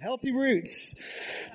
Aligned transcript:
Healthy 0.00 0.30
roots 0.30 0.94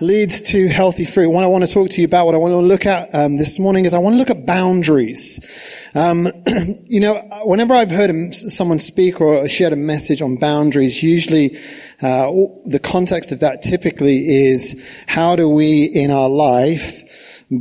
leads 0.02 0.42
to 0.42 0.68
healthy 0.68 1.06
fruit. 1.06 1.30
What 1.30 1.46
I 1.46 1.48
want 1.48 1.66
to 1.66 1.74
talk 1.74 1.90
to 1.92 2.02
you 2.02 2.06
about, 2.06 2.26
what 2.26 2.36
I 2.36 2.40
want 2.40 2.52
to 2.52 2.58
look 2.58 2.86
at 2.86 3.16
um, 3.16 3.38
this 3.38 3.58
morning 3.58 3.86
is 3.86 3.94
I 3.94 4.00
want 4.00 4.16
to 4.16 4.18
look 4.18 4.30
at 4.30 4.46
boundaries. 4.46 5.40
Um, 5.96 6.28
you 6.82 7.00
know, 7.00 7.22
whenever 7.46 7.74
I've 7.74 7.90
heard 7.90 8.36
someone 8.36 8.80
speak 8.80 9.22
or 9.22 9.48
shared 9.48 9.72
a 9.72 9.78
message 9.78 10.22
on 10.22 10.36
boundaries, 10.36 11.02
usually 11.02 11.56
uh, 12.02 12.34
the 12.66 12.82
context 12.84 13.32
of 13.32 13.40
that 13.40 13.62
typically 13.62 14.50
is 14.50 14.84
how 15.08 15.38
do 15.38 15.48
we 15.48 15.86
in 15.86 16.12
our 16.12 16.28
life 16.28 17.02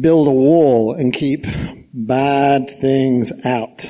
build 0.01 0.27
a 0.27 0.33
wall 0.33 0.95
and 0.95 1.13
keep 1.13 1.47
bad 1.95 2.69
things 2.69 3.33
out? 3.45 3.89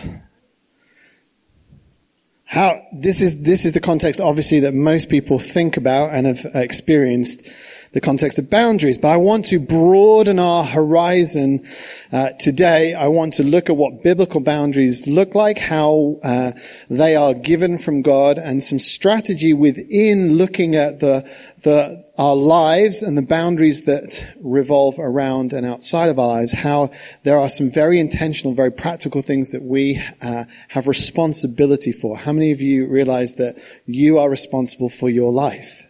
How 2.53 2.87
this 2.93 3.23
is 3.23 3.41
this 3.45 3.65
is 3.65 3.73
the 3.73 3.81
context 3.81 4.21
obviously 4.21 4.61
that 4.61 4.75
most 4.75 5.09
people 5.09 5.39
think 5.39 5.79
about 5.79 6.11
and 6.11 6.27
have 6.27 6.45
experienced 6.55 7.49
the 7.93 8.01
context 8.01 8.39
of 8.39 8.49
boundaries 8.51 8.99
but 8.99 9.09
i 9.09 9.17
want 9.17 9.45
to 9.45 9.59
broaden 9.59 10.39
our 10.39 10.65
horizon 10.65 11.67
uh, 12.13 12.31
today 12.39 12.95
i 12.95 13.07
want 13.07 13.35
to 13.35 13.43
look 13.43 13.69
at 13.69 13.77
what 13.77 14.03
biblical 14.03 14.41
boundaries 14.41 15.07
look 15.07 15.35
like 15.35 15.59
how 15.59 16.19
uh, 16.23 16.53
they 16.89 17.15
are 17.17 17.35
given 17.35 17.79
from 17.79 18.03
god 18.03 18.39
and 18.39 18.63
some 18.63 18.79
strategy 18.79 19.53
within 19.53 20.37
looking 20.37 20.75
at 20.75 21.01
the 21.01 21.29
the 21.63 22.05
our 22.19 22.37
lives 22.37 23.03
and 23.03 23.17
the 23.17 23.23
boundaries 23.23 23.83
that 23.83 24.27
revolve 24.41 24.99
around 24.99 25.53
and 25.53 25.65
outside 25.65 26.11
of 26.11 26.19
our 26.19 26.29
lives, 26.29 26.53
how 26.53 26.91
there 27.23 27.39
are 27.39 27.49
some 27.49 27.71
very 27.71 27.99
intentional, 27.99 28.55
very 28.55 28.71
practical 28.71 29.23
things 29.23 29.51
that 29.51 29.63
we 29.63 30.01
uh, 30.21 30.45
have 30.69 30.87
responsibility 30.87 31.91
for. 31.91 32.19
How 32.19 32.33
many 32.33 32.53
of 32.53 32.61
you 32.61 32.87
realize 32.87 33.37
that 33.37 33.59
you 33.87 34.19
are 34.19 34.29
responsible 34.29 34.91
for 34.91 35.09
your 35.09 35.33
life? 35.33 35.82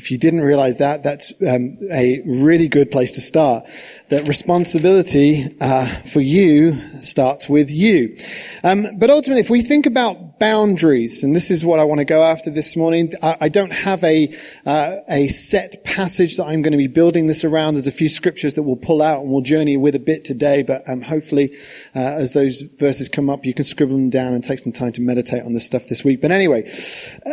If 0.00 0.10
you 0.10 0.16
didn't 0.16 0.40
realize 0.40 0.78
that, 0.78 1.02
that's 1.02 1.34
um, 1.46 1.76
a 1.92 2.22
really 2.24 2.68
good 2.68 2.90
place 2.90 3.12
to 3.12 3.20
start. 3.20 3.66
That 4.08 4.26
responsibility 4.26 5.44
uh, 5.60 5.88
for 6.04 6.22
you 6.22 6.80
starts 7.02 7.50
with 7.50 7.70
you. 7.70 8.16
Um, 8.64 8.86
but 8.96 9.10
ultimately, 9.10 9.42
if 9.42 9.50
we 9.50 9.60
think 9.60 9.84
about 9.84 10.16
boundaries, 10.40 11.22
and 11.22 11.36
this 11.36 11.50
is 11.50 11.64
what 11.64 11.78
I 11.78 11.84
want 11.84 11.98
to 11.98 12.04
go 12.04 12.24
after 12.24 12.50
this 12.50 12.74
morning, 12.76 13.12
I, 13.22 13.48
don't 13.48 13.72
have 13.72 14.02
a 14.02 14.34
uh, 14.66 14.96
a 15.08 15.28
set 15.28 15.84
passage 15.84 16.38
that 16.38 16.46
I'm 16.46 16.62
going 16.62 16.72
to 16.72 16.78
be 16.78 16.88
building 16.88 17.26
this 17.28 17.44
around. 17.44 17.74
There's 17.74 17.86
a 17.86 17.92
few 17.92 18.08
scriptures 18.08 18.54
that 18.54 18.62
we'll 18.62 18.76
pull 18.76 19.02
out 19.02 19.20
and 19.20 19.30
we'll 19.30 19.42
journey 19.42 19.76
with 19.76 19.94
a 19.94 20.00
bit 20.00 20.24
today. 20.24 20.62
But 20.62 20.82
um, 20.88 21.02
hopefully, 21.02 21.50
uh, 21.94 22.00
as 22.00 22.32
those 22.32 22.62
verses 22.62 23.08
come 23.08 23.30
up, 23.30 23.44
you 23.44 23.54
can 23.54 23.64
scribble 23.64 23.96
them 23.96 24.10
down 24.10 24.32
and 24.32 24.42
take 24.42 24.58
some 24.58 24.72
time 24.72 24.92
to 24.92 25.00
meditate 25.00 25.44
on 25.44 25.52
this 25.52 25.66
stuff 25.66 25.86
this 25.88 26.02
week. 26.02 26.20
But 26.20 26.32
anyway, 26.32 26.62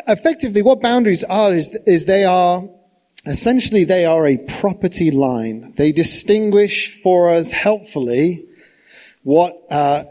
effectively, 0.07 0.61
what 0.61 0.81
boundaries 0.81 1.23
are 1.23 1.53
is, 1.53 1.73
is 1.87 2.05
they 2.05 2.25
are 2.25 2.63
Essentially, 3.25 3.83
they 3.83 4.05
are 4.05 4.25
a 4.25 4.37
property 4.37 5.11
line. 5.11 5.73
They 5.75 5.91
distinguish 5.91 7.01
for 7.01 7.29
us 7.29 7.51
helpfully 7.51 8.45
what 9.23 9.53
uh, 9.69 10.05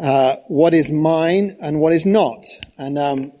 uh, 0.00 0.36
what 0.48 0.74
is 0.74 0.90
mine 0.90 1.56
and 1.60 1.80
what 1.80 1.92
is 1.92 2.06
not. 2.06 2.46
And 2.76 2.98
um, 2.98 3.32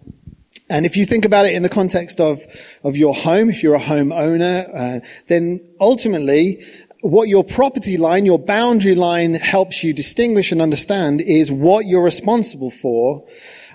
and 0.70 0.84
if 0.84 0.96
you 0.96 1.06
think 1.06 1.24
about 1.24 1.46
it 1.46 1.54
in 1.54 1.62
the 1.62 1.68
context 1.68 2.20
of 2.20 2.40
of 2.84 2.96
your 2.96 3.14
home, 3.14 3.50
if 3.50 3.62
you're 3.62 3.74
a 3.74 3.78
home 3.78 4.12
owner, 4.12 4.66
uh, 4.74 5.00
then 5.26 5.60
ultimately. 5.80 6.62
What 7.00 7.28
your 7.28 7.44
property 7.44 7.96
line, 7.96 8.26
your 8.26 8.40
boundary 8.40 8.96
line 8.96 9.34
helps 9.34 9.84
you 9.84 9.92
distinguish 9.92 10.50
and 10.50 10.60
understand 10.60 11.20
is 11.20 11.52
what 11.52 11.86
you're 11.86 12.02
responsible 12.02 12.72
for. 12.72 13.24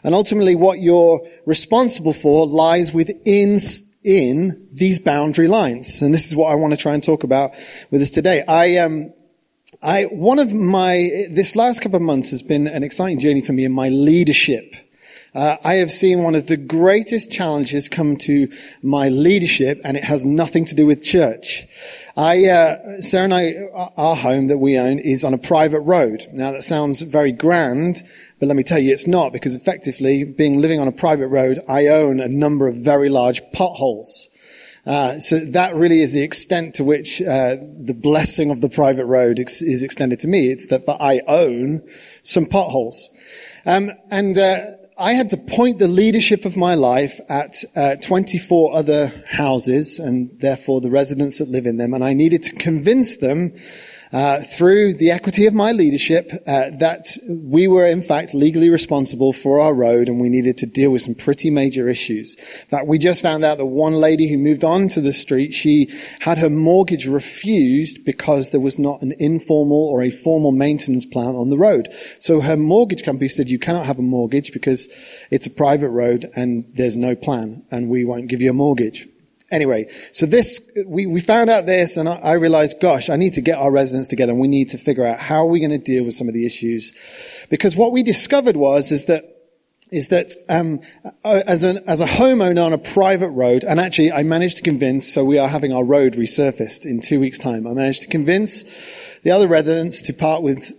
And 0.03 0.13
ultimately 0.13 0.55
what 0.55 0.81
you're 0.81 1.25
responsible 1.45 2.11
for 2.11 2.45
lies 2.45 2.93
within 2.93 3.59
in 4.03 4.67
these 4.71 4.99
boundary 4.99 5.47
lines. 5.47 6.01
And 6.01 6.13
this 6.13 6.27
is 6.27 6.35
what 6.35 6.51
I 6.51 6.55
want 6.55 6.73
to 6.73 6.77
try 6.77 6.93
and 6.93 7.03
talk 7.03 7.23
about 7.23 7.51
with 7.89 8.01
us 8.01 8.09
today. 8.09 8.43
I, 8.47 8.77
um, 8.77 9.13
I, 9.83 10.03
one 10.05 10.39
of 10.39 10.53
my, 10.53 11.25
this 11.29 11.57
last 11.57 11.81
couple 11.81 11.97
of 11.97 12.01
months 12.01 12.31
has 12.31 12.41
been 12.41 12.67
an 12.67 12.83
exciting 12.83 13.19
journey 13.19 13.41
for 13.41 13.51
me 13.51 13.65
in 13.65 13.73
my 13.73 13.89
leadership. 13.89 14.73
Uh, 15.35 15.57
I 15.61 15.73
have 15.73 15.91
seen 15.91 16.23
one 16.23 16.35
of 16.35 16.47
the 16.47 16.55
greatest 16.55 17.33
challenges 17.33 17.89
come 17.89 18.15
to 18.17 18.47
my 18.81 19.09
leadership, 19.09 19.81
and 19.83 19.97
it 19.97 20.05
has 20.05 20.23
nothing 20.23 20.63
to 20.65 20.75
do 20.75 20.85
with 20.85 21.03
church. 21.03 21.65
I, 22.15 22.45
uh, 22.45 23.01
Sarah 23.01 23.25
and 23.25 23.33
I, 23.33 23.55
our 23.97 24.15
home 24.15 24.47
that 24.47 24.59
we 24.59 24.79
own 24.79 24.99
is 24.99 25.25
on 25.25 25.33
a 25.33 25.37
private 25.37 25.81
road. 25.81 26.27
Now 26.31 26.53
that 26.53 26.63
sounds 26.63 27.01
very 27.01 27.33
grand, 27.33 28.03
but 28.39 28.45
let 28.45 28.55
me 28.55 28.63
tell 28.63 28.79
you, 28.79 28.93
it's 28.93 29.07
not 29.07 29.33
because 29.33 29.53
effectively, 29.53 30.23
being 30.23 30.61
living 30.61 30.79
on 30.79 30.87
a 30.87 30.93
private 30.93 31.27
road, 31.27 31.59
I 31.67 31.87
own 31.87 32.21
a 32.21 32.29
number 32.29 32.69
of 32.69 32.77
very 32.77 33.09
large 33.09 33.41
potholes. 33.51 34.29
Uh, 34.85 35.17
so 35.17 35.39
that 35.39 35.75
really 35.75 36.01
is 36.01 36.11
the 36.11 36.21
extent 36.21 36.75
to 36.75 36.83
which 36.83 37.21
uh, 37.21 37.55
the 37.79 37.97
blessing 37.97 38.51
of 38.51 38.59
the 38.59 38.69
private 38.69 39.05
road 39.05 39.39
ex- 39.39 39.61
is 39.61 39.81
extended 39.81 40.19
to 40.19 40.27
me. 40.27 40.51
It's 40.51 40.67
that 40.67 40.83
I 40.99 41.21
own 41.25 41.87
some 42.21 42.45
potholes, 42.45 43.09
um, 43.65 43.91
and 44.11 44.37
uh, 44.37 44.71
I 44.97 45.13
had 45.13 45.29
to 45.29 45.37
point 45.37 45.79
the 45.79 45.87
leadership 45.87 46.43
of 46.43 46.57
my 46.57 46.75
life 46.75 47.19
at 47.29 47.55
uh, 47.75 47.95
24 47.95 48.75
other 48.75 49.23
houses, 49.27 49.99
and 49.99 50.37
therefore 50.39 50.81
the 50.81 50.91
residents 50.91 51.39
that 51.39 51.47
live 51.47 51.65
in 51.65 51.77
them, 51.77 51.93
and 51.93 52.03
I 52.03 52.13
needed 52.13 52.43
to 52.43 52.55
convince 52.55 53.17
them 53.17 53.55
uh, 54.13 54.41
through 54.41 54.93
the 54.93 55.09
equity 55.09 55.47
of 55.47 55.53
my 55.53 55.71
leadership 55.71 56.31
uh, 56.45 56.69
that 56.77 57.03
we 57.27 57.67
were 57.67 57.87
in 57.87 58.03
fact 58.03 58.33
legally 58.35 58.69
responsible 58.69 59.33
for 59.33 59.59
our 59.59 59.73
road 59.73 60.07
and 60.07 60.21
we 60.21 60.29
needed 60.29 60.57
to 60.57 60.67
deal 60.67 60.91
with 60.91 61.01
some 61.01 61.15
pretty 61.15 61.49
major 61.49 61.89
issues. 61.89 62.35
In 62.37 62.67
fact, 62.67 62.87
we 62.87 62.99
just 62.99 63.23
found 63.23 63.43
out 63.43 63.57
that 63.57 63.65
one 63.65 63.95
lady 63.95 64.29
who 64.29 64.37
moved 64.37 64.63
on 64.63 64.87
to 64.89 65.01
the 65.01 65.13
street, 65.13 65.51
she 65.51 65.89
had 66.19 66.37
her 66.37 66.49
mortgage 66.49 67.07
refused 67.07 68.05
because 68.05 68.51
there 68.51 68.61
was 68.61 68.77
not 68.77 69.01
an 69.01 69.13
informal 69.17 69.89
or 69.89 70.03
a 70.03 70.11
formal 70.11 70.51
maintenance 70.51 71.05
plan 71.05 71.35
on 71.35 71.49
the 71.49 71.57
road. 71.57 71.89
So 72.19 72.41
her 72.41 72.55
mortgage 72.55 73.03
company 73.03 73.29
said, 73.29 73.49
you 73.49 73.59
cannot 73.59 73.87
have 73.87 73.97
a 73.97 74.03
mortgage 74.03 74.53
because 74.53 74.87
it's 75.31 75.47
a 75.47 75.51
private 75.51 75.89
road 75.89 76.29
and 76.35 76.65
there's 76.73 76.97
no 76.97 77.15
plan 77.15 77.65
and 77.71 77.89
we 77.89 78.05
won't 78.05 78.27
give 78.27 78.41
you 78.41 78.51
a 78.51 78.53
mortgage. 78.53 79.07
Anyway, 79.53 79.87
so 80.11 80.25
this, 80.25 80.71
we, 80.87 81.05
we 81.05 81.21
found 81.21 81.47
out 81.47 81.67
this 81.67 81.95
and 81.95 82.09
I, 82.09 82.15
I 82.15 82.33
realized, 82.33 82.81
gosh, 82.81 83.07
I 83.07 83.17
need 83.17 83.33
to 83.33 83.41
get 83.41 83.59
our 83.59 83.71
residents 83.71 84.07
together 84.07 84.31
and 84.31 84.41
we 84.41 84.47
need 84.47 84.69
to 84.69 84.79
figure 84.79 85.05
out 85.05 85.19
how 85.19 85.43
are 85.43 85.45
we 85.45 85.59
going 85.59 85.69
to 85.69 85.77
deal 85.77 86.03
with 86.03 86.15
some 86.15 86.27
of 86.27 86.33
the 86.33 86.43
issues. 86.43 86.91
Because 87.51 87.75
what 87.75 87.91
we 87.91 88.01
discovered 88.01 88.57
was, 88.57 88.91
is 88.91 89.05
that 89.05 89.29
is 89.91 90.07
that 90.07 90.31
um, 90.49 90.79
uh, 91.23 91.43
as, 91.45 91.63
an, 91.63 91.83
as 91.85 92.01
a 92.01 92.07
homeowner 92.07 92.65
on 92.65 92.73
a 92.73 92.79
private 92.79 93.29
road, 93.29 93.63
and 93.63 93.79
actually 93.79 94.11
I 94.11 94.23
managed 94.23 94.57
to 94.57 94.63
convince, 94.63 95.07
so 95.07 95.23
we 95.23 95.37
are 95.37 95.47
having 95.47 95.71
our 95.71 95.83
road 95.83 96.13
resurfaced 96.13 96.83
in 96.83 96.99
two 96.99 97.19
weeks' 97.19 97.37
time. 97.37 97.67
I 97.67 97.73
managed 97.73 98.01
to 98.01 98.07
convince 98.07 98.63
the 99.21 99.29
other 99.29 99.47
residents 99.47 100.01
to 100.03 100.13
part 100.13 100.41
with 100.41 100.71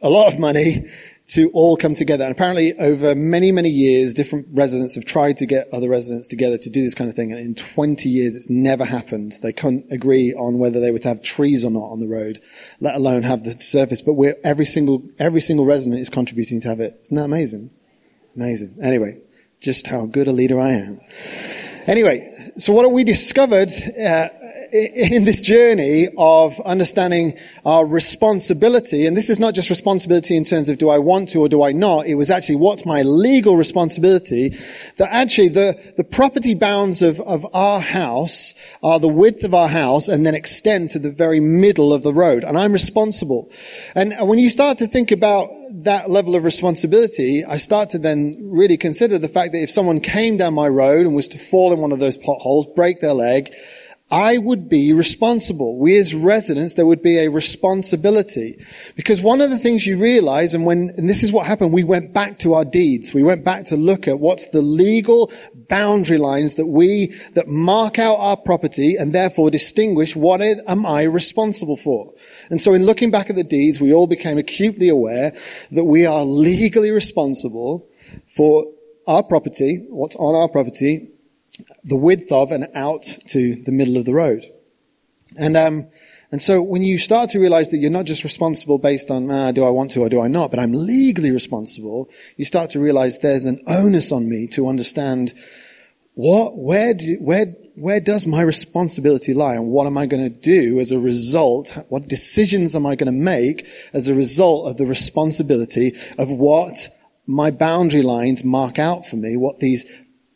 a 0.00 0.08
lot 0.08 0.32
of 0.32 0.38
money 0.38 0.88
to 1.32 1.50
all 1.54 1.76
come 1.76 1.94
together. 1.94 2.24
And 2.24 2.32
apparently, 2.32 2.78
over 2.78 3.14
many, 3.14 3.52
many 3.52 3.70
years, 3.70 4.12
different 4.12 4.48
residents 4.50 4.94
have 4.96 5.06
tried 5.06 5.38
to 5.38 5.46
get 5.46 5.68
other 5.72 5.88
residents 5.88 6.28
together 6.28 6.58
to 6.58 6.70
do 6.70 6.82
this 6.82 6.94
kind 6.94 7.08
of 7.08 7.16
thing. 7.16 7.32
And 7.32 7.40
in 7.40 7.54
20 7.54 8.08
years, 8.08 8.34
it's 8.34 8.50
never 8.50 8.84
happened. 8.84 9.34
They 9.42 9.52
couldn't 9.52 9.90
agree 9.90 10.34
on 10.34 10.58
whether 10.58 10.78
they 10.78 10.90
were 10.90 10.98
to 10.98 11.08
have 11.08 11.22
trees 11.22 11.64
or 11.64 11.70
not 11.70 11.88
on 11.90 12.00
the 12.00 12.08
road, 12.08 12.40
let 12.80 12.96
alone 12.96 13.22
have 13.22 13.44
the 13.44 13.52
surface. 13.52 14.02
But 14.02 14.14
we're, 14.14 14.36
every 14.44 14.66
single, 14.66 15.02
every 15.18 15.40
single 15.40 15.64
resident 15.64 16.00
is 16.00 16.10
contributing 16.10 16.60
to 16.60 16.68
have 16.68 16.80
it. 16.80 16.98
Isn't 17.02 17.16
that 17.16 17.24
amazing? 17.24 17.70
Amazing. 18.36 18.76
Anyway, 18.82 19.18
just 19.60 19.86
how 19.86 20.04
good 20.04 20.28
a 20.28 20.32
leader 20.32 20.60
I 20.60 20.72
am. 20.72 21.00
Anyway, 21.86 22.52
so 22.58 22.72
what 22.74 22.90
we 22.92 23.04
discovered 23.04 23.70
uh, 23.98 24.28
in 24.72 25.24
this 25.24 25.42
journey 25.42 26.08
of 26.16 26.58
understanding 26.60 27.38
our 27.66 27.84
responsibility, 27.84 29.06
and 29.06 29.14
this 29.14 29.28
is 29.28 29.38
not 29.38 29.54
just 29.54 29.68
responsibility 29.68 30.34
in 30.34 30.44
terms 30.44 30.70
of 30.70 30.78
do 30.78 30.88
I 30.88 30.98
want 30.98 31.28
to 31.30 31.40
or 31.40 31.48
do 31.48 31.62
I 31.62 31.72
not, 31.72 32.06
it 32.06 32.14
was 32.14 32.30
actually 32.30 32.56
what's 32.56 32.86
my 32.86 33.02
legal 33.02 33.56
responsibility, 33.56 34.48
that 34.96 35.08
actually 35.10 35.48
the, 35.48 35.92
the 35.98 36.04
property 36.04 36.54
bounds 36.54 37.02
of, 37.02 37.20
of 37.20 37.44
our 37.52 37.80
house 37.80 38.54
are 38.82 38.98
the 38.98 39.08
width 39.08 39.44
of 39.44 39.52
our 39.52 39.68
house 39.68 40.08
and 40.08 40.24
then 40.24 40.34
extend 40.34 40.88
to 40.90 40.98
the 40.98 41.10
very 41.10 41.38
middle 41.38 41.92
of 41.92 42.02
the 42.02 42.14
road. 42.14 42.42
And 42.42 42.56
I'm 42.56 42.72
responsible. 42.72 43.50
And 43.94 44.14
when 44.26 44.38
you 44.38 44.48
start 44.48 44.78
to 44.78 44.86
think 44.86 45.12
about 45.12 45.50
that 45.84 46.08
level 46.08 46.34
of 46.34 46.44
responsibility, 46.44 47.44
I 47.44 47.58
start 47.58 47.90
to 47.90 47.98
then 47.98 48.38
really 48.42 48.78
consider 48.78 49.18
the 49.18 49.28
fact 49.28 49.52
that 49.52 49.62
if 49.62 49.70
someone 49.70 50.00
came 50.00 50.38
down 50.38 50.54
my 50.54 50.68
road 50.68 51.04
and 51.04 51.14
was 51.14 51.28
to 51.28 51.38
fall 51.38 51.74
in 51.74 51.80
one 51.80 51.92
of 51.92 51.98
those 51.98 52.16
potholes, 52.16 52.66
break 52.74 53.00
their 53.00 53.12
leg, 53.12 53.52
I 54.12 54.36
would 54.36 54.68
be 54.68 54.92
responsible. 54.92 55.78
We 55.78 55.96
as 55.96 56.14
residents, 56.14 56.74
there 56.74 56.84
would 56.84 57.00
be 57.00 57.18
a 57.18 57.30
responsibility. 57.30 58.62
Because 58.94 59.22
one 59.22 59.40
of 59.40 59.48
the 59.48 59.56
things 59.56 59.86
you 59.86 59.96
realize, 59.96 60.52
and 60.52 60.66
when, 60.66 60.92
and 60.98 61.08
this 61.08 61.22
is 61.22 61.32
what 61.32 61.46
happened, 61.46 61.72
we 61.72 61.82
went 61.82 62.12
back 62.12 62.38
to 62.40 62.52
our 62.52 62.66
deeds. 62.66 63.14
We 63.14 63.22
went 63.22 63.42
back 63.42 63.64
to 63.66 63.76
look 63.76 64.06
at 64.06 64.20
what's 64.20 64.50
the 64.50 64.60
legal 64.60 65.32
boundary 65.70 66.18
lines 66.18 66.56
that 66.56 66.66
we, 66.66 67.14
that 67.32 67.48
mark 67.48 67.98
out 67.98 68.16
our 68.16 68.36
property 68.36 68.96
and 68.96 69.14
therefore 69.14 69.50
distinguish 69.50 70.14
what 70.14 70.42
am 70.42 70.84
I 70.84 71.04
responsible 71.04 71.78
for. 71.78 72.12
And 72.50 72.60
so 72.60 72.74
in 72.74 72.84
looking 72.84 73.10
back 73.10 73.30
at 73.30 73.36
the 73.36 73.44
deeds, 73.44 73.80
we 73.80 73.94
all 73.94 74.06
became 74.06 74.36
acutely 74.36 74.90
aware 74.90 75.32
that 75.70 75.84
we 75.84 76.04
are 76.04 76.22
legally 76.22 76.90
responsible 76.90 77.88
for 78.26 78.66
our 79.06 79.22
property, 79.22 79.86
what's 79.88 80.16
on 80.16 80.34
our 80.34 80.48
property, 80.48 81.08
the 81.84 81.96
width 81.96 82.30
of 82.30 82.50
and 82.50 82.68
out 82.74 83.04
to 83.28 83.56
the 83.56 83.72
middle 83.72 83.96
of 83.96 84.04
the 84.04 84.14
road. 84.14 84.44
And, 85.38 85.56
um, 85.56 85.88
and 86.30 86.42
so 86.42 86.62
when 86.62 86.82
you 86.82 86.98
start 86.98 87.30
to 87.30 87.40
realize 87.40 87.70
that 87.70 87.78
you're 87.78 87.90
not 87.90 88.06
just 88.06 88.24
responsible 88.24 88.78
based 88.78 89.10
on, 89.10 89.30
ah, 89.30 89.52
do 89.52 89.64
I 89.64 89.70
want 89.70 89.90
to 89.92 90.00
or 90.00 90.08
do 90.08 90.20
I 90.20 90.28
not, 90.28 90.50
but 90.50 90.60
I'm 90.60 90.72
legally 90.72 91.30
responsible, 91.30 92.08
you 92.36 92.44
start 92.44 92.70
to 92.70 92.80
realize 92.80 93.18
there's 93.18 93.44
an 93.44 93.62
onus 93.66 94.12
on 94.12 94.28
me 94.28 94.46
to 94.48 94.68
understand 94.68 95.34
what, 96.14 96.56
where, 96.56 96.94
do, 96.94 97.16
where, 97.20 97.46
where 97.74 98.00
does 98.00 98.26
my 98.26 98.42
responsibility 98.42 99.32
lie 99.32 99.54
and 99.54 99.68
what 99.68 99.86
am 99.86 99.96
I 99.96 100.06
going 100.06 100.30
to 100.30 100.40
do 100.40 100.78
as 100.78 100.92
a 100.92 100.98
result? 100.98 101.78
What 101.88 102.08
decisions 102.08 102.76
am 102.76 102.86
I 102.86 102.96
going 102.96 103.12
to 103.12 103.18
make 103.18 103.66
as 103.92 104.08
a 104.08 104.14
result 104.14 104.70
of 104.70 104.76
the 104.76 104.86
responsibility 104.86 105.92
of 106.18 106.30
what 106.30 106.88
my 107.26 107.50
boundary 107.50 108.02
lines 108.02 108.44
mark 108.44 108.78
out 108.78 109.06
for 109.06 109.16
me, 109.16 109.36
what 109.36 109.58
these 109.58 109.86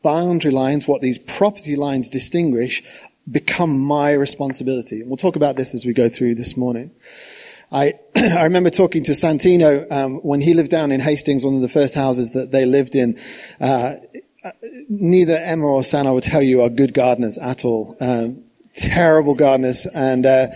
boundary 0.07 0.53
lines, 0.53 0.87
what 0.87 1.03
these 1.03 1.19
property 1.19 1.75
lines 1.75 2.09
distinguish, 2.09 2.81
become 3.29 3.77
my 3.77 4.13
responsibility. 4.13 5.01
And 5.01 5.11
we'll 5.11 5.17
talk 5.17 5.35
about 5.35 5.57
this 5.57 5.75
as 5.75 5.85
we 5.85 5.93
go 5.93 6.09
through 6.09 6.37
this 6.37 6.57
morning. 6.57 6.93
I, 7.73 7.95
I 8.17 8.45
remember 8.45 8.71
talking 8.71 9.03
to 9.03 9.13
Santino 9.13 9.91
um, 9.91 10.19
when 10.19 10.41
he 10.41 10.55
lived 10.55 10.71
down 10.71 10.93
in 10.93 11.01
Hastings, 11.01 11.45
one 11.45 11.57
of 11.57 11.61
the 11.61 11.69
first 11.69 11.97
houses 11.97 12.35
that 12.35 12.53
they 12.53 12.67
lived 12.67 12.95
in. 12.95 13.19
Uh, 13.61 13.95
neither 14.89 15.39
Emma 15.39 15.67
or 15.67 15.83
Sana 15.83 16.15
would 16.15 16.23
tell 16.23 16.41
you 16.41 16.63
are 16.63 16.69
good 16.69 16.95
gardeners 16.95 17.37
at 17.39 17.65
all. 17.65 17.97
Um, 18.01 18.45
terrible 18.77 19.35
gardeners, 19.35 19.87
and 19.87 20.25
uh, 20.25 20.47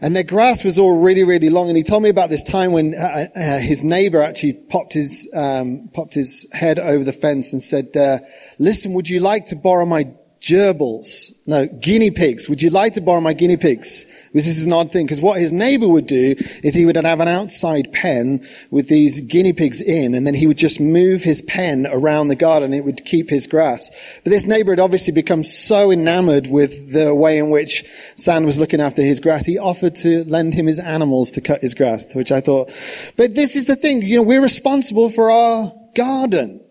and 0.00 0.16
their 0.16 0.22
grass 0.22 0.64
was 0.64 0.78
all 0.78 1.02
really, 1.02 1.24
really 1.24 1.50
long. 1.50 1.68
And 1.68 1.76
he 1.76 1.82
told 1.82 2.02
me 2.02 2.08
about 2.08 2.30
this 2.30 2.42
time 2.42 2.72
when 2.72 2.94
uh, 2.94 3.26
uh, 3.36 3.58
his 3.58 3.84
neighbor 3.84 4.22
actually 4.22 4.54
popped 4.54 4.94
his 4.94 5.30
um, 5.34 5.90
popped 5.92 6.14
his 6.14 6.46
head 6.52 6.78
over 6.78 7.04
the 7.04 7.12
fence 7.12 7.52
and 7.52 7.62
said, 7.62 7.94
uh, 7.94 8.18
"Listen, 8.58 8.92
would 8.94 9.08
you 9.08 9.20
like 9.20 9.46
to 9.46 9.56
borrow 9.56 9.86
my 9.86 10.06
gerbils. 10.46 11.32
No, 11.46 11.66
guinea 11.66 12.10
pigs. 12.10 12.48
Would 12.48 12.62
you 12.62 12.70
like 12.70 12.92
to 12.94 13.00
borrow 13.00 13.20
my 13.20 13.32
guinea 13.32 13.56
pigs? 13.56 14.06
This 14.32 14.46
is 14.46 14.64
an 14.64 14.72
odd 14.72 14.90
thing 14.90 15.06
because 15.06 15.20
what 15.20 15.40
his 15.40 15.52
neighbor 15.52 15.88
would 15.88 16.06
do 16.06 16.36
is 16.62 16.74
he 16.74 16.84
would 16.84 16.96
have 16.96 17.20
an 17.20 17.28
outside 17.28 17.92
pen 17.92 18.46
with 18.70 18.88
these 18.88 19.20
guinea 19.20 19.52
pigs 19.52 19.80
in 19.80 20.14
and 20.14 20.26
then 20.26 20.34
he 20.34 20.46
would 20.46 20.58
just 20.58 20.78
move 20.78 21.22
his 21.22 21.42
pen 21.42 21.86
around 21.90 22.28
the 22.28 22.36
garden. 22.36 22.74
It 22.74 22.84
would 22.84 23.04
keep 23.04 23.30
his 23.30 23.46
grass. 23.46 23.90
But 24.24 24.30
this 24.30 24.46
neighbor 24.46 24.72
had 24.72 24.80
obviously 24.80 25.12
become 25.12 25.42
so 25.42 25.90
enamored 25.90 26.48
with 26.48 26.92
the 26.92 27.14
way 27.14 27.38
in 27.38 27.50
which 27.50 27.84
San 28.14 28.44
was 28.44 28.58
looking 28.58 28.80
after 28.80 29.02
his 29.02 29.20
grass. 29.20 29.46
He 29.46 29.58
offered 29.58 29.94
to 29.96 30.24
lend 30.24 30.54
him 30.54 30.66
his 30.66 30.78
animals 30.78 31.32
to 31.32 31.40
cut 31.40 31.62
his 31.62 31.74
grass, 31.74 32.14
which 32.14 32.30
I 32.30 32.40
thought, 32.40 32.70
but 33.16 33.34
this 33.34 33.56
is 33.56 33.66
the 33.66 33.76
thing, 33.76 34.02
you 34.02 34.16
know, 34.16 34.22
we're 34.22 34.42
responsible 34.42 35.10
for 35.10 35.30
our 35.30 35.72
garden. 35.94 36.65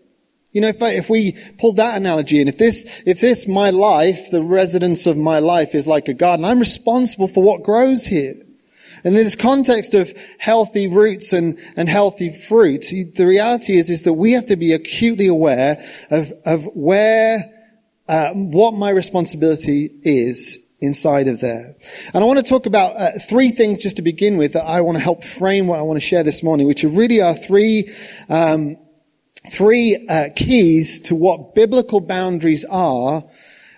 You 0.56 0.62
know, 0.62 0.68
if, 0.68 0.82
I, 0.82 0.92
if 0.92 1.10
we 1.10 1.36
pull 1.58 1.74
that 1.74 1.98
analogy 1.98 2.40
and 2.40 2.48
if 2.48 2.56
this, 2.56 3.02
if 3.04 3.20
this, 3.20 3.46
my 3.46 3.68
life, 3.68 4.30
the 4.30 4.42
residence 4.42 5.04
of 5.04 5.14
my 5.14 5.38
life 5.38 5.74
is 5.74 5.86
like 5.86 6.08
a 6.08 6.14
garden, 6.14 6.46
I'm 6.46 6.58
responsible 6.58 7.28
for 7.28 7.42
what 7.42 7.62
grows 7.62 8.06
here. 8.06 8.32
And 9.04 9.14
in 9.14 9.22
this 9.22 9.36
context 9.36 9.92
of 9.92 10.14
healthy 10.38 10.88
roots 10.88 11.34
and, 11.34 11.58
and 11.76 11.90
healthy 11.90 12.32
fruit, 12.32 12.86
the 12.90 13.26
reality 13.26 13.76
is, 13.76 13.90
is 13.90 14.04
that 14.04 14.14
we 14.14 14.32
have 14.32 14.46
to 14.46 14.56
be 14.56 14.72
acutely 14.72 15.26
aware 15.26 15.86
of, 16.10 16.32
of 16.46 16.64
where, 16.74 17.52
uh, 18.08 18.32
what 18.32 18.72
my 18.72 18.88
responsibility 18.88 19.90
is 20.04 20.58
inside 20.80 21.28
of 21.28 21.40
there. 21.40 21.76
And 22.14 22.24
I 22.24 22.26
want 22.26 22.38
to 22.38 22.42
talk 22.42 22.64
about 22.64 22.96
uh, 22.96 23.18
three 23.18 23.50
things 23.50 23.82
just 23.82 23.96
to 23.96 24.02
begin 24.02 24.38
with 24.38 24.54
that 24.54 24.64
I 24.64 24.80
want 24.80 24.96
to 24.96 25.04
help 25.04 25.22
frame 25.22 25.66
what 25.66 25.78
I 25.78 25.82
want 25.82 26.00
to 26.00 26.06
share 26.06 26.22
this 26.22 26.42
morning, 26.42 26.66
which 26.66 26.82
really 26.82 27.20
are 27.20 27.34
three, 27.34 27.94
um, 28.30 28.78
three 29.50 30.06
uh, 30.08 30.28
keys 30.34 31.00
to 31.00 31.14
what 31.14 31.54
biblical 31.54 32.00
boundaries 32.00 32.64
are, 32.64 33.24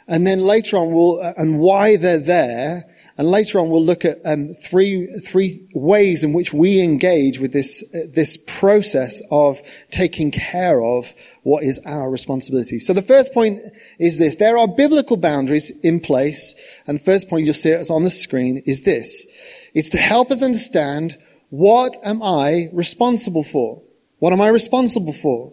and 0.06 0.26
then 0.26 0.41
later 0.41 0.76
on 0.76 0.93
we'll, 0.93 1.20
uh, 1.20 1.35
and 1.37 1.59
why 1.59 1.97
they're 1.97 2.19
there, 2.19 2.85
and 3.19 3.29
later 3.29 3.59
on 3.59 3.69
we'll 3.69 3.85
look 3.85 4.05
at 4.05 4.19
um, 4.25 4.55
three, 4.55 5.06
three 5.26 5.69
ways 5.75 6.23
in 6.23 6.32
which 6.32 6.53
we 6.53 6.81
engage 6.81 7.41
with 7.41 7.53
this, 7.53 7.82
uh, 7.93 8.06
this 8.12 8.37
process 8.37 9.20
of 9.31 9.61
taking 9.91 10.31
care 10.31 10.81
of 10.81 11.12
what 11.43 11.65
is 11.65 11.81
our 11.85 12.09
responsibility. 12.09 12.79
So 12.79 12.93
the 12.93 13.03
first 13.03 13.35
point 13.35 13.59
is 13.99 14.19
this. 14.19 14.37
There 14.37 14.56
are 14.56 14.69
biblical 14.69 15.17
boundaries 15.17 15.71
in 15.82 15.99
place, 16.00 16.55
and 16.87 16.99
the 16.99 17.05
first 17.05 17.29
point 17.29 17.44
you'll 17.44 17.55
see 17.55 17.71
it 17.71 17.91
on 17.91 18.05
the 18.05 18.11
screen 18.11 18.62
is 18.67 18.82
this. 18.82 19.26
It's 19.75 19.91
to 19.91 19.99
help 19.99 20.31
us 20.31 20.43
understand 20.43 21.19
what 21.50 21.97
am 22.05 22.23
I 22.23 22.69
responsible 22.73 23.44
for? 23.44 23.82
What 24.19 24.32
am 24.32 24.41
I 24.41 24.49
responsible 24.49 25.12
for? 25.12 25.53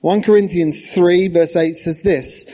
1 0.00 0.22
Corinthians 0.22 0.92
3 0.94 1.28
verse 1.28 1.56
8 1.56 1.74
says 1.74 2.02
this, 2.02 2.46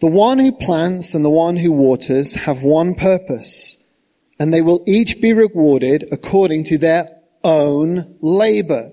the 0.00 0.06
one 0.08 0.38
who 0.38 0.52
plants 0.52 1.14
and 1.14 1.24
the 1.24 1.30
one 1.30 1.56
who 1.56 1.70
waters 1.70 2.34
have 2.34 2.62
one 2.62 2.94
purpose, 2.94 3.86
and 4.38 4.52
they 4.52 4.60
will 4.60 4.82
each 4.86 5.20
be 5.20 5.32
rewarded 5.32 6.08
according 6.10 6.64
to 6.64 6.78
their 6.78 7.08
own 7.44 8.16
labor. 8.20 8.90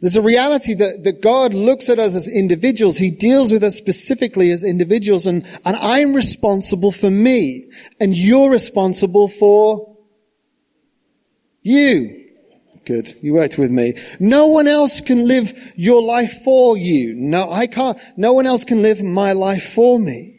There's 0.00 0.16
a 0.16 0.22
reality 0.22 0.74
that, 0.74 1.04
that 1.04 1.22
God 1.22 1.54
looks 1.54 1.88
at 1.88 1.98
us 1.98 2.14
as 2.14 2.28
individuals. 2.28 2.98
He 2.98 3.10
deals 3.10 3.52
with 3.52 3.62
us 3.62 3.76
specifically 3.76 4.50
as 4.50 4.64
individuals 4.64 5.26
and, 5.26 5.44
and 5.64 5.76
I'm 5.76 6.14
responsible 6.14 6.92
for 6.92 7.10
me 7.10 7.70
and 8.00 8.16
you're 8.16 8.50
responsible 8.50 9.28
for 9.28 9.96
you. 11.62 12.21
Good. 12.92 13.14
You 13.22 13.32
worked 13.32 13.56
with 13.56 13.70
me. 13.70 13.94
No 14.20 14.48
one 14.48 14.68
else 14.68 15.00
can 15.00 15.26
live 15.26 15.54
your 15.76 16.02
life 16.02 16.42
for 16.44 16.76
you. 16.76 17.14
No, 17.14 17.50
I 17.50 17.66
can't. 17.66 17.98
No 18.18 18.34
one 18.34 18.44
else 18.44 18.64
can 18.64 18.82
live 18.82 19.02
my 19.02 19.32
life 19.32 19.72
for 19.72 19.98
me. 19.98 20.38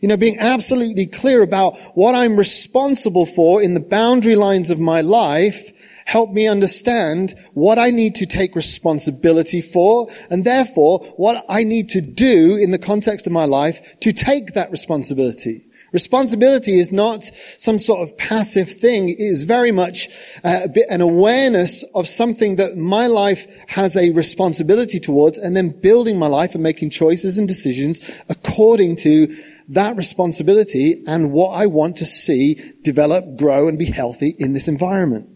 You 0.00 0.08
know, 0.08 0.16
being 0.16 0.38
absolutely 0.38 1.04
clear 1.04 1.42
about 1.42 1.76
what 1.94 2.14
I'm 2.14 2.38
responsible 2.38 3.26
for 3.26 3.60
in 3.60 3.74
the 3.74 3.80
boundary 3.80 4.36
lines 4.36 4.70
of 4.70 4.78
my 4.80 5.02
life 5.02 5.70
help 6.06 6.30
me 6.30 6.48
understand 6.48 7.34
what 7.52 7.78
I 7.78 7.90
need 7.90 8.14
to 8.14 8.26
take 8.26 8.56
responsibility 8.56 9.60
for 9.60 10.08
and 10.30 10.44
therefore 10.44 11.00
what 11.16 11.44
I 11.46 11.62
need 11.62 11.90
to 11.90 12.00
do 12.00 12.56
in 12.56 12.70
the 12.70 12.78
context 12.78 13.26
of 13.26 13.34
my 13.34 13.44
life 13.44 14.00
to 14.00 14.14
take 14.14 14.54
that 14.54 14.70
responsibility. 14.70 15.66
Responsibility 15.94 16.80
is 16.80 16.90
not 16.90 17.22
some 17.56 17.78
sort 17.78 18.00
of 18.00 18.18
passive 18.18 18.68
thing. 18.68 19.10
It 19.10 19.20
is 19.20 19.44
very 19.44 19.70
much 19.70 20.08
uh, 20.42 20.66
an 20.90 21.00
awareness 21.00 21.84
of 21.94 22.08
something 22.08 22.56
that 22.56 22.76
my 22.76 23.06
life 23.06 23.46
has 23.68 23.96
a 23.96 24.10
responsibility 24.10 24.98
towards 24.98 25.38
and 25.38 25.56
then 25.56 25.80
building 25.80 26.18
my 26.18 26.26
life 26.26 26.54
and 26.54 26.64
making 26.64 26.90
choices 26.90 27.38
and 27.38 27.46
decisions 27.46 28.00
according 28.28 28.96
to 28.96 29.36
that 29.68 29.96
responsibility 29.96 31.00
and 31.06 31.30
what 31.30 31.50
I 31.50 31.66
want 31.66 31.96
to 31.98 32.06
see 32.06 32.56
develop, 32.82 33.36
grow 33.36 33.68
and 33.68 33.78
be 33.78 33.86
healthy 33.86 34.34
in 34.36 34.52
this 34.52 34.66
environment. 34.66 35.30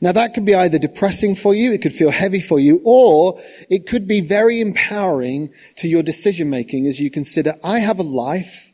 Now 0.00 0.10
that 0.10 0.34
could 0.34 0.44
be 0.44 0.56
either 0.56 0.80
depressing 0.80 1.36
for 1.36 1.54
you, 1.54 1.72
it 1.72 1.82
could 1.82 1.92
feel 1.92 2.10
heavy 2.10 2.40
for 2.40 2.58
you, 2.58 2.80
or 2.84 3.40
it 3.70 3.86
could 3.86 4.08
be 4.08 4.22
very 4.22 4.60
empowering 4.60 5.50
to 5.76 5.86
your 5.86 6.02
decision 6.02 6.50
making 6.50 6.86
as 6.88 6.98
you 6.98 7.12
consider, 7.12 7.54
I 7.62 7.78
have 7.78 8.00
a 8.00 8.02
life 8.02 8.67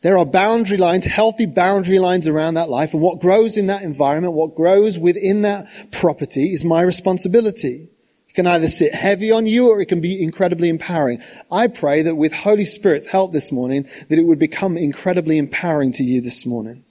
there 0.00 0.16
are 0.16 0.24
boundary 0.24 0.76
lines, 0.76 1.06
healthy 1.06 1.46
boundary 1.46 1.98
lines 1.98 2.28
around 2.28 2.54
that 2.54 2.68
life, 2.68 2.92
and 2.92 3.02
what 3.02 3.20
grows 3.20 3.56
in 3.56 3.66
that 3.66 3.82
environment, 3.82 4.34
what 4.34 4.54
grows 4.54 4.98
within 4.98 5.42
that 5.42 5.66
property 5.90 6.52
is 6.52 6.64
my 6.64 6.82
responsibility. 6.82 7.88
It 8.28 8.34
can 8.34 8.46
either 8.46 8.68
sit 8.68 8.94
heavy 8.94 9.32
on 9.32 9.46
you 9.46 9.70
or 9.70 9.80
it 9.80 9.86
can 9.86 10.00
be 10.00 10.22
incredibly 10.22 10.68
empowering. 10.68 11.20
I 11.50 11.66
pray 11.66 12.02
that 12.02 12.14
with 12.14 12.32
Holy 12.32 12.64
Spirit's 12.64 13.06
help 13.06 13.32
this 13.32 13.50
morning, 13.50 13.88
that 14.08 14.18
it 14.18 14.24
would 14.24 14.38
become 14.38 14.76
incredibly 14.76 15.36
empowering 15.36 15.90
to 15.92 16.04
you 16.04 16.20
this 16.20 16.46
morning. 16.46 16.84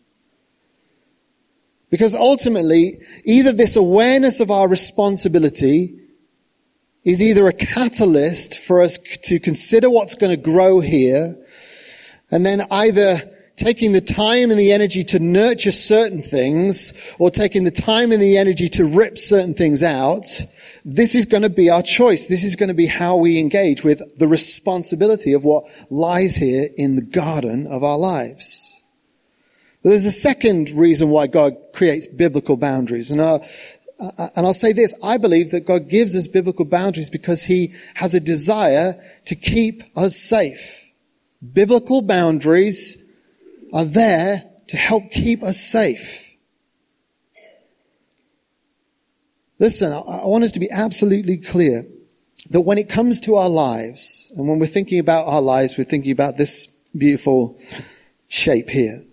Because 1.90 2.14
ultimately, 2.14 2.98
either 3.24 3.54
this 3.54 3.78
awareness 3.78 4.42
of 4.42 4.52
our 4.52 4.68
responsibility 4.68 5.98
is 7.06 7.24
either 7.24 7.48
a 7.48 7.54
catalyst 7.54 8.60
for 8.60 8.82
us 8.82 8.98
to 8.98 9.40
consider 9.40 9.90
what's 9.90 10.16
going 10.16 10.36
to 10.36 10.44
grow 10.44 10.82
here 10.82 11.38
and 12.32 12.46
then 12.46 12.66
either 12.72 13.18
taking 13.58 13.92
the 13.92 14.02
time 14.02 14.52
and 14.52 14.60
the 14.60 14.72
energy 14.72 15.04
to 15.04 15.20
nurture 15.20 15.72
certain 15.72 16.22
things 16.22 16.94
or 17.18 17.32
taking 17.32 17.64
the 17.64 17.72
time 17.72 18.12
and 18.12 18.22
the 18.22 18.38
energy 18.38 18.68
to 18.70 18.86
rip 18.86 19.18
certain 19.18 19.54
things 19.54 19.82
out, 19.82 20.26
this 20.86 21.16
is 21.16 21.26
going 21.26 21.44
to 21.44 21.50
be 21.50 21.70
our 21.70 21.82
choice. 21.82 22.28
This 22.28 22.44
is 22.44 22.56
going 22.56 22.70
to 22.70 22.76
be 22.76 22.86
how 22.86 23.18
we 23.18 23.40
engage 23.40 23.84
with 23.84 24.20
the 24.20 24.28
responsibility 24.28 25.34
of 25.34 25.44
what 25.44 25.66
lies 25.90 26.36
here 26.36 26.70
in 26.78 26.96
the 26.96 27.02
garden 27.02 27.68
of 27.68 27.84
our 27.84 27.98
lives. 27.98 28.82
But 29.82 29.90
there's 29.90 30.06
a 30.06 30.12
second 30.12 30.70
reason 30.70 31.10
why 31.10 31.28
God 31.28 31.58
creates 31.74 32.08
biblical 32.08 32.58
boundaries. 32.58 33.10
And, 33.10 33.20
uh, 33.20 33.40
uh, 34.00 34.30
and 34.36 34.46
I'll 34.46 34.54
say 34.54 34.72
this, 34.72 34.94
I 35.04 35.18
believe 35.18 35.52
that 35.52 35.66
God 35.66 35.90
gives 35.90 36.16
us 36.16 36.28
biblical 36.28 36.66
boundaries 36.66 37.10
because 37.10 37.44
He 37.44 37.74
has 37.96 38.14
a 38.14 38.20
desire 38.20 39.02
to 39.26 39.36
keep 39.36 39.82
us 39.96 40.16
safe. 40.16 40.87
Biblical 41.54 42.02
boundaries 42.02 43.04
are 43.74 43.86
there 43.86 44.44
to 44.68 44.78
help 44.78 45.12
keep 45.12 45.44
us 45.44 45.60
safe. 45.60 46.36
Listen, 49.60 49.92
I 49.92 50.26
want 50.26 50.44
us 50.44 50.52
to 50.54 50.60
be 50.60 50.70
absolutely 50.72 51.38
clear. 51.38 51.86
that 52.52 52.62
when 52.62 52.78
it 52.78 52.90
comes 52.90 53.20
to 53.22 53.36
our 53.36 53.50
lives, 53.50 54.32
and 54.36 54.48
when 54.48 54.60
we're 54.60 54.66
thinking 54.66 55.00
about 55.00 55.28
our 55.28 55.42
lives, 55.42 55.78
we're 55.78 55.84
thinking 55.84 56.12
about 56.12 56.38
this 56.38 56.68
beautiful 56.98 57.60
shape 58.28 58.70
here. 58.70 59.04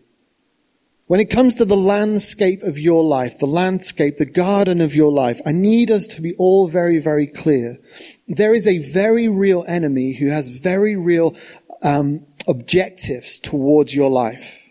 When 1.06 1.20
it 1.20 1.28
comes 1.30 1.54
to 1.56 1.66
the 1.66 1.76
landscape 1.76 2.62
of 2.62 2.78
your 2.78 3.04
life, 3.04 3.38
the 3.38 3.46
landscape, 3.46 4.16
the 4.16 4.24
garden 4.24 4.80
of 4.80 4.94
your 4.94 5.12
life, 5.12 5.38
I 5.44 5.52
need 5.52 5.90
us 5.90 6.06
to 6.08 6.22
be 6.22 6.34
all 6.36 6.66
very, 6.66 6.98
very 6.98 7.26
clear. 7.26 7.78
There 8.26 8.54
is 8.54 8.66
a 8.66 8.78
very 8.78 9.28
real 9.28 9.66
enemy 9.68 10.14
who 10.14 10.28
has 10.28 10.48
very 10.48 10.96
real 10.96 11.36
um, 11.84 12.26
objectives 12.48 13.38
towards 13.38 13.94
your 13.94 14.10
life. 14.10 14.62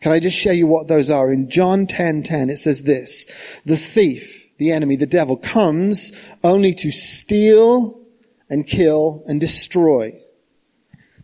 Can 0.00 0.12
I 0.12 0.20
just 0.20 0.36
show 0.36 0.50
you 0.50 0.66
what 0.66 0.88
those 0.88 1.10
are? 1.10 1.32
In 1.32 1.48
John 1.48 1.86
10:10 1.86 1.88
10, 1.88 2.22
10, 2.22 2.50
it 2.50 2.58
says 2.58 2.82
this: 2.82 3.26
"The 3.64 3.76
thief, 3.76 4.52
the 4.58 4.72
enemy, 4.72 4.96
the 4.96 5.06
devil 5.06 5.36
comes 5.36 6.12
only 6.44 6.74
to 6.74 6.90
steal 6.90 7.98
and 8.50 8.66
kill 8.66 9.24
and 9.26 9.40
destroy." 9.40 10.12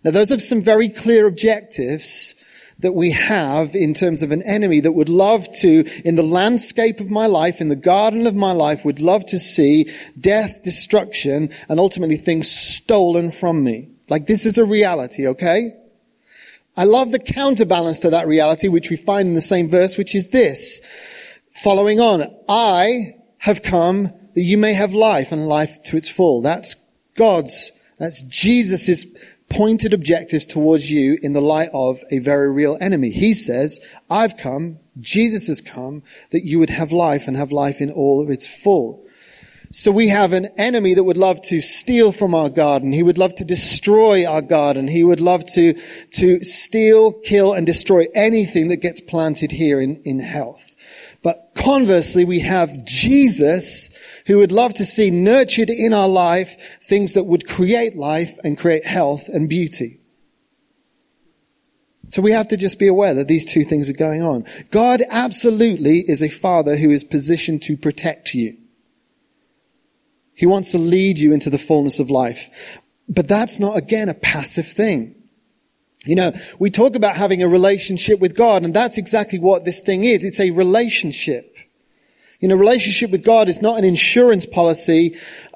Now 0.05 0.11
those 0.11 0.33
are 0.33 0.41
some 0.41 0.63
very 0.63 0.89
clear 0.89 1.27
objectives 1.27 2.35
that 2.79 2.93
we 2.93 3.13
have 3.13 3.77
in 3.77 3.95
terms 3.95 4.23
of 4.23 4.33
an 4.33 4.43
enemy 4.43 4.81
that 4.81 4.93
would 4.93 5.09
love 5.09 5.47
to, 5.61 5.85
in 6.05 6.17
the 6.17 6.23
landscape 6.23 6.99
of 6.99 7.11
my 7.11 7.27
life, 7.27 7.61
in 7.61 7.69
the 7.69 7.77
garden 7.77 8.27
of 8.27 8.35
my 8.35 8.51
life, 8.51 8.85
would 8.85 9.01
love 9.01 9.25
to 9.27 9.39
see 9.39 9.89
death, 10.19 10.63
destruction, 10.65 11.51
and 11.69 11.79
ultimately 11.79 12.17
things 12.17 12.51
stolen 12.51 13.31
from 13.31 13.63
me. 13.63 13.92
Like 14.13 14.27
this 14.27 14.45
is 14.45 14.59
a 14.59 14.65
reality, 14.67 15.27
okay? 15.27 15.75
I 16.77 16.85
love 16.85 17.13
the 17.13 17.19
counterbalance 17.19 18.01
to 18.01 18.11
that 18.11 18.27
reality, 18.27 18.69
which 18.69 18.91
we 18.91 18.97
find 18.97 19.29
in 19.29 19.35
the 19.35 19.41
same 19.41 19.71
verse, 19.71 19.97
which 19.97 20.15
is 20.15 20.33
this. 20.33 20.83
Following 21.51 21.99
on, 21.99 22.31
I 22.47 23.15
have 23.39 23.63
come 23.63 24.13
that 24.35 24.43
you 24.43 24.59
may 24.59 24.75
have 24.75 24.93
life 24.93 25.33
and 25.33 25.47
life 25.47 25.83
to 25.85 25.97
its 25.97 26.11
full. 26.11 26.43
That's 26.43 26.77
God's, 27.15 27.73
that's 27.99 28.21
Jesus' 28.21 29.07
pointed 29.49 29.95
objectives 29.95 30.47
towards 30.47 30.91
you 30.91 31.19
in 31.23 31.33
the 31.33 31.41
light 31.41 31.71
of 31.73 32.05
a 32.11 32.19
very 32.19 32.51
real 32.51 32.77
enemy. 32.83 33.13
He 33.13 33.33
says, 33.33 33.81
I've 34.11 34.37
come, 34.37 34.79
Jesus 35.01 35.47
has 35.47 35.63
come, 35.63 36.03
that 36.33 36.45
you 36.45 36.59
would 36.59 36.69
have 36.69 36.93
life 36.93 37.27
and 37.27 37.39
have 37.39 37.51
life 37.51 37.81
in 37.81 37.91
all 37.91 38.23
of 38.23 38.29
its 38.29 38.47
full. 38.47 39.07
So 39.75 39.91
we 39.91 40.09
have 40.09 40.35
an 40.35 40.51
enemy 40.59 40.93
that 40.93 41.05
would 41.05 41.17
love 41.17 41.41
to 41.45 41.63
steal 41.63 42.13
from 42.13 42.35
our 42.35 42.51
garden. 42.51 42.93
He 42.93 43.03
would 43.03 43.17
love 43.17 43.35
to 43.37 43.45
destroy 43.45 44.27
our 44.27 44.43
garden. 44.43 44.87
He 44.87 45.03
would 45.03 45.21
love 45.21 45.47
to, 45.55 45.73
to 46.11 46.45
steal, 46.45 47.13
kill, 47.13 47.55
and 47.55 47.67
destroy 47.67 48.07
anything 48.15 48.69
that 48.69 48.83
gets 48.83 49.01
planted 49.01 49.51
here 49.51 49.81
in, 49.81 50.03
in 50.03 50.21
health. 50.21 50.77
But 51.23 51.53
conversely, 51.55 52.23
we 52.23 52.41
have 52.41 52.85
Jesus 52.85 53.97
who 54.27 54.39
would 54.39 54.53
love 54.53 54.75
to 54.75 54.85
see 54.85 55.11
nurtured 55.11 55.71
in 55.71 55.95
our 55.95 56.09
life 56.09 56.55
things 56.83 57.15
that 57.15 57.25
would 57.25 57.49
create 57.49 57.97
life 57.97 58.39
and 58.45 58.59
create 58.59 58.85
health 58.85 59.29
and 59.29 59.49
beauty. 59.49 60.01
So 62.09 62.21
we 62.21 62.33
have 62.33 62.49
to 62.49 62.59
just 62.59 62.79
be 62.79 62.89
aware 62.89 63.15
that 63.15 63.29
these 63.29 63.47
two 63.47 63.65
things 63.65 63.89
are 63.89 63.95
going 63.95 64.21
on. 64.21 64.45
God 64.71 65.01
absolutely 65.09 66.01
is 66.01 66.23
a 66.23 66.29
father 66.29 66.77
who 66.77 66.91
is 66.91 67.05
positioned 67.05 67.63
to 67.63 67.79
protect 67.79 68.35
you. 68.35 68.59
He 70.43 70.47
wants 70.47 70.73
to 70.73 70.79
lead 70.79 71.21
you 71.21 71.33
into 71.33 71.51
the 71.51 71.57
fullness 71.57 72.01
of 72.01 72.11
life. 72.11 72.51
But 73.09 73.29
that's 73.29 73.61
not, 73.61 73.77
again, 73.77 74.09
a 74.09 74.15
passive 74.15 74.67
thing. 74.67 75.15
You 76.05 76.17
know, 76.17 76.33
we 76.59 76.69
talk 76.69 76.97
about 76.97 77.15
having 77.15 77.45
a 77.45 77.49
relationship 77.49 78.19
with 78.19 78.37
God, 78.37 78.65
and 78.65 78.75
that's 78.75 78.99
exactly 78.99 79.39
what 79.39 79.65
this 79.65 79.79
thing 79.79 80.03
is. 80.03 80.25
It's 80.25 80.41
a 80.41 80.51
relationship. 80.51 81.55
You 82.41 82.49
know, 82.49 82.57
relationship 82.57 83.13
with 83.13 83.25
God 83.25 83.49
is 83.49 83.63
not 83.63 83.79
an 83.79 83.85
insurance 83.85 84.45
policy 84.45 85.15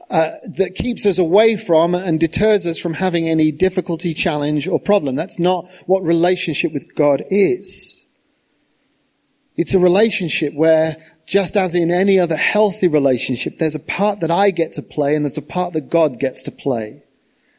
uh, 0.09 0.37
that 0.57 0.77
keeps 0.77 1.05
us 1.05 1.19
away 1.19 1.57
from 1.57 1.97
and 1.97 2.21
deters 2.21 2.65
us 2.65 2.79
from 2.79 2.95
having 2.95 3.29
any 3.29 3.51
difficulty, 3.51 4.15
challenge, 4.15 4.69
or 4.69 4.79
problem. 4.79 5.17
That's 5.17 5.41
not 5.41 5.69
what 5.87 6.05
relationship 6.05 6.73
with 6.73 6.95
God 6.95 7.25
is. 7.29 8.07
It's 9.57 9.75
a 9.75 9.81
relationship 9.81 10.55
where, 10.55 10.95
just 11.27 11.57
as 11.57 11.75
in 11.75 11.91
any 11.91 12.19
other 12.19 12.37
healthy 12.37 12.89
relationship, 12.89 13.59
there's 13.59 13.75
a 13.75 13.81
part 13.81 14.21
that 14.21 14.31
I 14.31 14.51
get 14.51 14.73
to 14.75 14.83
play 14.83 15.15
and 15.17 15.25
there's 15.25 15.37
a 15.39 15.43
part 15.43 15.73
that 15.73 15.91
God 15.91 16.19
gets 16.21 16.43
to 16.45 16.53
play. 16.53 17.03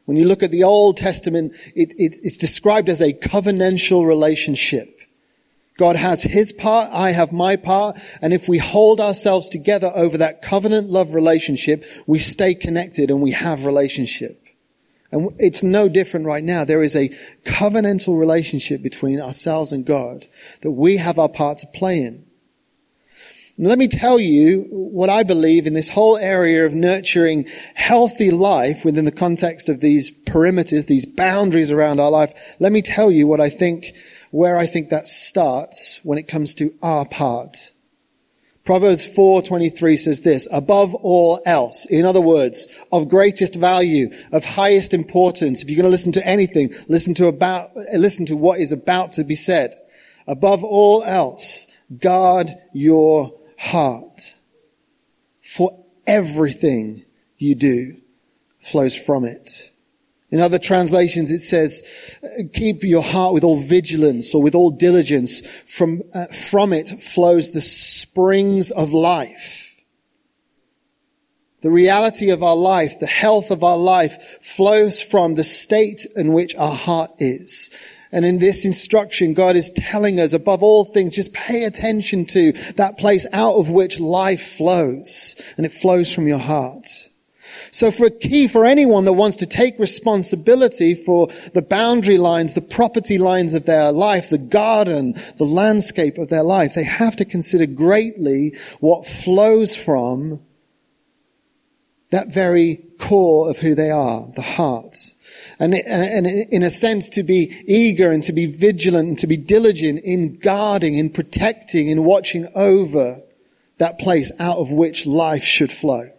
When 0.05 0.15
you 0.15 0.25
look 0.25 0.41
at 0.41 0.51
the 0.51 0.63
Old 0.63 0.95
Testament, 0.95 1.53
it, 1.75 1.91
it, 1.97 2.17
it's 2.23 2.37
described 2.37 2.87
as 2.87 3.01
a 3.01 3.11
covenantal 3.11 4.07
relationship. 4.07 4.93
God 5.77 5.97
has 5.97 6.23
his 6.23 6.53
part, 6.53 6.89
I 6.91 7.11
have 7.11 7.33
my 7.33 7.57
part, 7.57 7.97
and 8.21 8.33
if 8.33 8.47
we 8.47 8.57
hold 8.57 9.01
ourselves 9.01 9.49
together 9.49 9.91
over 9.93 10.17
that 10.17 10.41
covenant 10.41 10.89
love 10.89 11.13
relationship, 11.13 11.83
we 12.07 12.19
stay 12.19 12.55
connected 12.55 13.11
and 13.11 13.21
we 13.21 13.31
have 13.31 13.65
relationship. 13.65 14.41
And 15.11 15.33
it's 15.37 15.61
no 15.61 15.87
different 15.87 16.25
right 16.25 16.43
now. 16.43 16.63
There 16.63 16.83
is 16.83 16.95
a 16.95 17.09
covenantal 17.43 18.17
relationship 18.17 18.81
between 18.81 19.21
ourselves 19.21 19.71
and 19.71 19.85
God 19.85 20.25
that 20.61 20.71
we 20.71 20.97
have 20.97 21.19
our 21.19 21.29
part 21.29 21.59
to 21.59 21.67
play 21.67 22.01
in. 22.01 22.26
Let 23.59 23.79
me 23.79 23.87
tell 23.87 24.19
you 24.19 24.67
what 24.69 25.09
I 25.09 25.23
believe 25.23 25.65
in 25.65 25.73
this 25.73 25.89
whole 25.89 26.15
area 26.15 26.63
of 26.63 26.75
nurturing 26.75 27.47
healthy 27.73 28.29
life 28.29 28.85
within 28.85 29.05
the 29.05 29.11
context 29.11 29.67
of 29.67 29.81
these 29.81 30.11
perimeters, 30.11 30.85
these 30.85 31.07
boundaries 31.07 31.71
around 31.71 31.99
our 31.99 32.11
life. 32.11 32.31
Let 32.59 32.71
me 32.71 32.83
tell 32.83 33.09
you 33.09 33.25
what 33.25 33.41
I 33.41 33.49
think 33.49 33.93
where 34.29 34.59
I 34.59 34.67
think 34.67 34.89
that 34.89 35.07
starts 35.07 36.01
when 36.03 36.19
it 36.19 36.27
comes 36.27 36.53
to 36.55 36.71
our 36.83 37.05
part. 37.05 37.71
Proverbs 38.63 39.07
4:23 39.07 39.97
says 39.97 40.21
this, 40.21 40.47
above 40.51 40.93
all 40.93 41.41
else, 41.43 41.85
in 41.85 42.05
other 42.05 42.21
words, 42.21 42.67
of 42.91 43.09
greatest 43.09 43.55
value, 43.55 44.11
of 44.31 44.45
highest 44.45 44.93
importance. 44.93 45.63
If 45.63 45.69
you're 45.69 45.77
going 45.77 45.85
to 45.85 45.89
listen 45.89 46.11
to 46.11 46.27
anything, 46.27 46.75
listen 46.89 47.15
to 47.15 47.27
about 47.27 47.75
listen 47.93 48.27
to 48.27 48.35
what 48.35 48.59
is 48.59 48.71
about 48.71 49.13
to 49.13 49.23
be 49.23 49.35
said. 49.35 49.73
Above 50.27 50.63
all 50.63 51.01
else, 51.03 51.65
guard 51.97 52.53
your 52.73 53.31
heart. 53.57 54.35
For 55.41 55.83
everything 56.05 57.05
you 57.37 57.55
do 57.55 57.97
flows 58.59 58.95
from 58.95 59.25
it. 59.25 59.71
In 60.29 60.41
other 60.41 60.59
translations, 60.59 61.31
it 61.31 61.39
says, 61.39 61.83
keep 62.53 62.83
your 62.83 63.01
heart 63.01 63.33
with 63.33 63.45
all 63.45 63.61
vigilance 63.61 64.35
or 64.35 64.41
with 64.41 64.55
all 64.55 64.71
diligence. 64.71 65.41
From, 65.65 66.03
uh, 66.13 66.27
from 66.27 66.73
it 66.73 66.89
flows 66.89 67.51
the 67.51 67.61
springs 67.61 68.71
of 68.71 68.91
life. 68.91 69.81
The 71.61 71.71
reality 71.71 72.29
of 72.29 72.43
our 72.43 72.55
life, 72.55 72.99
the 72.99 73.07
health 73.07 73.51
of 73.51 73.63
our 73.63 73.77
life 73.77 74.39
flows 74.41 75.01
from 75.01 75.35
the 75.35 75.43
state 75.43 76.05
in 76.15 76.33
which 76.33 76.55
our 76.55 76.75
heart 76.75 77.11
is. 77.19 77.71
And 78.11 78.25
in 78.25 78.39
this 78.39 78.65
instruction, 78.65 79.33
God 79.33 79.55
is 79.55 79.69
telling 79.71 80.19
us 80.19 80.33
above 80.33 80.63
all 80.63 80.85
things, 80.85 81.15
just 81.15 81.33
pay 81.33 81.65
attention 81.65 82.25
to 82.27 82.53
that 82.75 82.97
place 82.97 83.25
out 83.33 83.55
of 83.55 83.69
which 83.69 83.99
life 83.99 84.41
flows. 84.41 85.35
And 85.57 85.65
it 85.65 85.73
flows 85.73 86.13
from 86.13 86.27
your 86.27 86.39
heart. 86.39 86.87
So 87.71 87.91
for 87.91 88.05
a 88.05 88.11
key 88.11 88.47
for 88.47 88.65
anyone 88.65 89.05
that 89.05 89.13
wants 89.13 89.37
to 89.37 89.45
take 89.45 89.79
responsibility 89.79 90.93
for 90.93 91.27
the 91.53 91.61
boundary 91.61 92.17
lines, 92.17 92.53
the 92.53 92.61
property 92.61 93.17
lines 93.17 93.53
of 93.53 93.65
their 93.65 93.91
life, 93.91 94.29
the 94.29 94.37
garden, 94.37 95.15
the 95.37 95.45
landscape 95.45 96.17
of 96.17 96.29
their 96.29 96.43
life, 96.43 96.73
they 96.73 96.83
have 96.83 97.15
to 97.17 97.25
consider 97.25 97.65
greatly 97.65 98.55
what 98.79 99.07
flows 99.07 99.75
from 99.75 100.41
that 102.09 102.33
very 102.33 102.83
core 102.99 103.49
of 103.49 103.57
who 103.57 103.75
they 103.75 103.91
are, 103.91 104.27
the 104.35 104.41
heart. 104.41 105.13
And, 105.59 105.73
and, 105.73 106.27
in 106.27 106.61
a 106.61 106.69
sense, 106.69 107.09
to 107.09 107.23
be 107.23 107.63
eager 107.65 108.11
and 108.11 108.23
to 108.23 108.33
be 108.33 108.45
vigilant 108.45 109.09
and 109.09 109.19
to 109.19 109.27
be 109.27 109.37
diligent 109.37 110.01
in 110.03 110.37
guarding, 110.37 110.95
in 110.95 111.09
protecting, 111.09 111.87
in 111.87 112.03
watching 112.03 112.47
over 112.53 113.21
that 113.79 113.97
place 113.97 114.31
out 114.39 114.57
of 114.57 114.71
which 114.71 115.05
life 115.05 115.43
should 115.43 115.71
flow. 115.71 116.11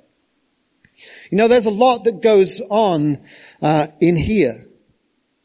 You 1.30 1.38
know, 1.38 1.48
there's 1.48 1.66
a 1.66 1.70
lot 1.70 2.04
that 2.04 2.20
goes 2.20 2.60
on 2.68 3.20
uh, 3.62 3.88
in 4.00 4.16
here. 4.16 4.64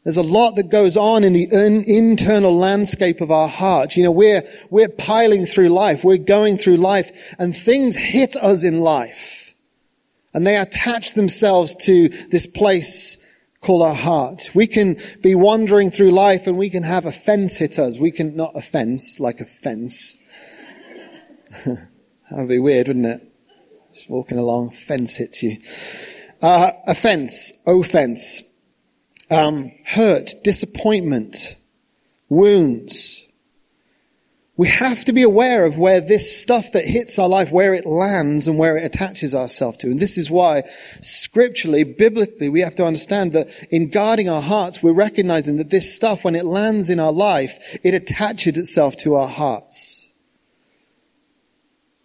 There's 0.02 0.16
a 0.18 0.22
lot 0.22 0.56
that 0.56 0.68
goes 0.68 0.96
on 0.96 1.24
in 1.24 1.32
the 1.32 1.48
in, 1.50 1.84
internal 1.86 2.54
landscape 2.54 3.20
of 3.20 3.30
our 3.30 3.48
heart. 3.48 3.96
You 3.96 4.04
know, 4.04 4.10
we're, 4.10 4.42
we're 4.70 4.88
piling 4.88 5.46
through 5.46 5.70
life. 5.70 6.04
We're 6.04 6.18
going 6.18 6.58
through 6.58 6.76
life 6.76 7.10
and 7.38 7.56
things 7.56 7.96
hit 7.96 8.36
us 8.36 8.64
in 8.64 8.80
life. 8.80 9.54
And 10.34 10.46
they 10.46 10.56
attach 10.56 11.14
themselves 11.14 11.74
to 11.86 12.08
this 12.08 12.46
place 12.46 13.23
called 13.64 13.82
our 13.82 13.94
heart. 13.94 14.50
We 14.54 14.66
can 14.66 15.00
be 15.22 15.34
wandering 15.34 15.90
through 15.90 16.10
life 16.10 16.46
and 16.46 16.56
we 16.56 16.70
can 16.70 16.82
have 16.82 17.06
a 17.06 17.12
fence 17.12 17.56
hit 17.56 17.78
us. 17.78 17.98
We 17.98 18.12
can, 18.12 18.36
not 18.36 18.52
a 18.54 18.62
fence, 18.62 19.18
like 19.18 19.40
a 19.40 19.44
fence. 19.44 20.16
that 21.64 21.88
would 22.30 22.48
be 22.48 22.58
weird, 22.58 22.88
wouldn't 22.88 23.06
it? 23.06 23.32
Just 23.92 24.10
walking 24.10 24.38
along, 24.38 24.70
fence 24.70 25.16
hits 25.16 25.42
you. 25.42 25.58
Uh, 26.42 26.72
offense, 26.86 27.52
offense, 27.66 28.42
um, 29.30 29.72
hurt, 29.86 30.32
disappointment, 30.42 31.56
wounds. 32.28 33.23
We 34.56 34.68
have 34.68 35.04
to 35.06 35.12
be 35.12 35.22
aware 35.22 35.64
of 35.64 35.78
where 35.78 36.00
this 36.00 36.40
stuff 36.40 36.72
that 36.72 36.86
hits 36.86 37.18
our 37.18 37.28
life, 37.28 37.50
where 37.50 37.74
it 37.74 37.86
lands 37.86 38.46
and 38.46 38.56
where 38.56 38.76
it 38.76 38.84
attaches 38.84 39.34
ourselves 39.34 39.78
to. 39.78 39.88
And 39.88 39.98
this 39.98 40.16
is 40.16 40.30
why 40.30 40.62
scripturally, 41.00 41.82
biblically, 41.82 42.48
we 42.48 42.60
have 42.60 42.76
to 42.76 42.86
understand 42.86 43.32
that 43.32 43.48
in 43.70 43.90
guarding 43.90 44.28
our 44.28 44.42
hearts, 44.42 44.80
we're 44.80 44.92
recognizing 44.92 45.56
that 45.56 45.70
this 45.70 45.92
stuff, 45.92 46.22
when 46.22 46.36
it 46.36 46.44
lands 46.44 46.88
in 46.88 47.00
our 47.00 47.10
life, 47.10 47.78
it 47.82 47.94
attaches 47.94 48.56
itself 48.56 48.96
to 48.98 49.16
our 49.16 49.26
hearts. 49.26 50.08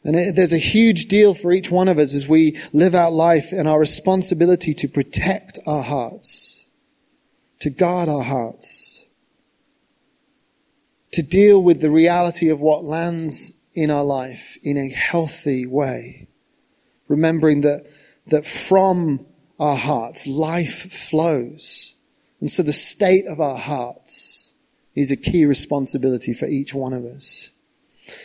And 0.03 0.15
it, 0.15 0.35
there's 0.35 0.53
a 0.53 0.57
huge 0.57 1.05
deal 1.05 1.35
for 1.35 1.51
each 1.51 1.69
one 1.69 1.87
of 1.87 1.99
us 1.99 2.15
as 2.15 2.27
we 2.27 2.57
live 2.73 2.95
out 2.95 3.13
life 3.13 3.51
and 3.51 3.67
our 3.67 3.79
responsibility 3.79 4.73
to 4.73 4.87
protect 4.87 5.59
our 5.67 5.83
hearts, 5.83 6.65
to 7.59 7.69
guard 7.69 8.09
our 8.09 8.23
hearts 8.23 9.05
to 11.11 11.23
deal 11.23 11.61
with 11.61 11.81
the 11.81 11.89
reality 11.89 12.49
of 12.49 12.59
what 12.59 12.83
lands 12.83 13.53
in 13.73 13.89
our 13.89 14.03
life 14.03 14.57
in 14.63 14.77
a 14.77 14.89
healthy 14.89 15.65
way. 15.65 16.27
Remembering 17.07 17.61
that, 17.61 17.85
that 18.27 18.45
from 18.45 19.25
our 19.59 19.75
hearts, 19.75 20.27
life 20.27 20.91
flows. 20.91 21.95
And 22.39 22.51
so 22.51 22.63
the 22.63 22.73
state 22.73 23.25
of 23.25 23.39
our 23.39 23.57
hearts 23.57 24.53
is 24.95 25.11
a 25.11 25.17
key 25.17 25.45
responsibility 25.45 26.33
for 26.33 26.45
each 26.45 26.73
one 26.73 26.93
of 26.93 27.03
us. 27.03 27.49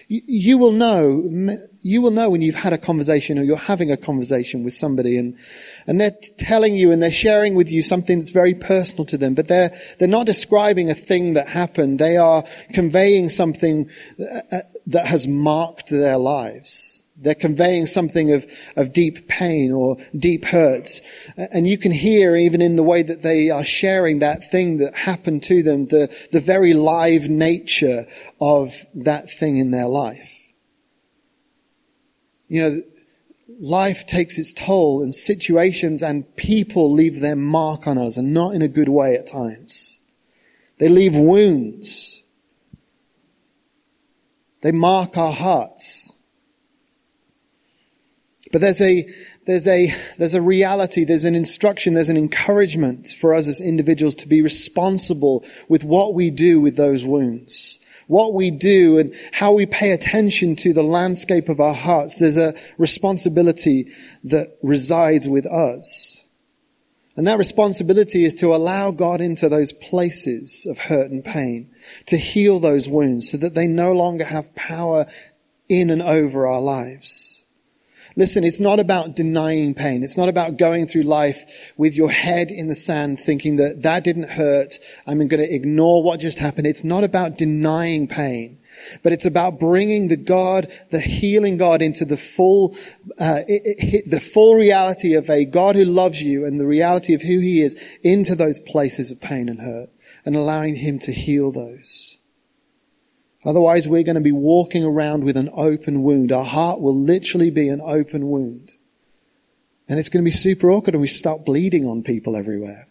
You, 0.09 0.23
you 0.27 0.59
will 0.59 0.73
know, 0.73 1.31
you 1.83 2.03
will 2.03 2.11
know 2.11 2.31
when 2.31 2.43
you've 2.43 2.55
had 2.55 2.73
a 2.73 2.79
conversation 2.79 3.39
or 3.39 3.43
you're 3.43 3.57
having 3.57 3.91
a 3.91 3.97
conversation 3.97 4.65
with 4.65 4.73
somebody 4.73 5.17
and, 5.17 5.37
and 5.87 6.01
they're 6.01 6.17
telling 6.39 6.75
you 6.75 6.91
and 6.91 7.03
they're 7.03 7.11
sharing 7.11 7.55
with 7.55 7.71
you 7.71 7.83
something 7.83 8.19
that's 8.19 8.31
very 8.31 8.55
personal 8.55 9.05
to 9.07 9.19
them, 9.19 9.35
but 9.35 9.49
they're, 9.49 9.71
they're 9.99 10.09
not 10.09 10.27
describing 10.27 10.91
a 10.91 10.95
thing 10.95 11.35
that 11.35 11.49
happened. 11.49 11.99
They 11.99 12.17
are 12.17 12.45
conveying 12.73 13.29
something 13.29 13.91
uh, 14.19 14.41
uh, 14.51 14.61
that 14.87 15.07
has 15.07 15.27
marked 15.29 15.91
their 15.91 16.19
lives. 16.19 17.03
They're 17.17 17.35
conveying 17.35 17.87
something 17.87 18.33
of, 18.33 18.45
of 18.77 18.93
deep 18.93 19.29
pain 19.29 19.73
or 19.73 19.97
deep 20.17 20.45
hurt. 20.45 21.01
And 21.37 21.67
you 21.67 21.79
can 21.79 21.93
hear, 21.93 22.35
even 22.35 22.61
in 22.61 22.77
the 22.77 22.83
way 22.83 23.03
that 23.03 23.23
they 23.23 23.51
are 23.51 23.65
sharing 23.65 24.19
that 24.19 24.51
thing 24.51 24.79
that 24.79 24.95
happened 24.97 25.45
to 25.45 25.63
them, 25.63 25.87
the, 25.87 26.15
the 26.33 26.41
very 26.41 26.75
live 26.75 27.29
nature 27.29 28.07
of 28.41 28.75
that 28.95 29.31
thing 29.31 29.59
in 29.59 29.71
their 29.71 29.87
life. 29.87 30.41
You 32.49 32.63
know, 32.63 32.83
life 33.61 34.07
takes 34.07 34.39
its 34.39 34.53
toll 34.53 35.03
and 35.03 35.15
situations 35.15 36.03
and 36.03 36.35
people 36.37 36.93
leave 36.93 37.21
their 37.21 37.37
mark 37.37 37.87
on 37.87 37.99
us 37.99 38.17
and 38.17 38.35
not 38.35 38.55
in 38.55 38.63
a 38.63 38.69
good 38.69 38.89
way 38.89 39.15
at 39.15 39.27
times. 39.27 40.01
They 40.79 40.89
leave 40.89 41.17
wounds. 41.17 42.23
They 44.63 44.73
mark 44.73 45.17
our 45.17 45.33
hearts. 45.33 46.17
But 48.51 48.61
there's 48.61 48.81
a, 48.81 49.09
there's 49.47 49.69
a, 49.69 49.93
there's 50.19 50.35
a 50.35 50.43
reality, 50.43 51.05
there's 51.05 51.25
an 51.25 51.35
instruction, 51.35 51.95
there's 51.95 52.09
an 52.09 52.17
encouragement 52.17 53.09
for 53.09 53.35
us 53.35 53.49
as 53.49 53.61
individuals 53.61 54.15
to 54.17 54.29
be 54.29 54.43
responsible 54.43 55.45
with 55.69 55.85
what 55.85 56.15
we 56.15 56.31
do 56.31 56.61
with 56.61 56.77
those 56.77 57.05
wounds 57.05 57.79
what 58.07 58.35
we 58.35 58.51
do 58.51 58.99
and 58.99 59.15
how 59.33 59.53
we 59.53 59.67
pay 59.67 59.93
attention 59.93 60.57
to 60.57 60.73
the 60.73 60.83
landscape 60.83 61.49
of 61.49 61.61
our 61.61 61.75
hearts, 61.75 62.19
there's 62.19 62.37
a 62.37 62.55
responsibility 62.79 63.89
that 64.23 64.59
resides 64.63 65.29
with 65.29 65.47
us. 65.47 66.27
And 67.17 67.27
that 67.29 67.39
responsibility 67.39 68.25
is 68.25 68.35
to 68.37 68.55
allow 68.55 68.91
God 68.91 69.21
into 69.21 69.49
those 69.49 69.73
places 69.73 70.67
of 70.69 70.79
hurt 70.79 71.11
and 71.11 71.25
pain, 71.25 71.71
to 72.07 72.17
heal 72.17 72.59
those 72.59 72.89
wounds 72.89 73.31
so 73.31 73.37
that 73.37 73.55
they 73.55 73.69
no 73.69 73.93
longer 73.93 74.25
have 74.25 74.55
power 74.57 75.07
in 75.69 75.91
and 75.91 76.03
over 76.03 76.47
our 76.47 76.61
lives. 76.61 77.44
Listen, 78.17 78.45
it's 78.45 78.61
not 78.61 78.79
about 78.79 79.17
denying 79.17 79.75
pain. 79.75 80.05
It's 80.05 80.17
not 80.17 80.29
about 80.29 80.57
going 80.57 80.87
through 80.87 81.03
life 81.03 81.73
with 81.77 81.97
your 81.97 82.11
head 82.11 82.53
in 82.53 82.69
the 82.69 82.75
sand 82.75 83.19
thinking 83.19 83.57
that 83.57 83.83
that 83.83 84.05
didn't 84.05 84.29
hurt. 84.31 84.79
I'm 85.07 85.19
going 85.19 85.43
to 85.43 85.53
ignore 85.53 86.03
what 86.03 86.21
just 86.21 86.39
happened. 86.39 86.69
It's 86.69 86.85
not 86.85 87.03
about 87.03 87.39
denying 87.39 88.07
pain, 88.07 88.61
but 89.03 89.13
it's 89.13 89.27
about 89.27 89.59
bringing 89.59 90.09
the 90.09 90.17
God, 90.17 90.71
the 90.91 91.01
healing 91.01 91.57
God 91.57 91.83
into 91.83 92.05
the 92.05 92.17
full, 92.17 92.77
uh, 93.19 93.41
it, 93.49 93.63
it, 93.65 94.11
the 94.11 94.21
full 94.21 94.55
reality 94.55 95.15
of 95.15 95.29
a 95.29 95.45
God 95.45 95.75
who 95.75 95.85
loves 95.85 96.23
you 96.23 96.45
and 96.45 96.61
the 96.61 96.67
reality 96.67 97.15
of 97.15 97.23
who 97.23 97.41
he 97.41 97.63
is 97.63 97.75
into 98.05 98.37
those 98.37 98.61
places 98.61 99.11
of 99.11 99.21
pain 99.21 99.49
and 99.49 99.61
hurt 99.61 99.89
and 100.25 100.37
allowing 100.37 100.77
him 100.77 101.01
to 101.01 101.13
heal 101.13 101.51
those. 101.51 102.19
Otherwise, 103.45 103.87
we're 103.87 104.03
going 104.03 104.15
to 104.15 104.23
be 104.23 104.33
walking 104.33 104.85
around 104.85 105.25
with 105.25 105.37
an 105.37 105.51
open 105.55 106.03
wound. 106.03 106.33
Our 106.33 106.45
heart 106.45 106.81
will 106.81 106.95
literally 106.95 107.51
be 107.51 107.69
an 107.69 107.81
open 107.81 108.29
wound. 108.29 108.73
And 109.89 109.99
it's 109.99 110.09
going 110.09 110.25
to 110.25 110.29
be 110.29 110.35
super 110.35 110.71
awkward 110.71 110.95
and 110.95 111.03
we 111.03 111.09
start 111.09 111.45
bleeding 111.45 111.85
on 111.85 112.03
people 112.03 112.37
everywhere. 112.37 112.87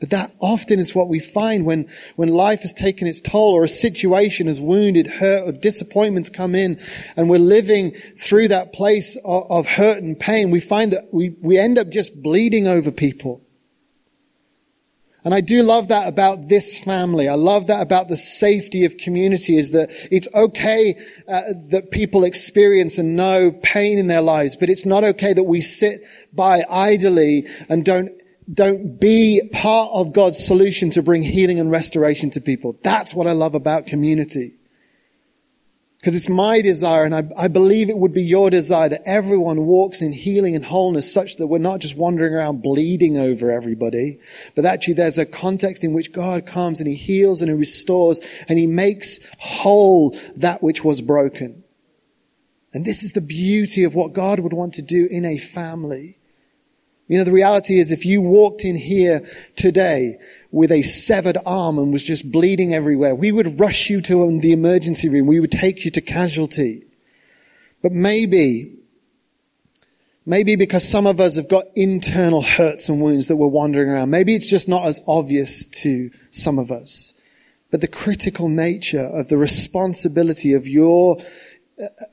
But 0.00 0.10
that 0.10 0.32
often 0.38 0.78
is 0.78 0.94
what 0.94 1.08
we 1.08 1.18
find 1.18 1.64
when, 1.64 1.88
when 2.16 2.28
life 2.28 2.62
has 2.62 2.74
taken 2.74 3.08
its 3.08 3.20
toll 3.20 3.54
or 3.54 3.64
a 3.64 3.68
situation 3.68 4.48
has 4.48 4.60
wounded, 4.60 5.06
hurt, 5.06 5.48
or 5.48 5.52
disappointments 5.52 6.28
come 6.28 6.54
in 6.54 6.80
and 7.16 7.30
we're 7.30 7.38
living 7.38 7.92
through 8.16 8.48
that 8.48 8.72
place 8.72 9.16
of, 9.24 9.50
of 9.50 9.66
hurt 9.66 10.02
and 10.02 10.18
pain. 10.18 10.50
We 10.50 10.60
find 10.60 10.92
that 10.92 11.12
we, 11.12 11.30
we 11.40 11.58
end 11.58 11.78
up 11.78 11.88
just 11.88 12.22
bleeding 12.22 12.68
over 12.68 12.92
people. 12.92 13.43
And 15.24 15.34
I 15.34 15.40
do 15.40 15.62
love 15.62 15.88
that 15.88 16.06
about 16.06 16.48
this 16.48 16.78
family. 16.78 17.28
I 17.28 17.34
love 17.34 17.68
that 17.68 17.80
about 17.80 18.08
the 18.08 18.16
safety 18.16 18.84
of 18.84 18.98
community 18.98 19.56
is 19.56 19.70
that 19.70 19.88
it's 20.10 20.28
okay 20.34 20.94
uh, 21.26 21.54
that 21.70 21.90
people 21.90 22.24
experience 22.24 22.98
and 22.98 23.16
know 23.16 23.50
pain 23.62 23.98
in 23.98 24.06
their 24.06 24.20
lives, 24.20 24.54
but 24.54 24.68
it's 24.68 24.84
not 24.84 25.02
okay 25.02 25.32
that 25.32 25.44
we 25.44 25.62
sit 25.62 26.02
by 26.34 26.64
idly 26.68 27.46
and 27.70 27.84
don't 27.84 28.10
don't 28.52 29.00
be 29.00 29.40
part 29.54 29.90
of 29.94 30.12
God's 30.12 30.38
solution 30.38 30.90
to 30.90 31.02
bring 31.02 31.22
healing 31.22 31.58
and 31.58 31.70
restoration 31.70 32.28
to 32.32 32.42
people. 32.42 32.76
That's 32.82 33.14
what 33.14 33.26
I 33.26 33.32
love 33.32 33.54
about 33.54 33.86
community. 33.86 34.52
Because 36.04 36.16
it's 36.16 36.28
my 36.28 36.60
desire, 36.60 37.04
and 37.04 37.14
I, 37.14 37.22
I, 37.34 37.48
believe 37.48 37.88
it 37.88 37.96
would 37.96 38.12
be 38.12 38.22
your 38.22 38.50
desire, 38.50 38.90
that 38.90 39.00
everyone 39.06 39.64
walks 39.64 40.02
in 40.02 40.12
healing 40.12 40.54
and 40.54 40.62
wholeness 40.62 41.10
such 41.10 41.36
that 41.36 41.46
we're 41.46 41.56
not 41.56 41.80
just 41.80 41.96
wandering 41.96 42.34
around 42.34 42.60
bleeding 42.60 43.16
over 43.16 43.50
everybody, 43.50 44.18
but 44.54 44.66
actually 44.66 44.92
there's 44.92 45.16
a 45.16 45.24
context 45.24 45.82
in 45.82 45.94
which 45.94 46.12
God 46.12 46.44
comes 46.44 46.78
and 46.78 46.86
He 46.86 46.94
heals 46.94 47.40
and 47.40 47.50
He 47.50 47.56
restores 47.56 48.20
and 48.50 48.58
He 48.58 48.66
makes 48.66 49.18
whole 49.38 50.14
that 50.36 50.62
which 50.62 50.84
was 50.84 51.00
broken. 51.00 51.64
And 52.74 52.84
this 52.84 53.02
is 53.02 53.12
the 53.12 53.22
beauty 53.22 53.82
of 53.82 53.94
what 53.94 54.12
God 54.12 54.40
would 54.40 54.52
want 54.52 54.74
to 54.74 54.82
do 54.82 55.08
in 55.10 55.24
a 55.24 55.38
family. 55.38 56.18
You 57.06 57.18
know, 57.18 57.24
the 57.24 57.32
reality 57.32 57.78
is 57.78 57.92
if 57.92 58.06
you 58.06 58.22
walked 58.22 58.64
in 58.64 58.76
here 58.76 59.28
today 59.56 60.16
with 60.50 60.72
a 60.72 60.82
severed 60.82 61.36
arm 61.44 61.78
and 61.78 61.92
was 61.92 62.02
just 62.02 62.32
bleeding 62.32 62.72
everywhere, 62.72 63.14
we 63.14 63.30
would 63.30 63.60
rush 63.60 63.90
you 63.90 64.00
to 64.02 64.24
um, 64.24 64.40
the 64.40 64.52
emergency 64.52 65.10
room. 65.10 65.26
We 65.26 65.40
would 65.40 65.52
take 65.52 65.84
you 65.84 65.90
to 65.90 66.00
casualty. 66.00 66.84
But 67.82 67.92
maybe, 67.92 68.78
maybe 70.24 70.56
because 70.56 70.88
some 70.88 71.06
of 71.06 71.20
us 71.20 71.36
have 71.36 71.48
got 71.48 71.66
internal 71.76 72.40
hurts 72.40 72.88
and 72.88 73.02
wounds 73.02 73.28
that 73.28 73.36
we're 73.36 73.48
wandering 73.48 73.90
around, 73.90 74.08
maybe 74.08 74.34
it's 74.34 74.48
just 74.48 74.68
not 74.68 74.86
as 74.86 75.02
obvious 75.06 75.66
to 75.66 76.10
some 76.30 76.58
of 76.58 76.70
us. 76.70 77.12
But 77.70 77.82
the 77.82 77.88
critical 77.88 78.48
nature 78.48 79.04
of 79.04 79.28
the 79.28 79.36
responsibility 79.36 80.54
of 80.54 80.66
your, 80.66 81.18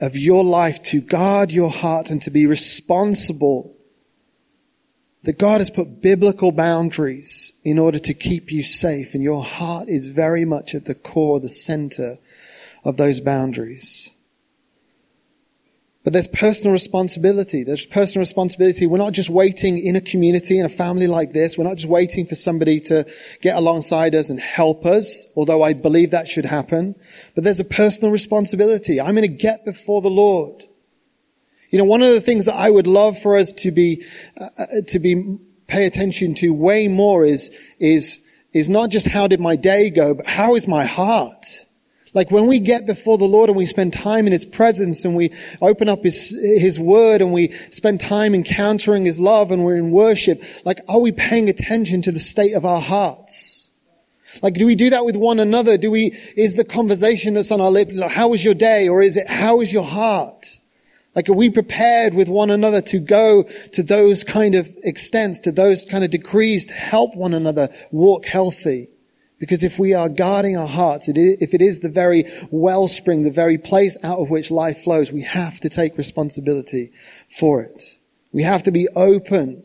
of 0.01 0.17
your 0.17 0.43
life 0.43 0.83
to 0.83 0.99
guard 0.99 1.49
your 1.51 1.69
heart 1.69 2.09
and 2.09 2.21
to 2.23 2.31
be 2.31 2.45
responsible 2.45 3.77
that 5.23 5.37
God 5.37 5.61
has 5.61 5.69
put 5.69 6.01
biblical 6.01 6.51
boundaries 6.51 7.53
in 7.63 7.77
order 7.77 7.99
to 7.99 8.13
keep 8.13 8.51
you 8.51 8.63
safe, 8.63 9.13
and 9.13 9.23
your 9.23 9.43
heart 9.43 9.87
is 9.87 10.07
very 10.07 10.45
much 10.45 10.73
at 10.73 10.85
the 10.85 10.95
core, 10.95 11.39
the 11.39 11.49
center 11.49 12.17
of 12.83 12.97
those 12.97 13.19
boundaries. 13.19 14.11
But 16.03 16.13
there's 16.13 16.27
personal 16.27 16.73
responsibility. 16.73 17.63
There's 17.63 17.85
personal 17.85 18.23
responsibility. 18.23 18.87
We're 18.87 18.97
not 18.97 19.13
just 19.13 19.29
waiting 19.29 19.77
in 19.77 19.95
a 19.95 20.01
community, 20.01 20.57
in 20.57 20.65
a 20.65 20.69
family 20.69 21.05
like 21.05 21.31
this. 21.31 21.57
We're 21.57 21.65
not 21.65 21.77
just 21.77 21.89
waiting 21.89 22.25
for 22.25 22.33
somebody 22.33 22.79
to 22.81 23.05
get 23.43 23.55
alongside 23.55 24.15
us 24.15 24.31
and 24.31 24.39
help 24.39 24.87
us, 24.87 25.31
although 25.35 25.61
I 25.61 25.73
believe 25.73 26.09
that 26.09 26.27
should 26.27 26.45
happen. 26.45 26.95
But 27.35 27.43
there's 27.43 27.59
a 27.59 27.65
personal 27.65 28.11
responsibility. 28.11 28.99
I'm 28.99 29.13
going 29.13 29.27
to 29.27 29.27
get 29.27 29.63
before 29.63 30.01
the 30.01 30.09
Lord. 30.09 30.65
You 31.71 31.77
know, 31.77 31.85
one 31.85 32.01
of 32.01 32.11
the 32.11 32.21
things 32.21 32.45
that 32.45 32.55
I 32.55 32.69
would 32.69 32.85
love 32.85 33.17
for 33.17 33.37
us 33.37 33.51
to 33.53 33.71
be, 33.71 34.03
uh, 34.39 34.49
uh, 34.57 34.65
to 34.87 34.99
be, 34.99 35.39
pay 35.67 35.85
attention 35.85 36.35
to 36.35 36.53
way 36.53 36.89
more 36.89 37.23
is, 37.23 37.57
is, 37.79 38.19
is 38.53 38.69
not 38.69 38.89
just 38.89 39.07
how 39.07 39.27
did 39.27 39.39
my 39.39 39.55
day 39.55 39.89
go, 39.89 40.13
but 40.13 40.27
how 40.27 40.55
is 40.55 40.67
my 40.67 40.83
heart? 40.83 41.45
Like 42.13 42.29
when 42.29 42.47
we 42.47 42.59
get 42.59 42.85
before 42.85 43.17
the 43.17 43.23
Lord 43.23 43.49
and 43.49 43.57
we 43.57 43.65
spend 43.65 43.93
time 43.93 44.25
in 44.25 44.33
His 44.33 44.43
presence 44.43 45.05
and 45.05 45.15
we 45.15 45.33
open 45.61 45.87
up 45.87 46.03
His, 46.03 46.31
His 46.31 46.77
Word 46.77 47.21
and 47.21 47.31
we 47.31 47.51
spend 47.71 48.01
time 48.01 48.35
encountering 48.35 49.05
His 49.05 49.17
love 49.17 49.49
and 49.49 49.63
we're 49.63 49.77
in 49.77 49.91
worship, 49.91 50.43
like 50.65 50.79
are 50.89 50.99
we 50.99 51.13
paying 51.13 51.47
attention 51.47 52.01
to 52.01 52.11
the 52.11 52.19
state 52.19 52.53
of 52.53 52.65
our 52.65 52.81
hearts? 52.81 53.71
Like, 54.41 54.55
do 54.55 54.65
we 54.65 54.75
do 54.75 54.89
that 54.89 55.05
with 55.05 55.15
one 55.15 55.39
another? 55.39 55.77
Do 55.77 55.91
we, 55.91 56.17
is 56.37 56.55
the 56.55 56.63
conversation 56.63 57.33
that's 57.33 57.51
on 57.51 57.59
our 57.59 57.71
lip, 57.71 57.89
like, 57.91 58.11
how 58.11 58.29
was 58.29 58.43
your 58.43 58.53
day? 58.53 58.87
Or 58.87 59.01
is 59.01 59.17
it, 59.17 59.27
how 59.27 59.59
is 59.59 59.73
your 59.73 59.83
heart? 59.83 60.60
Like, 61.15 61.27
are 61.27 61.33
we 61.33 61.49
prepared 61.49 62.13
with 62.13 62.29
one 62.29 62.49
another 62.49 62.81
to 62.83 62.99
go 62.99 63.43
to 63.73 63.83
those 63.83 64.23
kind 64.23 64.55
of 64.55 64.69
extents, 64.83 65.41
to 65.41 65.51
those 65.51 65.85
kind 65.85 66.05
of 66.05 66.11
degrees 66.11 66.65
to 66.67 66.73
help 66.73 67.15
one 67.15 67.33
another 67.33 67.69
walk 67.91 68.25
healthy? 68.25 68.87
Because 69.37 69.63
if 69.63 69.77
we 69.77 69.93
are 69.93 70.07
guarding 70.07 70.55
our 70.55 70.67
hearts, 70.67 71.09
if 71.09 71.53
it 71.53 71.61
is 71.61 71.79
the 71.79 71.89
very 71.89 72.31
wellspring, 72.51 73.23
the 73.23 73.31
very 73.31 73.57
place 73.57 73.97
out 74.03 74.19
of 74.19 74.29
which 74.29 74.51
life 74.51 74.83
flows, 74.83 75.11
we 75.11 75.23
have 75.23 75.59
to 75.61 75.69
take 75.69 75.97
responsibility 75.97 76.91
for 77.27 77.61
it. 77.61 77.97
We 78.31 78.43
have 78.43 78.63
to 78.63 78.71
be 78.71 78.87
open 78.95 79.63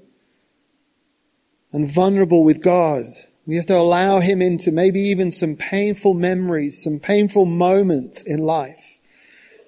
and 1.72 1.88
vulnerable 1.88 2.42
with 2.42 2.62
God. 2.62 3.04
We 3.46 3.56
have 3.56 3.66
to 3.66 3.76
allow 3.76 4.18
Him 4.18 4.42
into 4.42 4.72
maybe 4.72 4.98
even 5.00 5.30
some 5.30 5.56
painful 5.56 6.14
memories, 6.14 6.82
some 6.82 6.98
painful 6.98 7.44
moments 7.44 8.22
in 8.22 8.40
life 8.40 8.95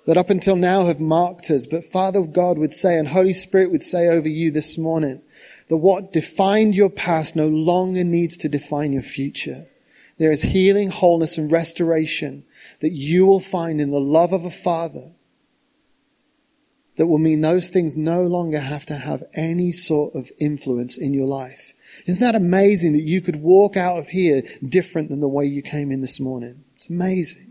that 0.08 0.16
up 0.16 0.30
until 0.30 0.56
now 0.56 0.86
have 0.86 1.00
marked 1.00 1.50
us. 1.50 1.66
But 1.66 1.84
Father 1.84 2.22
God 2.22 2.56
would 2.56 2.72
say, 2.72 2.96
and 2.96 3.08
Holy 3.08 3.34
Spirit 3.34 3.70
would 3.70 3.82
say 3.82 4.08
over 4.08 4.26
you 4.26 4.50
this 4.50 4.78
morning, 4.78 5.20
that 5.68 5.76
what 5.76 6.14
defined 6.14 6.74
your 6.74 6.88
past 6.88 7.36
no 7.36 7.46
longer 7.46 8.02
needs 8.02 8.38
to 8.38 8.48
define 8.48 8.94
your 8.94 9.02
future. 9.02 9.66
There 10.16 10.30
is 10.30 10.40
healing, 10.40 10.88
wholeness, 10.88 11.36
and 11.36 11.52
restoration 11.52 12.46
that 12.80 12.92
you 12.92 13.26
will 13.26 13.38
find 13.38 13.82
in 13.82 13.90
the 13.90 14.00
love 14.00 14.32
of 14.32 14.46
a 14.46 14.50
father 14.50 15.12
that 16.96 17.06
will 17.06 17.18
mean 17.18 17.42
those 17.42 17.68
things 17.68 17.94
no 17.94 18.22
longer 18.22 18.60
have 18.60 18.86
to 18.86 18.94
have 18.94 19.24
any 19.34 19.72
sort 19.72 20.14
of 20.14 20.32
influence 20.40 20.96
in 20.96 21.12
your 21.12 21.26
life. 21.26 21.74
Isn't 22.06 22.24
that 22.24 22.34
amazing 22.34 22.94
that 22.94 23.02
you 23.02 23.20
could 23.20 23.36
walk 23.36 23.76
out 23.76 23.98
of 23.98 24.08
here 24.08 24.42
different 24.66 25.10
than 25.10 25.20
the 25.20 25.28
way 25.28 25.44
you 25.44 25.60
came 25.60 25.92
in 25.92 26.00
this 26.00 26.18
morning? 26.18 26.64
It's 26.76 26.88
amazing. 26.88 27.47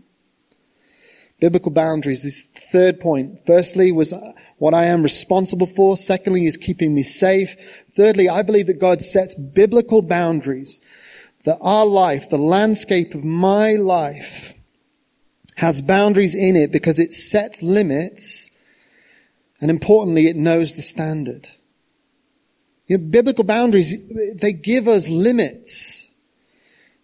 Biblical 1.40 1.70
boundaries. 1.70 2.22
This 2.22 2.44
third 2.44 3.00
point. 3.00 3.40
Firstly 3.46 3.92
was 3.92 4.14
what 4.58 4.74
I 4.74 4.86
am 4.86 5.02
responsible 5.02 5.66
for. 5.66 5.96
Secondly 5.96 6.46
is 6.46 6.56
keeping 6.56 6.94
me 6.94 7.02
safe. 7.02 7.56
Thirdly, 7.90 8.28
I 8.28 8.42
believe 8.42 8.66
that 8.66 8.80
God 8.80 9.02
sets 9.02 9.34
biblical 9.34 10.02
boundaries 10.02 10.80
that 11.44 11.58
our 11.60 11.86
life, 11.86 12.28
the 12.28 12.38
landscape 12.38 13.14
of 13.14 13.24
my 13.24 13.72
life, 13.72 14.54
has 15.56 15.80
boundaries 15.80 16.34
in 16.34 16.56
it 16.56 16.70
because 16.70 16.98
it 16.98 17.12
sets 17.12 17.62
limits 17.62 18.50
and 19.60 19.70
importantly, 19.70 20.28
it 20.28 20.36
knows 20.36 20.74
the 20.74 20.82
standard. 20.82 21.48
You 22.86 22.98
know, 22.98 23.04
biblical 23.04 23.44
boundaries, 23.44 23.94
they 24.40 24.52
give 24.52 24.86
us 24.86 25.10
limits. 25.10 26.12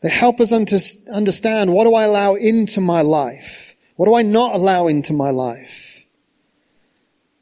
They 0.03 0.09
help 0.11 0.41
us 0.41 0.53
understand 0.53 1.73
what 1.73 1.85
do 1.85 1.95
I 1.95 2.05
allow 2.05 2.35
into 2.35 2.81
my 2.81 3.01
life? 3.01 3.64
What 3.97 4.07
do 4.07 4.15
I 4.15 4.23
not 4.23 4.55
allow 4.55 4.89
into 4.89 5.13
my 5.13 5.31
life? 5.31 6.05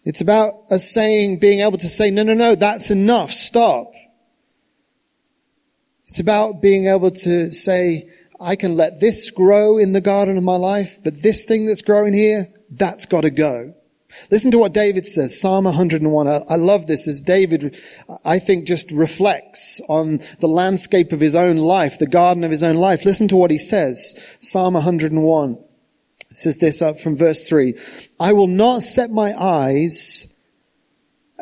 It's 0.05 0.21
about 0.21 0.55
us 0.71 0.91
saying, 0.91 1.39
being 1.39 1.61
able 1.61 1.79
to 1.79 1.89
say, 1.89 2.11
no, 2.11 2.23
no, 2.23 2.35
no, 2.35 2.55
that's 2.55 2.91
enough, 2.91 3.31
stop. 3.31 3.93
It's 6.07 6.21
about 6.21 6.61
being 6.61 6.89
able 6.89 7.11
to 7.11 7.53
say, 7.53 8.11
I 8.41 8.57
can 8.57 8.77
let 8.77 9.01
this 9.01 9.31
grow 9.31 9.79
in 9.79 9.93
the 9.93 10.01
garden 10.01 10.37
of 10.37 10.43
my 10.43 10.57
life, 10.57 10.99
but 11.03 11.23
this 11.23 11.45
thing 11.45 11.67
that's 11.67 11.83
growing 11.83 12.13
here, 12.13 12.49
that's 12.71 13.07
got 13.07 13.21
to 13.23 13.31
go. 13.31 13.75
Listen 14.31 14.51
to 14.51 14.59
what 14.59 14.75
David 14.75 15.07
says, 15.07 15.41
Psalm 15.41 15.65
101. 15.65 16.27
I 16.27 16.57
love 16.57 16.87
this 16.87 17.09
as 17.09 17.23
David, 17.23 17.81
I 18.25 18.41
think, 18.41 18.67
just 18.67 18.91
reflects 18.91 19.81
on 19.89 20.21
the 20.41 20.49
landscape 20.49 21.13
of 21.13 21.21
his 21.21 21.35
own 21.35 21.57
life, 21.57 21.99
the 21.99 22.07
garden 22.07 22.45
of 22.45 22.51
his 22.51 22.63
own 22.63 22.77
life. 22.77 23.07
Listen 23.07 23.29
to 23.29 23.37
what 23.37 23.51
he 23.51 23.59
says, 23.59 24.21
Psalm 24.39 24.75
101. 24.75 25.65
It 26.33 26.39
says 26.39 26.57
this 26.57 26.81
up 26.81 26.99
from 26.99 27.15
verse 27.15 27.47
3. 27.47 27.75
I 28.19 28.33
will 28.33 28.47
not 28.47 28.83
set 28.83 29.11
my 29.11 29.39
eyes, 29.39 30.35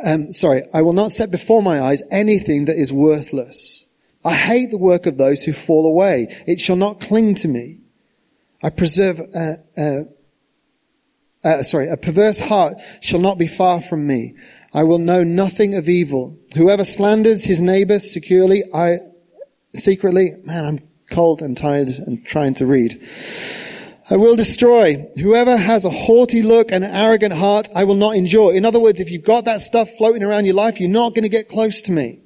um, 0.04 0.32
sorry, 0.32 0.64
I 0.74 0.82
will 0.82 0.94
not 0.94 1.12
set 1.12 1.30
before 1.30 1.62
my 1.62 1.80
eyes 1.80 2.02
anything 2.10 2.64
that 2.64 2.74
is 2.74 2.92
worthless. 2.92 3.86
I 4.24 4.34
hate 4.34 4.72
the 4.72 4.78
work 4.78 5.06
of 5.06 5.16
those 5.16 5.44
who 5.44 5.52
fall 5.52 5.86
away. 5.86 6.26
It 6.44 6.58
shall 6.58 6.74
not 6.74 7.00
cling 7.00 7.36
to 7.36 7.46
me. 7.46 7.78
I 8.64 8.70
preserve, 8.70 9.20
uh, 9.32 9.52
uh, 9.78 10.00
uh, 11.44 11.62
sorry, 11.62 11.86
a 11.88 11.96
perverse 11.96 12.40
heart 12.40 12.74
shall 13.00 13.20
not 13.20 13.38
be 13.38 13.46
far 13.46 13.80
from 13.80 14.08
me. 14.08 14.34
I 14.74 14.82
will 14.82 14.98
know 14.98 15.22
nothing 15.22 15.76
of 15.76 15.88
evil. 15.88 16.36
Whoever 16.56 16.82
slanders 16.82 17.44
his 17.44 17.62
neighbor 17.62 18.00
securely, 18.00 18.64
I, 18.74 18.96
secretly, 19.72 20.32
man, 20.42 20.64
I'm 20.64 20.88
cold 21.12 21.42
and 21.42 21.56
tired 21.56 21.90
and 21.90 22.26
trying 22.26 22.54
to 22.54 22.66
read. 22.66 23.00
I 24.10 24.16
will 24.16 24.34
destroy. 24.34 25.06
Whoever 25.16 25.56
has 25.56 25.84
a 25.84 25.90
haughty 25.90 26.42
look 26.42 26.72
and 26.72 26.84
an 26.84 26.92
arrogant 26.92 27.32
heart, 27.32 27.68
I 27.74 27.84
will 27.84 27.94
not 27.94 28.16
endure. 28.16 28.52
In 28.52 28.64
other 28.64 28.80
words, 28.80 28.98
if 28.98 29.08
you've 29.08 29.24
got 29.24 29.44
that 29.44 29.60
stuff 29.60 29.88
floating 29.96 30.24
around 30.24 30.46
your 30.46 30.56
life, 30.56 30.80
you're 30.80 30.88
not 30.88 31.14
going 31.14 31.22
to 31.22 31.28
get 31.28 31.48
close 31.48 31.80
to 31.82 31.92
me. 31.92 32.18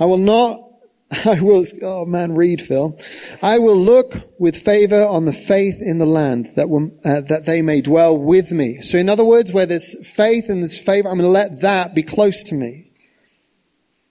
I 0.00 0.06
will 0.06 0.16
not, 0.16 0.62
I 1.26 1.42
will, 1.42 1.66
oh 1.82 2.06
man, 2.06 2.34
read 2.34 2.62
Phil. 2.62 2.98
I 3.42 3.58
will 3.58 3.76
look 3.76 4.14
with 4.38 4.56
favor 4.56 5.04
on 5.04 5.26
the 5.26 5.32
faith 5.32 5.76
in 5.82 5.98
the 5.98 6.06
land 6.06 6.52
that, 6.56 6.70
will, 6.70 6.90
uh, 7.04 7.20
that 7.22 7.44
they 7.44 7.60
may 7.60 7.82
dwell 7.82 8.16
with 8.16 8.50
me. 8.50 8.80
So 8.80 8.96
in 8.96 9.10
other 9.10 9.26
words, 9.26 9.52
where 9.52 9.66
there's 9.66 9.94
faith 10.08 10.48
and 10.48 10.62
there's 10.62 10.80
favor, 10.80 11.10
I'm 11.10 11.18
going 11.18 11.28
to 11.28 11.28
let 11.28 11.60
that 11.60 11.94
be 11.94 12.02
close 12.02 12.42
to 12.44 12.54
me. 12.54 12.90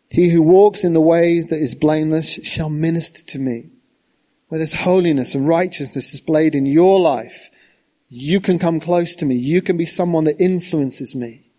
He 0.09 0.29
who 0.29 0.43
walks 0.43 0.83
in 0.83 0.93
the 0.93 1.01
ways 1.01 1.47
that 1.47 1.59
is 1.59 1.73
blameless 1.73 2.35
shall 2.43 2.69
minister 2.69 3.25
to 3.31 3.39
me. 3.39 3.72
Where 4.53 4.59
there's 4.59 4.83
holiness 4.83 5.33
and 5.33 5.47
righteousness 5.47 6.11
displayed 6.11 6.53
in 6.53 6.67
your 6.67 6.99
life, 6.99 7.49
you 8.07 8.39
can 8.39 8.59
come 8.59 8.79
close 8.79 9.15
to 9.15 9.25
me. 9.25 9.33
You 9.33 9.63
can 9.63 9.77
be 9.77 9.85
someone 9.87 10.25
that 10.25 10.39
influences 10.39 11.15
me. 11.15 11.49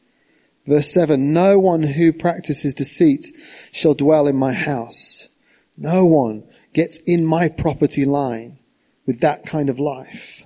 Verse 0.64 0.92
7 0.92 1.33
No 1.33 1.59
one 1.59 1.83
who 1.83 2.12
practices 2.12 2.72
deceit 2.72 3.33
shall 3.72 3.94
dwell 3.94 4.28
in 4.28 4.37
my 4.37 4.52
house. 4.52 5.28
No 5.76 6.07
one 6.07 6.44
gets 6.72 6.98
in 6.98 7.24
my 7.24 7.48
property 7.48 8.04
line 8.04 8.61
with 9.07 9.18
that 9.22 9.44
kind 9.44 9.68
of 9.68 9.80
life. 9.80 10.44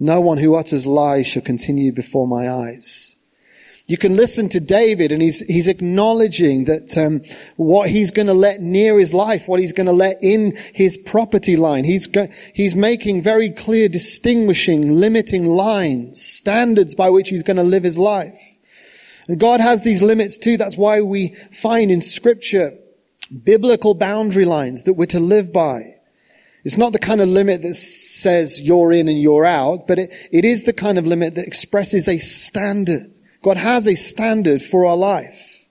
No 0.00 0.18
one 0.18 0.38
who 0.38 0.54
utters 0.54 0.86
lies 0.86 1.26
shall 1.26 1.42
continue 1.42 1.92
before 1.92 2.26
my 2.26 2.48
eyes. 2.48 3.16
You 3.86 3.96
can 3.96 4.16
listen 4.16 4.48
to 4.50 4.60
David 4.60 5.10
and 5.12 5.20
he's, 5.20 5.40
he's 5.40 5.68
acknowledging 5.68 6.64
that 6.64 6.96
um, 6.96 7.22
what 7.56 7.90
he's 7.90 8.10
going 8.10 8.28
to 8.28 8.34
let 8.34 8.60
near 8.60 8.98
his 8.98 9.12
life, 9.12 9.48
what 9.48 9.60
he's 9.60 9.72
going 9.72 9.86
to 9.86 9.92
let 9.92 10.22
in 10.22 10.56
his 10.72 10.96
property 10.96 11.56
line. 11.56 11.84
He's, 11.84 12.06
go, 12.06 12.28
he's 12.54 12.76
making 12.76 13.22
very 13.22 13.50
clear 13.50 13.88
distinguishing, 13.88 14.92
limiting 14.92 15.46
lines, 15.46 16.22
standards 16.22 16.94
by 16.94 17.10
which 17.10 17.28
he's 17.28 17.42
going 17.42 17.56
to 17.56 17.64
live 17.64 17.82
his 17.82 17.98
life. 17.98 18.40
And 19.26 19.38
God 19.38 19.60
has 19.60 19.82
these 19.82 20.02
limits 20.02 20.38
too. 20.38 20.56
That's 20.56 20.76
why 20.76 21.00
we 21.00 21.34
find 21.50 21.90
in 21.90 22.00
scripture 22.00 22.78
biblical 23.44 23.94
boundary 23.94 24.44
lines 24.44 24.84
that 24.84 24.94
we're 24.94 25.06
to 25.06 25.20
live 25.20 25.52
by. 25.52 25.96
It's 26.64 26.78
not 26.78 26.92
the 26.92 26.98
kind 26.98 27.20
of 27.20 27.28
limit 27.28 27.62
that 27.62 27.74
says 27.74 28.60
you're 28.60 28.92
in 28.92 29.08
and 29.08 29.20
you're 29.20 29.44
out, 29.44 29.88
but 29.88 29.98
it, 29.98 30.12
it 30.30 30.44
is 30.44 30.62
the 30.62 30.72
kind 30.72 30.98
of 30.98 31.06
limit 31.06 31.34
that 31.34 31.46
expresses 31.46 32.08
a 32.08 32.18
standard. 32.18 33.11
God 33.42 33.56
has 33.56 33.86
a 33.86 33.94
standard 33.94 34.62
for 34.62 34.86
our 34.86 34.96
life. 34.96 35.68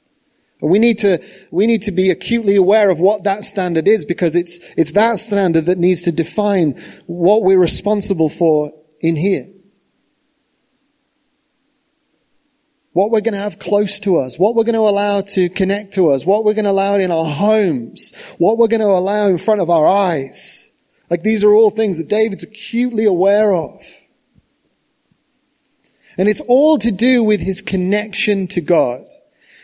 We 0.62 0.78
need 0.78 1.00
to, 1.00 1.20
we 1.50 1.66
need 1.66 1.82
to 1.84 1.92
be 1.92 2.12
acutely 2.12 2.56
aware 2.56 2.92
of 2.92 3.00
what 3.00 3.24
that 3.24 3.44
standard 3.46 3.88
is 3.88 4.06
because 4.06 4.36
it's, 4.36 4.60
it's 4.78 4.92
that 4.92 5.18
standard 5.20 5.66
that 5.66 5.80
needs 5.80 6.04
to 6.04 6.12
define 6.12 6.80
what 7.08 7.44
we're 7.44 7.58
responsible 7.58 8.30
for 8.30 8.72
in 9.00 9.16
here. 9.16 9.48
what 12.94 13.10
we're 13.10 13.22
going 13.22 13.34
to 13.34 13.40
have 13.40 13.60
close 13.60 14.00
to 14.02 14.18
us, 14.18 14.38
what 14.38 14.56
we're 14.56 14.64
going 14.64 14.76
to 14.76 14.80
allow 14.80 15.22
to 15.22 15.50
connect 15.50 15.94
to 15.94 16.10
us, 16.10 16.26
what 16.26 16.44
we're 16.44 16.54
going 16.54 16.66
to 16.66 16.72
allow 16.72 16.96
in 16.96 17.12
our 17.12 17.26
homes, 17.26 18.14
what 18.38 18.58
we're 18.58 18.68
going 18.68 18.82
to 18.82 18.88
allow 18.88 19.28
in 19.28 19.38
front 19.38 19.62
of 19.62 19.70
our 19.70 19.88
eyes. 19.88 20.72
Like 21.10 21.24
these 21.24 21.44
are 21.44 21.54
all 21.54 21.70
things 21.70 21.98
that 21.98 22.10
David's 22.10 22.44
acutely 22.44 23.06
aware 23.06 23.54
of. 23.54 23.82
And 26.22 26.30
it's 26.30 26.42
all 26.42 26.78
to 26.78 26.92
do 26.92 27.24
with 27.24 27.42
his 27.42 27.64
connection 27.64 28.46
to 28.50 28.62
God. 28.62 29.08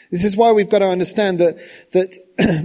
This 0.10 0.24
is 0.24 0.36
why 0.36 0.54
we've 0.54 0.72
got 0.72 0.80
to 0.80 0.88
understand 0.88 1.38
that, 1.38 1.56
that 1.92 2.18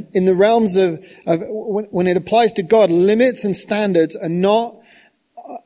in 0.14 0.24
the 0.24 0.34
realms 0.34 0.76
of, 0.76 1.04
of 1.26 1.42
when 1.46 2.06
it 2.06 2.16
applies 2.16 2.54
to 2.54 2.62
God, 2.62 2.90
limits 2.90 3.44
and 3.44 3.54
standards 3.54 4.16
are 4.16 4.30
not, 4.30 4.76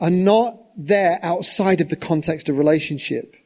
are 0.00 0.10
not 0.10 0.56
there 0.76 1.20
outside 1.22 1.80
of 1.80 1.88
the 1.88 1.94
context 1.94 2.48
of 2.48 2.58
relationship. 2.58 3.36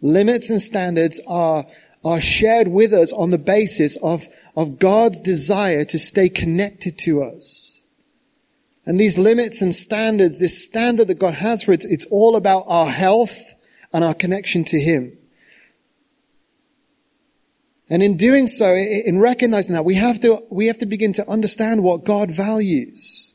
Limits 0.00 0.48
and 0.48 0.62
standards 0.62 1.20
are, 1.26 1.66
are 2.04 2.20
shared 2.20 2.68
with 2.68 2.92
us 2.92 3.12
on 3.12 3.32
the 3.32 3.36
basis 3.36 3.96
of, 3.96 4.28
of 4.54 4.78
God's 4.78 5.20
desire 5.20 5.84
to 5.86 5.98
stay 5.98 6.28
connected 6.28 6.98
to 6.98 7.20
us. 7.20 7.82
And 8.86 9.00
these 9.00 9.18
limits 9.18 9.60
and 9.60 9.74
standards, 9.74 10.38
this 10.38 10.64
standard 10.64 11.08
that 11.08 11.18
God 11.18 11.34
has 11.34 11.64
for 11.64 11.72
it, 11.72 11.84
it's 11.84 12.06
all 12.06 12.36
about 12.36 12.62
our 12.68 12.86
health 12.86 13.40
and 13.92 14.04
our 14.04 14.14
connection 14.14 14.64
to 14.64 14.80
Him. 14.80 15.16
And 17.90 18.02
in 18.02 18.16
doing 18.16 18.46
so, 18.46 18.74
in 18.74 19.18
recognizing 19.18 19.74
that, 19.74 19.84
we 19.84 19.96
have 19.96 20.20
to, 20.20 20.42
we 20.50 20.66
have 20.68 20.78
to 20.78 20.86
begin 20.86 21.12
to 21.14 21.28
understand 21.28 21.82
what 21.82 22.04
God 22.04 22.30
values. 22.30 23.34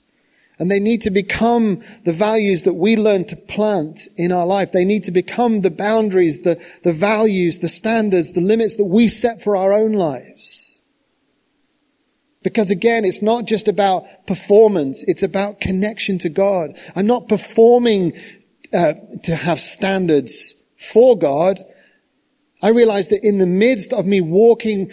And 0.59 0.71
they 0.71 0.79
need 0.79 1.03
to 1.03 1.11
become 1.11 1.83
the 2.03 2.13
values 2.13 2.63
that 2.63 2.73
we 2.73 2.95
learn 2.95 3.25
to 3.25 3.35
plant 3.35 4.07
in 4.17 4.31
our 4.31 4.47
life. 4.47 4.71
They 4.71 4.85
need 4.85 5.03
to 5.03 5.11
become 5.11 5.61
the 5.61 5.69
boundaries, 5.69 6.41
the, 6.41 6.59
the 6.81 6.93
values, 6.93 7.59
the 7.59 7.69
standards, 7.69 8.31
the 8.31 8.41
limits 8.41 8.77
that 8.77 8.85
we 8.85 9.07
set 9.07 9.41
for 9.43 9.55
our 9.55 9.73
own 9.73 9.93
lives. 9.93 10.81
Because 12.41 12.71
again, 12.71 13.05
it's 13.05 13.21
not 13.21 13.45
just 13.45 13.67
about 13.67 14.05
performance, 14.25 15.03
it's 15.07 15.21
about 15.21 15.59
connection 15.59 16.17
to 16.19 16.29
God. 16.29 16.77
I'm 16.95 17.05
not 17.05 17.27
performing 17.27 18.13
uh, 18.73 18.93
to 19.23 19.35
have 19.35 19.59
standards 19.59 20.55
for 20.77 21.17
God. 21.17 21.63
I 22.61 22.69
realize 22.69 23.09
that 23.09 23.23
in 23.23 23.37
the 23.37 23.45
midst 23.45 23.93
of 23.93 24.05
me 24.05 24.21
walking 24.21 24.91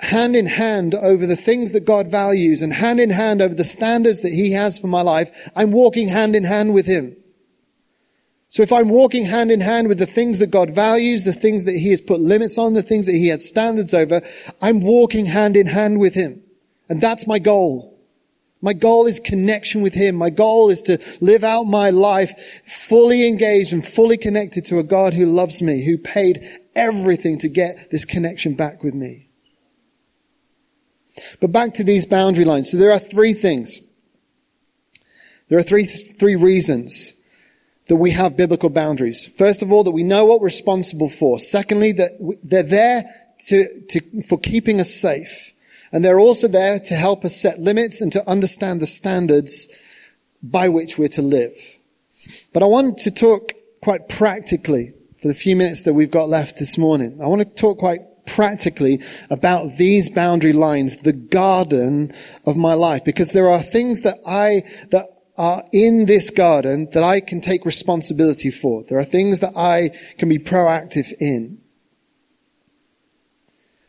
hand 0.00 0.34
in 0.34 0.46
hand 0.46 0.94
over 0.94 1.26
the 1.26 1.36
things 1.36 1.72
that 1.72 1.84
God 1.84 2.10
values 2.10 2.62
and 2.62 2.72
hand 2.72 3.00
in 3.00 3.10
hand 3.10 3.40
over 3.40 3.54
the 3.54 3.64
standards 3.64 4.20
that 4.22 4.32
He 4.32 4.52
has 4.52 4.78
for 4.78 4.88
my 4.88 5.02
life, 5.02 5.30
I'm 5.54 5.70
walking 5.70 6.08
hand 6.08 6.34
in 6.34 6.44
hand 6.44 6.74
with 6.74 6.86
Him. 6.86 7.16
So 8.48 8.62
if 8.62 8.72
I'm 8.72 8.90
walking 8.90 9.24
hand 9.24 9.50
in 9.50 9.60
hand 9.60 9.88
with 9.88 9.98
the 9.98 10.06
things 10.06 10.38
that 10.40 10.50
God 10.50 10.74
values, 10.74 11.24
the 11.24 11.32
things 11.32 11.64
that 11.64 11.76
He 11.76 11.90
has 11.90 12.02
put 12.02 12.20
limits 12.20 12.58
on, 12.58 12.74
the 12.74 12.82
things 12.82 13.06
that 13.06 13.12
He 13.12 13.28
has 13.28 13.48
standards 13.48 13.94
over, 13.94 14.20
I'm 14.60 14.80
walking 14.80 15.26
hand 15.26 15.56
in 15.56 15.68
hand 15.68 15.98
with 16.00 16.14
Him. 16.14 16.42
And 16.88 17.00
that's 17.00 17.26
my 17.26 17.38
goal. 17.38 17.91
My 18.62 18.72
goal 18.72 19.06
is 19.06 19.18
connection 19.18 19.82
with 19.82 19.92
Him. 19.92 20.14
My 20.14 20.30
goal 20.30 20.70
is 20.70 20.82
to 20.82 20.98
live 21.20 21.42
out 21.42 21.64
my 21.64 21.90
life 21.90 22.62
fully 22.64 23.26
engaged 23.26 23.72
and 23.72 23.84
fully 23.84 24.16
connected 24.16 24.64
to 24.66 24.78
a 24.78 24.84
God 24.84 25.14
who 25.14 25.26
loves 25.26 25.60
me, 25.60 25.84
who 25.84 25.98
paid 25.98 26.48
everything 26.76 27.38
to 27.40 27.48
get 27.48 27.90
this 27.90 28.04
connection 28.04 28.54
back 28.54 28.84
with 28.84 28.94
me. 28.94 29.28
But 31.40 31.52
back 31.52 31.74
to 31.74 31.84
these 31.84 32.06
boundary 32.06 32.44
lines. 32.44 32.70
So 32.70 32.76
there 32.76 32.92
are 32.92 32.98
three 33.00 33.34
things. 33.34 33.80
There 35.48 35.58
are 35.58 35.62
three, 35.62 35.84
three 35.84 36.36
reasons 36.36 37.14
that 37.88 37.96
we 37.96 38.12
have 38.12 38.36
biblical 38.36 38.70
boundaries. 38.70 39.26
First 39.36 39.62
of 39.62 39.72
all, 39.72 39.84
that 39.84 39.90
we 39.90 40.04
know 40.04 40.24
what 40.24 40.40
we're 40.40 40.46
responsible 40.46 41.10
for. 41.10 41.38
Secondly, 41.40 41.92
that 41.92 42.12
they're 42.42 42.62
there 42.62 43.04
to, 43.48 43.80
to, 43.88 44.22
for 44.22 44.38
keeping 44.38 44.80
us 44.80 44.94
safe. 44.94 45.51
And 45.92 46.04
they're 46.04 46.20
also 46.20 46.48
there 46.48 46.78
to 46.80 46.94
help 46.94 47.24
us 47.24 47.36
set 47.36 47.58
limits 47.58 48.00
and 48.00 48.10
to 48.12 48.28
understand 48.28 48.80
the 48.80 48.86
standards 48.86 49.68
by 50.42 50.68
which 50.68 50.98
we're 50.98 51.08
to 51.08 51.22
live. 51.22 51.56
But 52.52 52.62
I 52.62 52.66
want 52.66 52.98
to 52.98 53.10
talk 53.10 53.52
quite 53.82 54.08
practically 54.08 54.94
for 55.20 55.28
the 55.28 55.34
few 55.34 55.54
minutes 55.54 55.82
that 55.82 55.94
we've 55.94 56.10
got 56.10 56.28
left 56.28 56.58
this 56.58 56.78
morning. 56.78 57.20
I 57.22 57.26
want 57.26 57.42
to 57.42 57.54
talk 57.54 57.78
quite 57.78 58.00
practically 58.26 59.00
about 59.30 59.76
these 59.76 60.08
boundary 60.08 60.52
lines, 60.52 60.98
the 60.98 61.12
garden 61.12 62.12
of 62.46 62.56
my 62.56 62.74
life, 62.74 63.04
because 63.04 63.32
there 63.32 63.48
are 63.48 63.62
things 63.62 64.02
that 64.02 64.18
I, 64.26 64.62
that 64.90 65.06
are 65.36 65.64
in 65.72 66.06
this 66.06 66.30
garden 66.30 66.88
that 66.92 67.02
I 67.02 67.20
can 67.20 67.40
take 67.40 67.64
responsibility 67.64 68.50
for. 68.50 68.84
There 68.84 68.98
are 68.98 69.04
things 69.04 69.40
that 69.40 69.56
I 69.56 69.90
can 70.18 70.28
be 70.28 70.38
proactive 70.38 71.12
in. 71.20 71.61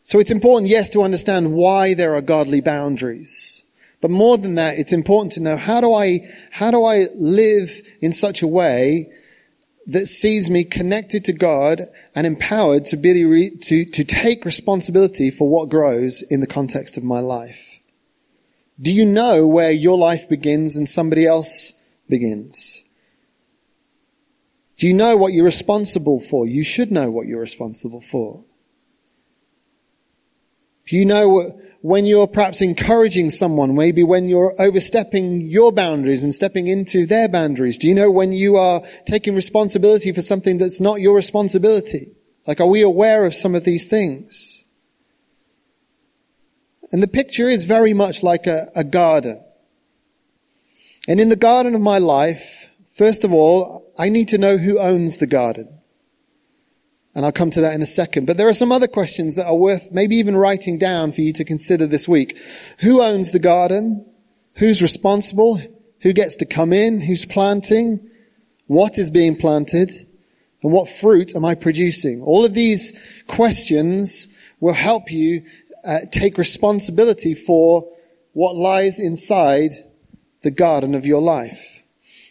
So 0.03 0.19
it's 0.19 0.31
important, 0.31 0.69
yes, 0.69 0.89
to 0.91 1.01
understand 1.01 1.53
why 1.53 1.93
there 1.93 2.13
are 2.13 2.21
godly 2.21 2.61
boundaries. 2.61 3.63
But 4.01 4.11
more 4.11 4.37
than 4.37 4.55
that, 4.55 4.77
it's 4.77 4.91
important 4.91 5.31
to 5.33 5.39
know 5.39 5.55
how 5.55 5.79
do 5.79 5.93
I, 5.93 6.27
how 6.51 6.71
do 6.71 6.83
I 6.83 7.07
live 7.15 7.81
in 8.01 8.11
such 8.11 8.41
a 8.41 8.47
way 8.47 9.09
that 9.87 10.07
sees 10.07 10.49
me 10.49 10.65
connected 10.65 11.25
to 11.25 11.33
God 11.33 11.81
and 12.15 12.27
empowered 12.27 12.85
to, 12.85 12.97
be, 12.97 13.49
to, 13.49 13.85
to 13.85 14.03
take 14.03 14.45
responsibility 14.45 15.29
for 15.29 15.47
what 15.49 15.69
grows 15.69 16.21
in 16.21 16.39
the 16.39 16.47
context 16.47 16.97
of 16.97 17.03
my 17.03 17.19
life. 17.19 17.79
Do 18.79 18.91
you 18.91 19.05
know 19.05 19.47
where 19.47 19.71
your 19.71 19.97
life 19.97 20.27
begins 20.27 20.75
and 20.75 20.87
somebody 20.87 21.25
else 21.25 21.73
begins? 22.09 22.83
Do 24.77 24.87
you 24.87 24.93
know 24.93 25.15
what 25.15 25.33
you're 25.33 25.45
responsible 25.45 26.19
for? 26.19 26.47
You 26.47 26.63
should 26.63 26.91
know 26.91 27.11
what 27.11 27.27
you're 27.27 27.39
responsible 27.39 28.01
for. 28.01 28.43
Do 30.87 30.97
you 30.97 31.05
know 31.05 31.59
when 31.81 32.05
you're 32.05 32.27
perhaps 32.27 32.61
encouraging 32.61 33.29
someone, 33.29 33.75
maybe 33.75 34.03
when 34.03 34.27
you're 34.27 34.55
overstepping 34.59 35.41
your 35.41 35.71
boundaries 35.71 36.23
and 36.23 36.33
stepping 36.33 36.67
into 36.67 37.05
their 37.05 37.27
boundaries? 37.27 37.77
Do 37.77 37.87
you 37.87 37.95
know 37.95 38.11
when 38.11 38.31
you 38.31 38.55
are 38.55 38.81
taking 39.05 39.35
responsibility 39.35 40.11
for 40.11 40.21
something 40.21 40.57
that's 40.57 40.81
not 40.81 41.01
your 41.01 41.15
responsibility? 41.15 42.11
Like, 42.47 42.59
are 42.59 42.67
we 42.67 42.81
aware 42.81 43.25
of 43.25 43.33
some 43.33 43.55
of 43.55 43.63
these 43.63 43.85
things? 43.87 44.65
And 46.91 47.01
the 47.01 47.07
picture 47.07 47.49
is 47.49 47.65
very 47.65 47.93
much 47.93 48.21
like 48.21 48.45
a, 48.45 48.69
a 48.75 48.83
garden. 48.83 49.43
And 51.07 51.19
in 51.19 51.29
the 51.29 51.35
garden 51.35 51.75
of 51.75 51.81
my 51.81 51.97
life, 51.97 52.69
first 52.95 53.23
of 53.23 53.33
all, 53.33 53.91
I 53.97 54.09
need 54.09 54.27
to 54.29 54.37
know 54.37 54.57
who 54.57 54.79
owns 54.79 55.17
the 55.17 55.27
garden. 55.27 55.79
And 57.15 57.25
I'll 57.25 57.31
come 57.31 57.51
to 57.51 57.61
that 57.61 57.73
in 57.73 57.81
a 57.81 57.87
second. 57.87 58.25
But 58.25 58.37
there 58.37 58.49
are 58.49 58.53
some 58.53 58.71
other 58.71 58.87
questions 58.87 59.35
that 59.35 59.45
are 59.45 59.55
worth 59.55 59.91
maybe 59.91 60.15
even 60.15 60.35
writing 60.35 60.77
down 60.77 61.11
for 61.11 61.21
you 61.21 61.31
to 61.33 61.45
consider 61.45 61.85
this 61.85 62.07
week. 62.07 62.37
Who 62.79 63.01
owns 63.01 63.31
the 63.31 63.39
garden? 63.39 64.05
Who's 64.55 64.81
responsible? 64.81 65.61
Who 66.01 66.13
gets 66.13 66.35
to 66.37 66.45
come 66.45 66.73
in? 66.73 67.01
Who's 67.01 67.25
planting? 67.25 68.09
What 68.67 68.97
is 68.97 69.09
being 69.09 69.35
planted? 69.35 69.91
And 70.63 70.71
what 70.71 70.89
fruit 70.89 71.35
am 71.35 71.45
I 71.45 71.55
producing? 71.55 72.21
All 72.21 72.45
of 72.45 72.53
these 72.53 72.97
questions 73.27 74.27
will 74.59 74.73
help 74.73 75.11
you 75.11 75.43
uh, 75.83 75.99
take 76.11 76.37
responsibility 76.37 77.35
for 77.35 77.89
what 78.31 78.55
lies 78.55 78.99
inside 78.99 79.71
the 80.41 80.51
garden 80.51 80.95
of 80.95 81.05
your 81.05 81.21
life. 81.21 81.72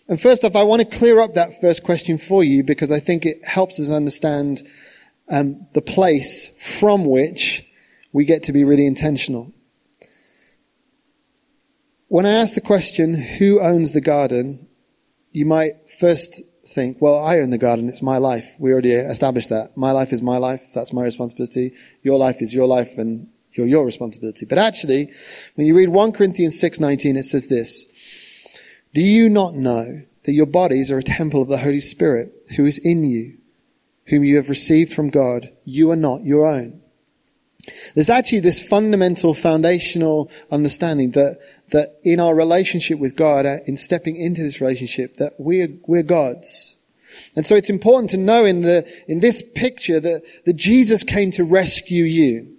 And 0.08 0.20
first 0.20 0.44
off, 0.44 0.56
I 0.56 0.62
want 0.64 0.80
to 0.82 0.98
clear 0.98 1.20
up 1.20 1.34
that 1.34 1.60
first 1.60 1.84
question 1.84 2.18
for 2.18 2.42
you 2.42 2.64
because 2.64 2.90
I 2.90 3.00
think 3.00 3.24
it 3.24 3.44
helps 3.44 3.78
us 3.78 3.90
understand 3.90 4.62
um, 5.28 5.66
the 5.74 5.82
place 5.82 6.50
from 6.58 7.04
which 7.06 7.64
we 8.12 8.24
get 8.24 8.42
to 8.44 8.52
be 8.52 8.64
really 8.64 8.86
intentional. 8.86 9.52
When 12.08 12.26
I 12.26 12.32
ask 12.32 12.54
the 12.54 12.60
question, 12.60 13.14
who 13.14 13.60
owns 13.60 13.92
the 13.92 14.02
garden, 14.02 14.68
you 15.30 15.46
might 15.46 15.90
first 15.98 16.42
think, 16.66 17.00
well, 17.00 17.18
I 17.18 17.38
own 17.38 17.50
the 17.50 17.58
garden, 17.58 17.88
it's 17.88 18.02
my 18.02 18.18
life. 18.18 18.54
We 18.58 18.72
already 18.72 18.92
established 18.92 19.48
that. 19.48 19.76
My 19.76 19.92
life 19.92 20.12
is 20.12 20.20
my 20.20 20.36
life, 20.36 20.62
that's 20.74 20.92
my 20.92 21.02
responsibility. 21.02 21.72
Your 22.02 22.18
life 22.18 22.42
is 22.42 22.52
your 22.52 22.66
life 22.66 22.98
and 22.98 23.28
you're 23.52 23.66
your 23.66 23.84
responsibility. 23.84 24.46
But 24.46 24.58
actually, 24.58 25.10
when 25.54 25.66
you 25.66 25.74
read 25.74 25.88
1 25.88 26.12
Corinthians 26.12 26.60
6:19, 26.60 27.16
it 27.16 27.24
says 27.24 27.46
this, 27.46 27.86
do 28.94 29.00
you 29.00 29.28
not 29.28 29.54
know 29.54 30.02
that 30.24 30.32
your 30.32 30.46
bodies 30.46 30.90
are 30.92 30.98
a 30.98 31.02
temple 31.02 31.42
of 31.42 31.48
the 31.48 31.58
Holy 31.58 31.80
Spirit 31.80 32.32
who 32.56 32.64
is 32.64 32.78
in 32.78 33.04
you, 33.04 33.38
whom 34.06 34.24
you 34.24 34.36
have 34.36 34.48
received 34.48 34.92
from 34.92 35.10
God? 35.10 35.50
You 35.64 35.90
are 35.90 35.96
not 35.96 36.24
your 36.24 36.46
own. 36.46 36.82
There's 37.94 38.10
actually 38.10 38.40
this 38.40 38.62
fundamental 38.62 39.34
foundational 39.34 40.30
understanding 40.50 41.12
that, 41.12 41.38
that 41.70 42.00
in 42.02 42.20
our 42.20 42.34
relationship 42.34 42.98
with 42.98 43.16
God, 43.16 43.46
uh, 43.46 43.58
in 43.66 43.76
stepping 43.76 44.16
into 44.16 44.42
this 44.42 44.60
relationship, 44.60 45.16
that 45.16 45.34
we're, 45.38 45.68
we're 45.86 46.02
God's. 46.02 46.76
And 47.36 47.46
so 47.46 47.54
it's 47.54 47.70
important 47.70 48.10
to 48.10 48.16
know 48.16 48.44
in 48.44 48.62
the, 48.62 48.86
in 49.06 49.20
this 49.20 49.42
picture 49.54 50.00
that, 50.00 50.22
that 50.44 50.56
Jesus 50.56 51.04
came 51.04 51.30
to 51.32 51.44
rescue 51.44 52.04
you 52.04 52.51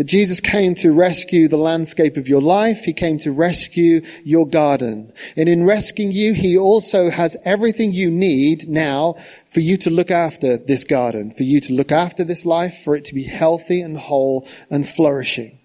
that 0.00 0.06
Jesus 0.06 0.40
came 0.40 0.74
to 0.76 0.94
rescue 0.94 1.46
the 1.46 1.58
landscape 1.58 2.16
of 2.16 2.26
your 2.26 2.40
life. 2.40 2.84
He 2.84 2.94
came 2.94 3.18
to 3.18 3.30
rescue 3.30 4.00
your 4.24 4.46
garden. 4.46 5.12
And 5.36 5.46
in 5.46 5.66
rescuing 5.66 6.10
you, 6.10 6.32
He 6.32 6.56
also 6.56 7.10
has 7.10 7.36
everything 7.44 7.92
you 7.92 8.10
need 8.10 8.66
now 8.66 9.16
for 9.52 9.60
you 9.60 9.76
to 9.76 9.90
look 9.90 10.10
after 10.10 10.56
this 10.56 10.84
garden, 10.84 11.32
for 11.32 11.42
you 11.42 11.60
to 11.60 11.74
look 11.74 11.92
after 11.92 12.24
this 12.24 12.46
life, 12.46 12.78
for 12.82 12.96
it 12.96 13.04
to 13.04 13.14
be 13.14 13.24
healthy 13.24 13.82
and 13.82 13.98
whole 13.98 14.48
and 14.70 14.88
flourishing. 14.88 15.58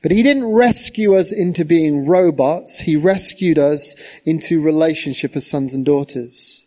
But 0.00 0.12
He 0.12 0.22
didn't 0.22 0.50
rescue 0.50 1.14
us 1.14 1.32
into 1.32 1.66
being 1.66 2.06
robots. 2.06 2.80
He 2.80 2.96
rescued 2.96 3.58
us 3.58 3.94
into 4.24 4.62
relationship 4.62 5.36
as 5.36 5.46
sons 5.46 5.74
and 5.74 5.84
daughters. 5.84 6.66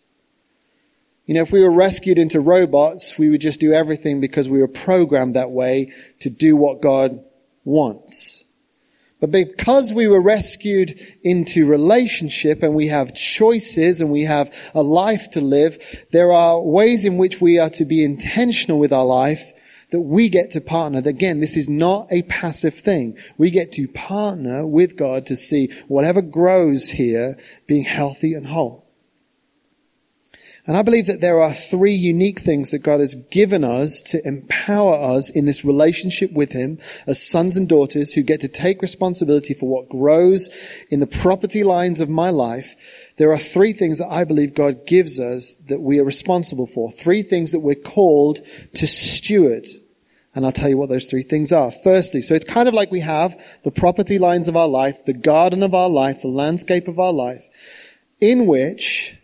You 1.25 1.35
know, 1.35 1.41
if 1.41 1.51
we 1.51 1.63
were 1.63 1.71
rescued 1.71 2.17
into 2.17 2.41
robots, 2.41 3.17
we 3.17 3.29
would 3.29 3.41
just 3.41 3.61
do 3.61 3.71
everything 3.71 4.19
because 4.19 4.49
we 4.49 4.59
were 4.59 4.67
programmed 4.67 5.35
that 5.35 5.51
way 5.51 5.93
to 6.19 6.29
do 6.29 6.55
what 6.55 6.81
God 6.81 7.23
wants. 7.63 8.43
But 9.21 9.31
because 9.31 9.93
we 9.93 10.09
were 10.09 10.21
rescued 10.21 10.99
into 11.23 11.65
relationship 11.65 12.61
and 12.61 12.75
we 12.75 12.87
have 12.87 13.15
choices 13.15 14.01
and 14.01 14.11
we 14.11 14.23
have 14.23 14.53
a 14.75 14.83
life 14.83 15.29
to 15.31 15.39
live, 15.39 16.05
there 16.11 16.33
are 16.33 16.61
ways 16.61 17.05
in 17.05 17.15
which 17.15 17.39
we 17.39 17.57
are 17.57 17.69
to 17.69 17.85
be 17.85 18.03
intentional 18.03 18.79
with 18.79 18.91
our 18.91 19.05
life 19.05 19.53
that 19.91 20.01
we 20.01 20.27
get 20.27 20.51
to 20.51 20.59
partner. 20.59 21.01
Again, 21.05 21.39
this 21.39 21.55
is 21.55 21.69
not 21.69 22.11
a 22.11 22.23
passive 22.23 22.73
thing. 22.73 23.17
We 23.37 23.49
get 23.49 23.71
to 23.73 23.87
partner 23.87 24.67
with 24.67 24.97
God 24.97 25.25
to 25.27 25.37
see 25.37 25.71
whatever 25.87 26.21
grows 26.21 26.89
here 26.89 27.37
being 27.65 27.85
healthy 27.85 28.33
and 28.33 28.47
whole. 28.47 28.82
And 30.65 30.77
I 30.77 30.81
believe 30.81 31.07
that 31.07 31.19
there 31.19 31.41
are 31.41 31.53
three 31.53 31.91
unique 31.91 32.39
things 32.39 32.71
that 32.71 32.79
God 32.79 33.01
has 33.01 33.15
given 33.15 33.65
us 33.65 34.01
to 34.03 34.25
empower 34.25 34.95
us 34.95 35.29
in 35.29 35.45
this 35.45 35.65
relationship 35.65 36.31
with 36.31 36.53
Him 36.53 36.79
as 37.05 37.21
sons 37.21 37.57
and 37.57 37.67
daughters 37.67 38.13
who 38.13 38.21
get 38.23 38.39
to 38.41 38.47
take 38.47 38.81
responsibility 38.81 39.53
for 39.53 39.67
what 39.67 39.89
grows 39.89 40.49
in 40.89 41.01
the 41.01 41.07
property 41.07 41.65
lines 41.65 41.99
of 41.99 42.07
my 42.07 42.29
life. 42.29 42.75
There 43.17 43.33
are 43.33 43.37
three 43.37 43.73
things 43.73 43.97
that 43.97 44.07
I 44.07 44.23
believe 44.23 44.53
God 44.53 44.87
gives 44.87 45.19
us 45.19 45.53
that 45.67 45.81
we 45.81 45.99
are 45.99 46.05
responsible 46.05 46.67
for. 46.67 46.93
Three 46.93 47.23
things 47.23 47.51
that 47.51 47.59
we're 47.59 47.75
called 47.75 48.39
to 48.75 48.87
steward. 48.87 49.67
And 50.33 50.45
I'll 50.45 50.53
tell 50.53 50.69
you 50.69 50.77
what 50.77 50.87
those 50.87 51.09
three 51.09 51.23
things 51.23 51.51
are. 51.51 51.71
Firstly, 51.71 52.21
so 52.21 52.35
it's 52.35 52.45
kind 52.45 52.69
of 52.69 52.73
like 52.73 52.89
we 52.89 53.01
have 53.01 53.37
the 53.65 53.71
property 53.71 54.17
lines 54.17 54.47
of 54.47 54.55
our 54.55 54.69
life, 54.69 55.03
the 55.05 55.13
garden 55.13 55.61
of 55.61 55.73
our 55.73 55.89
life, 55.89 56.21
the 56.21 56.29
landscape 56.29 56.87
of 56.87 56.99
our 56.99 57.13
life, 57.13 57.43
in 58.21 58.45
which 58.45 59.17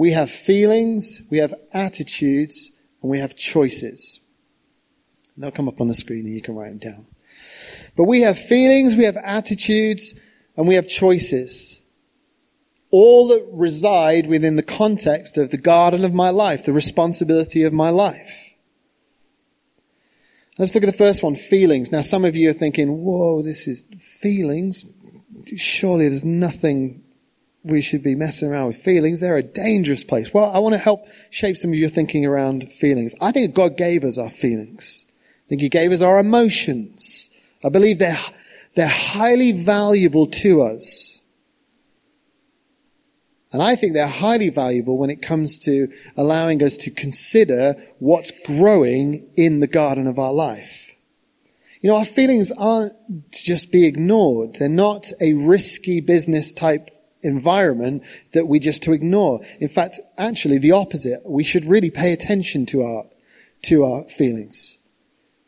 we 0.00 0.12
have 0.12 0.30
feelings, 0.30 1.20
we 1.28 1.36
have 1.36 1.52
attitudes, 1.74 2.72
and 3.02 3.10
we 3.10 3.18
have 3.18 3.36
choices. 3.36 4.20
They'll 5.36 5.50
come 5.50 5.68
up 5.68 5.78
on 5.78 5.88
the 5.88 5.94
screen 5.94 6.24
and 6.24 6.34
you 6.34 6.40
can 6.40 6.54
write 6.54 6.70
them 6.70 6.78
down. 6.78 7.06
But 7.98 8.04
we 8.04 8.22
have 8.22 8.38
feelings, 8.38 8.96
we 8.96 9.04
have 9.04 9.18
attitudes, 9.18 10.18
and 10.56 10.66
we 10.66 10.76
have 10.76 10.88
choices. 10.88 11.82
All 12.90 13.28
that 13.28 13.46
reside 13.52 14.26
within 14.26 14.56
the 14.56 14.62
context 14.62 15.36
of 15.36 15.50
the 15.50 15.58
garden 15.58 16.02
of 16.02 16.14
my 16.14 16.30
life, 16.30 16.64
the 16.64 16.72
responsibility 16.72 17.62
of 17.64 17.74
my 17.74 17.90
life. 17.90 18.54
Let's 20.56 20.74
look 20.74 20.82
at 20.82 20.90
the 20.90 20.94
first 20.94 21.22
one, 21.22 21.36
feelings. 21.36 21.92
Now, 21.92 22.00
some 22.00 22.24
of 22.24 22.34
you 22.34 22.48
are 22.48 22.54
thinking, 22.54 23.04
whoa, 23.04 23.42
this 23.42 23.68
is 23.68 23.84
feelings. 23.98 24.86
Surely 25.58 26.08
there's 26.08 26.24
nothing 26.24 27.04
we 27.62 27.80
should 27.80 28.02
be 28.02 28.14
messing 28.14 28.50
around 28.50 28.68
with 28.68 28.76
feelings. 28.76 29.20
They're 29.20 29.36
a 29.36 29.42
dangerous 29.42 30.04
place. 30.04 30.32
Well, 30.32 30.50
I 30.50 30.58
want 30.58 30.72
to 30.74 30.78
help 30.78 31.06
shape 31.30 31.56
some 31.56 31.72
of 31.72 31.78
your 31.78 31.90
thinking 31.90 32.24
around 32.24 32.72
feelings. 32.72 33.14
I 33.20 33.32
think 33.32 33.54
God 33.54 33.76
gave 33.76 34.04
us 34.04 34.18
our 34.18 34.30
feelings. 34.30 35.04
I 35.46 35.48
think 35.48 35.60
He 35.60 35.68
gave 35.68 35.92
us 35.92 36.02
our 36.02 36.18
emotions. 36.18 37.30
I 37.62 37.68
believe 37.68 37.98
they're, 37.98 38.18
they're 38.74 38.88
highly 38.88 39.52
valuable 39.52 40.26
to 40.26 40.62
us. 40.62 41.20
And 43.52 43.62
I 43.62 43.74
think 43.76 43.94
they're 43.94 44.06
highly 44.06 44.48
valuable 44.48 44.96
when 44.96 45.10
it 45.10 45.22
comes 45.22 45.58
to 45.60 45.92
allowing 46.16 46.62
us 46.62 46.76
to 46.78 46.90
consider 46.90 47.74
what's 47.98 48.30
growing 48.46 49.28
in 49.34 49.60
the 49.60 49.66
garden 49.66 50.06
of 50.06 50.18
our 50.18 50.32
life. 50.32 50.94
You 51.80 51.90
know, 51.90 51.96
our 51.96 52.04
feelings 52.04 52.52
aren't 52.52 52.94
to 53.32 53.44
just 53.44 53.72
be 53.72 53.86
ignored. 53.86 54.54
They're 54.54 54.68
not 54.68 55.10
a 55.20 55.34
risky 55.34 56.00
business 56.00 56.52
type 56.52 56.90
environment 57.22 58.02
that 58.32 58.46
we 58.46 58.58
just 58.58 58.82
to 58.84 58.92
ignore. 58.92 59.40
In 59.58 59.68
fact, 59.68 60.00
actually 60.16 60.58
the 60.58 60.72
opposite. 60.72 61.20
We 61.24 61.44
should 61.44 61.64
really 61.64 61.90
pay 61.90 62.12
attention 62.12 62.66
to 62.66 62.82
our, 62.82 63.04
to 63.62 63.84
our 63.84 64.04
feelings. 64.04 64.78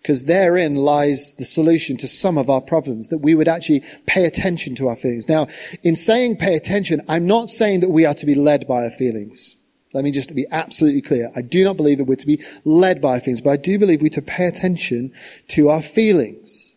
Because 0.00 0.24
therein 0.24 0.74
lies 0.74 1.34
the 1.34 1.44
solution 1.44 1.96
to 1.98 2.08
some 2.08 2.36
of 2.36 2.50
our 2.50 2.60
problems, 2.60 3.08
that 3.08 3.18
we 3.18 3.36
would 3.36 3.46
actually 3.46 3.84
pay 4.06 4.24
attention 4.24 4.74
to 4.74 4.88
our 4.88 4.96
feelings. 4.96 5.28
Now, 5.28 5.46
in 5.84 5.94
saying 5.94 6.38
pay 6.38 6.56
attention, 6.56 7.02
I'm 7.08 7.26
not 7.26 7.48
saying 7.48 7.80
that 7.80 7.90
we 7.90 8.04
are 8.04 8.14
to 8.14 8.26
be 8.26 8.34
led 8.34 8.66
by 8.66 8.82
our 8.82 8.90
feelings. 8.90 9.54
Let 9.94 10.02
me 10.02 10.10
just 10.10 10.34
be 10.34 10.46
absolutely 10.50 11.02
clear. 11.02 11.30
I 11.36 11.42
do 11.42 11.62
not 11.62 11.76
believe 11.76 11.98
that 11.98 12.04
we're 12.04 12.16
to 12.16 12.26
be 12.26 12.42
led 12.64 13.00
by 13.00 13.14
our 13.14 13.20
feelings, 13.20 13.42
but 13.42 13.50
I 13.50 13.56
do 13.56 13.78
believe 13.78 14.02
we're 14.02 14.08
to 14.08 14.22
pay 14.22 14.46
attention 14.46 15.12
to 15.48 15.68
our 15.68 15.82
feelings. 15.82 16.71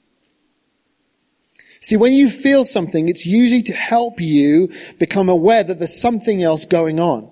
See, 1.86 1.98
when 1.98 2.13
you 2.13 2.32
feel 2.32 2.65
something, 2.65 3.10
it's 3.10 3.28
usually 3.28 3.62
to 3.62 3.74
help 3.74 4.19
you 4.19 4.74
become 4.98 5.30
aware 5.30 5.63
that 5.63 5.78
there's 5.78 6.02
something 6.02 6.41
else 6.41 6.65
going 6.65 7.00
on. 7.00 7.32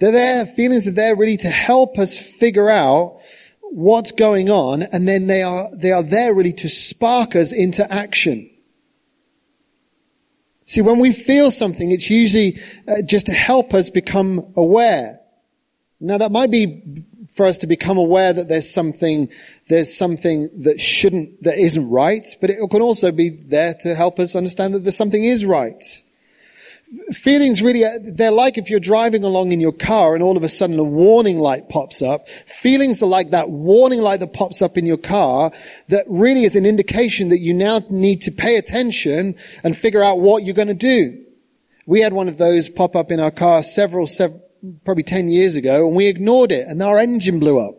They're 0.00 0.10
there, 0.10 0.46
feelings 0.46 0.88
are 0.88 0.92
there 0.92 1.14
really 1.14 1.36
to 1.36 1.48
help 1.48 1.98
us 1.98 2.18
figure 2.18 2.70
out 2.70 3.18
what's 3.60 4.10
going 4.10 4.48
on, 4.48 4.84
and 4.84 5.06
then 5.06 5.26
they 5.26 5.42
are, 5.42 5.68
they 5.76 5.92
are 5.92 6.02
there 6.02 6.32
really 6.32 6.54
to 6.54 6.70
spark 6.70 7.36
us 7.36 7.52
into 7.52 7.86
action. 7.92 8.48
See, 10.64 10.80
when 10.80 11.00
we 11.00 11.12
feel 11.12 11.50
something, 11.50 11.92
it's 11.92 12.08
usually 12.08 12.58
uh, 12.88 13.02
just 13.04 13.26
to 13.26 13.32
help 13.32 13.74
us 13.74 13.90
become 13.90 14.50
aware. 14.56 15.20
Now 16.00 16.16
that 16.16 16.32
might 16.32 16.50
be 16.50 17.04
for 17.38 17.46
us 17.46 17.56
to 17.58 17.66
become 17.66 17.96
aware 17.96 18.34
that 18.34 18.48
there's 18.48 18.68
something 18.68 19.30
there's 19.68 19.96
something 19.96 20.50
that 20.62 20.80
shouldn't, 20.80 21.42
that 21.42 21.58
isn't 21.58 21.90
right, 21.90 22.26
but 22.40 22.50
it 22.50 22.58
can 22.70 22.82
also 22.82 23.12
be 23.12 23.28
there 23.28 23.74
to 23.80 23.94
help 23.94 24.18
us 24.18 24.34
understand 24.34 24.74
that 24.74 24.80
there's 24.80 24.96
something 24.96 25.22
is 25.22 25.44
right. 25.44 26.02
Feelings 27.12 27.62
really, 27.62 27.84
they're 28.12 28.30
like 28.30 28.56
if 28.56 28.70
you're 28.70 28.80
driving 28.80 29.22
along 29.22 29.52
in 29.52 29.60
your 29.60 29.72
car 29.72 30.14
and 30.14 30.22
all 30.22 30.38
of 30.38 30.42
a 30.42 30.48
sudden 30.48 30.78
a 30.78 30.84
warning 30.84 31.36
light 31.36 31.68
pops 31.68 32.00
up. 32.00 32.28
Feelings 32.46 33.02
are 33.02 33.06
like 33.06 33.30
that 33.30 33.50
warning 33.50 34.00
light 34.00 34.20
that 34.20 34.32
pops 34.32 34.62
up 34.62 34.78
in 34.78 34.86
your 34.86 34.96
car 34.96 35.52
that 35.88 36.06
really 36.08 36.44
is 36.44 36.56
an 36.56 36.64
indication 36.64 37.28
that 37.28 37.40
you 37.40 37.52
now 37.52 37.82
need 37.90 38.22
to 38.22 38.30
pay 38.30 38.56
attention 38.56 39.36
and 39.62 39.76
figure 39.76 40.02
out 40.02 40.18
what 40.18 40.44
you're 40.44 40.54
going 40.54 40.68
to 40.68 40.74
do. 40.74 41.22
We 41.86 42.00
had 42.00 42.14
one 42.14 42.28
of 42.28 42.38
those 42.38 42.70
pop 42.70 42.96
up 42.96 43.10
in 43.10 43.20
our 43.20 43.30
car 43.30 43.62
several, 43.62 44.06
several 44.06 44.47
probably 44.84 45.02
10 45.02 45.30
years 45.30 45.56
ago 45.56 45.86
and 45.86 45.96
we 45.96 46.06
ignored 46.06 46.52
it 46.52 46.66
and 46.66 46.82
our 46.82 46.98
engine 46.98 47.40
blew 47.40 47.58
up. 47.58 47.74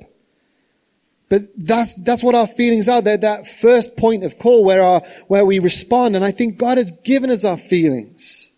But 1.29 1.43
that's, 1.55 1.93
that's 2.03 2.23
what 2.23 2.33
our 2.33 2.47
feelings 2.47 2.89
are. 2.89 3.01
They're 3.01 3.17
that 3.17 3.47
first 3.47 3.95
point 3.95 4.23
of 4.23 4.39
call 4.39 4.65
where 4.65 4.83
our, 4.83 5.01
where 5.27 5.45
we 5.45 5.59
respond. 5.59 6.15
And 6.15 6.25
I 6.25 6.31
think 6.31 6.57
God 6.57 6.77
has 6.77 6.91
given 6.91 7.29
us 7.29 7.45
our 7.45 7.57
feelings. 7.57 8.51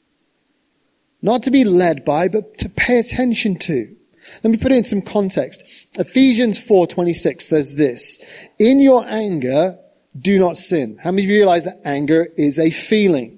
Not 1.21 1.43
to 1.43 1.51
be 1.51 1.65
led 1.65 2.05
by, 2.05 2.29
but 2.29 2.57
to 2.59 2.69
pay 2.69 2.99
attention 2.99 3.59
to. 3.59 3.95
Let 4.43 4.51
me 4.51 4.57
put 4.57 4.71
it 4.71 4.77
in 4.77 4.83
some 4.83 5.01
context. 5.01 5.63
Ephesians 5.97 6.57
4:26 6.57 7.47
says 7.47 7.75
this, 7.75 8.19
"In 8.59 8.79
your 8.79 9.05
anger, 9.07 9.77
do 10.17 10.39
not 10.39 10.57
sin." 10.57 10.97
How 11.01 11.11
many 11.11 11.23
of 11.23 11.29
you 11.29 11.37
realize 11.37 11.65
that 11.65 11.81
anger 11.83 12.31
is 12.37 12.59
a 12.59 12.69
feeling? 12.69 13.37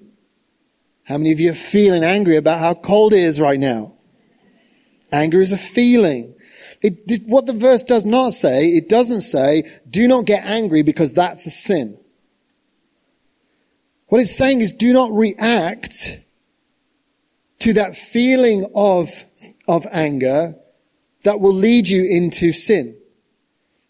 How 1.03 1.17
many 1.17 1.31
of 1.31 1.39
you 1.39 1.51
are 1.51 1.55
feeling 1.55 2.03
angry 2.03 2.37
about 2.37 2.59
how 2.59 2.73
cold 2.73 3.13
it 3.13 3.19
is 3.19 3.39
right 3.39 3.59
now? 3.59 3.92
Anger 5.13 5.39
is 5.39 5.53
a 5.53 5.57
feeling. 5.57 6.33
It, 6.81 7.21
what 7.27 7.45
the 7.45 7.53
verse 7.53 7.83
does 7.83 8.03
not 8.03 8.33
say, 8.33 8.67
it 8.67 8.89
doesn't 8.89 9.21
say, 9.21 9.63
do 9.89 10.07
not 10.07 10.25
get 10.25 10.43
angry 10.43 10.81
because 10.81 11.13
that's 11.13 11.45
a 11.45 11.51
sin. 11.51 11.97
What 14.07 14.19
it's 14.19 14.35
saying 14.35 14.59
is 14.61 14.71
do 14.71 14.91
not 14.91 15.11
react 15.11 16.19
to 17.59 17.73
that 17.73 17.95
feeling 17.95 18.69
of, 18.75 19.23
of 19.67 19.87
anger 19.91 20.55
that 21.23 21.39
will 21.39 21.53
lead 21.53 21.87
you 21.87 22.03
into 22.03 22.51
sin. 22.51 22.97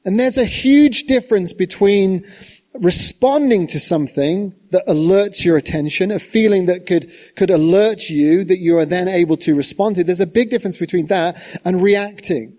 And 0.06 0.20
there's 0.20 0.38
a 0.38 0.46
huge 0.46 1.04
difference 1.04 1.54
between 1.54 2.28
responding 2.76 3.66
to 3.68 3.80
something 3.80 4.54
that 4.74 4.86
alerts 4.88 5.46
your 5.46 5.58
attention, 5.58 6.12
a 6.12 6.20
feeling 6.20 6.66
that 6.66 6.86
could, 6.86 7.10
could 7.36 7.50
alert 7.50 8.10
you 8.10 8.44
that 8.44 8.60
you 8.60 8.78
are 8.78 8.86
then 8.86 9.08
able 9.08 9.38
to 9.38 9.56
respond 9.56 9.96
to. 9.96 10.04
There's 10.04 10.20
a 10.20 10.28
big 10.28 10.50
difference 10.50 10.78
between 10.78 11.06
that 11.08 11.42
and 11.64 11.82
reacting. 11.82 12.58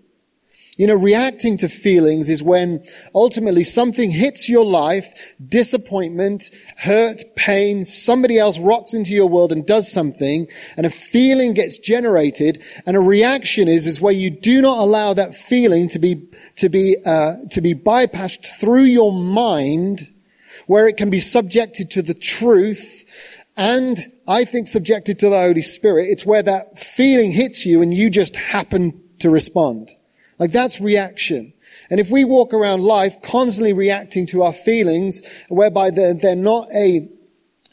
You 0.77 0.87
know, 0.87 0.95
reacting 0.95 1.55
to 1.57 1.69
feelings 1.69 2.29
is 2.29 2.43
when 2.43 2.85
ultimately 3.13 3.63
something 3.63 4.11
hits 4.11 4.49
your 4.49 4.65
life, 4.65 5.33
disappointment, 5.45 6.51
hurt, 6.77 7.23
pain, 7.37 7.85
somebody 7.85 8.37
else 8.37 8.59
rocks 8.59 8.93
into 8.93 9.13
your 9.13 9.27
world 9.27 9.53
and 9.53 9.65
does 9.65 9.89
something, 9.89 10.47
and 10.75 10.85
a 10.85 10.89
feeling 10.89 11.53
gets 11.53 11.77
generated, 11.77 12.61
and 12.85 12.97
a 12.97 12.99
reaction 12.99 13.69
is, 13.69 13.87
is 13.87 14.01
where 14.01 14.13
you 14.13 14.29
do 14.29 14.61
not 14.61 14.79
allow 14.79 15.13
that 15.13 15.33
feeling 15.33 15.87
to 15.89 15.99
be, 15.99 16.27
to 16.57 16.67
be, 16.67 16.97
uh, 17.05 17.35
to 17.51 17.61
be 17.61 17.73
bypassed 17.73 18.45
through 18.59 18.83
your 18.83 19.13
mind, 19.13 20.13
where 20.67 20.87
it 20.87 20.97
can 20.97 21.09
be 21.09 21.19
subjected 21.19 21.91
to 21.91 22.01
the 22.01 22.13
truth, 22.13 23.05
and 23.57 23.97
I 24.27 24.43
think 24.43 24.67
subjected 24.67 25.19
to 25.19 25.29
the 25.29 25.39
Holy 25.39 25.61
Spirit. 25.61 26.09
It's 26.09 26.25
where 26.25 26.43
that 26.43 26.77
feeling 26.79 27.31
hits 27.31 27.65
you 27.65 27.81
and 27.81 27.93
you 27.93 28.09
just 28.09 28.35
happen 28.35 29.01
to 29.19 29.29
respond. 29.29 29.91
Like 30.39 30.51
that's 30.51 30.81
reaction. 30.81 31.53
And 31.89 31.99
if 31.99 32.09
we 32.09 32.25
walk 32.25 32.53
around 32.53 32.81
life 32.81 33.21
constantly 33.21 33.73
reacting 33.73 34.25
to 34.27 34.43
our 34.43 34.53
feelings, 34.53 35.21
whereby 35.49 35.91
they're, 35.91 36.15
they're 36.15 36.35
not 36.35 36.67
a, 36.73 37.07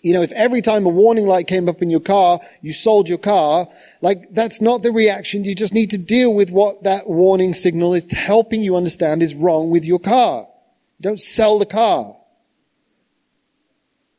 you 0.02 0.12
know, 0.12 0.22
if 0.22 0.33
every 0.33 0.61
time 0.61 0.85
a 0.85 0.90
warning 0.90 1.26
light 1.26 1.46
came 1.46 1.68
up 1.68 1.83
in 1.83 1.90
your 1.90 2.00
car, 2.00 2.40
you 2.61 2.72
sold 2.72 3.09
your 3.09 3.18
car, 3.18 3.66
like 4.00 4.33
that's 4.33 4.61
not 4.61 4.83
the 4.83 4.92
reaction. 4.92 5.44
You 5.44 5.55
just 5.55 5.72
need 5.72 5.90
to 5.90 5.98
deal 5.98 6.35
with 6.35 6.50
what 6.50 6.85
that 6.85 7.09
warning 7.09 7.55
signal 7.55 7.94
is 7.94 8.11
helping 8.12 8.62
you 8.62 8.76
understand 8.76 9.22
is 9.22 9.34
wrong 9.34 9.70
with 9.70 9.84
your 9.84 10.01
car. 10.01 10.47
Don't 11.01 11.20
sell 11.20 11.59
the 11.59 11.66
car. 11.66 12.16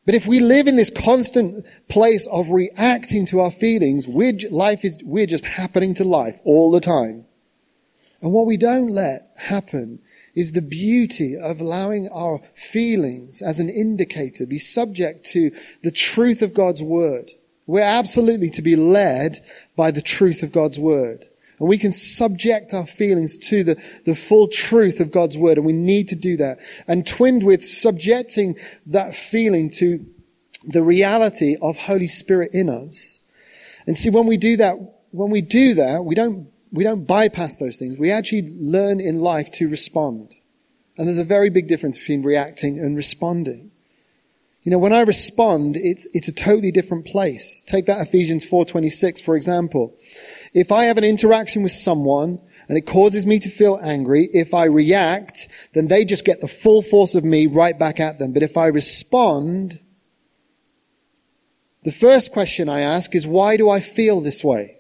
But 0.06 0.16
if 0.16 0.28
we 0.28 0.39
live 0.39 0.68
in 0.68 0.76
this 0.76 0.89
constant 0.89 1.66
place 1.88 2.28
of 2.28 2.49
reacting 2.49 3.26
to 3.28 3.39
our 3.39 3.51
feelings, 3.51 4.08
life 4.08 4.84
is, 4.84 5.01
we're 5.04 5.26
just 5.26 5.45
happening 5.45 5.93
to 5.95 6.04
life 6.04 6.39
all 6.43 6.72
the 6.72 6.82
time. 6.82 7.26
And 8.22 8.32
what 8.34 8.45
we 8.45 8.58
don't 8.58 8.89
let 8.89 9.32
happen 9.38 9.99
is 10.36 10.51
the 10.51 10.62
beauty 10.62 11.38
of 11.38 11.60
allowing 11.60 12.10
our 12.10 12.41
feelings 12.56 13.41
as 13.41 13.60
an 13.60 13.70
indicator 13.70 14.45
be 14.45 14.58
subject 14.58 15.26
to 15.28 15.51
the 15.84 15.91
truth 15.91 16.41
of 16.41 16.54
God's 16.54 16.82
word. 16.82 17.32
We're 17.66 17.82
absolutely 17.82 18.49
to 18.51 18.62
be 18.62 18.76
led 18.76 19.39
by 19.76 19.91
the 19.91 20.01
truth 20.01 20.43
of 20.43 20.51
God's 20.51 20.80
word. 20.80 21.26
And 21.64 21.70
we 21.70 21.78
can 21.78 21.93
subject 21.93 22.74
our 22.74 22.86
feelings 22.86 23.38
to 23.38 23.64
the, 23.64 23.82
the 24.03 24.16
full 24.16 24.49
truth 24.49 24.99
of 24.99 25.14
God's 25.14 25.38
word, 25.38 25.55
and 25.57 25.66
we 25.66 25.72
need 25.72 26.09
to 26.09 26.16
do 26.18 26.36
that. 26.36 26.59
And 26.89 27.07
twinned 27.07 27.41
with 27.41 27.64
subjecting 27.64 28.57
that 28.88 29.16
feeling 29.16 29.70
to 29.78 30.05
the 30.66 30.84
reality 30.84 31.55
of 31.61 31.78
Holy 31.78 32.07
Spirit 32.07 32.51
in 32.51 32.68
us. 32.68 33.24
And 33.88 33.97
see, 33.97 34.09
when 34.09 34.28
we 34.28 34.36
do 34.36 34.57
that, 34.57 34.74
when 35.11 35.30
we 35.30 35.39
do 35.39 35.76
that, 35.76 36.03
we 36.03 36.16
don't, 36.16 36.49
we 36.74 36.84
don't 36.84 37.05
bypass 37.05 37.55
those 37.55 37.78
things. 37.78 37.97
We 37.97 38.11
actually 38.11 38.53
learn 38.59 38.99
in 38.99 39.22
life 39.22 39.49
to 39.53 39.70
respond. 39.70 40.36
And 40.97 41.07
there's 41.07 41.18
a 41.18 41.24
very 41.24 41.49
big 41.49 41.70
difference 41.70 41.97
between 41.97 42.24
reacting 42.24 42.78
and 42.78 42.97
responding. 42.97 43.72
You 44.64 44.72
know, 44.74 44.80
when 44.80 44.91
I 44.91 45.03
respond, 45.03 45.78
it's, 45.78 46.09
it's 46.14 46.28
a 46.28 46.34
totally 46.34 46.74
different 46.74 47.05
place. 47.05 47.61
Take 47.61 47.86
that 47.86 48.05
Ephesians 48.05 48.45
4.26, 48.45 49.24
for 49.24 49.38
example. 49.38 49.93
If 50.54 50.72
I 50.72 50.86
have 50.86 50.97
an 50.97 51.04
interaction 51.04 51.64
with 51.64 51.72
someone 51.72 52.39
and 52.70 52.78
it 52.78 52.86
causes 52.86 53.26
me 53.26 53.39
to 53.39 53.49
feel 53.49 53.80
angry, 53.82 54.30
if 54.32 54.54
I 54.54 54.66
react, 54.66 55.47
then 55.74 55.88
they 55.88 56.06
just 56.06 56.26
get 56.26 56.41
the 56.41 56.47
full 56.47 56.82
force 56.82 57.16
of 57.16 57.24
me 57.24 57.47
right 57.47 57.78
back 57.78 57.99
at 57.99 58.20
them. 58.20 58.34
But 58.34 58.43
if 58.43 58.56
I 58.56 58.68
respond, 58.68 59.80
the 61.84 61.91
first 61.91 62.32
question 62.32 62.70
I 62.70 62.82
ask 62.82 63.16
is, 63.16 63.26
why 63.26 63.58
do 63.58 63.70
I 63.70 63.80
feel 63.80 64.22
this 64.22 64.43
way? 64.43 64.78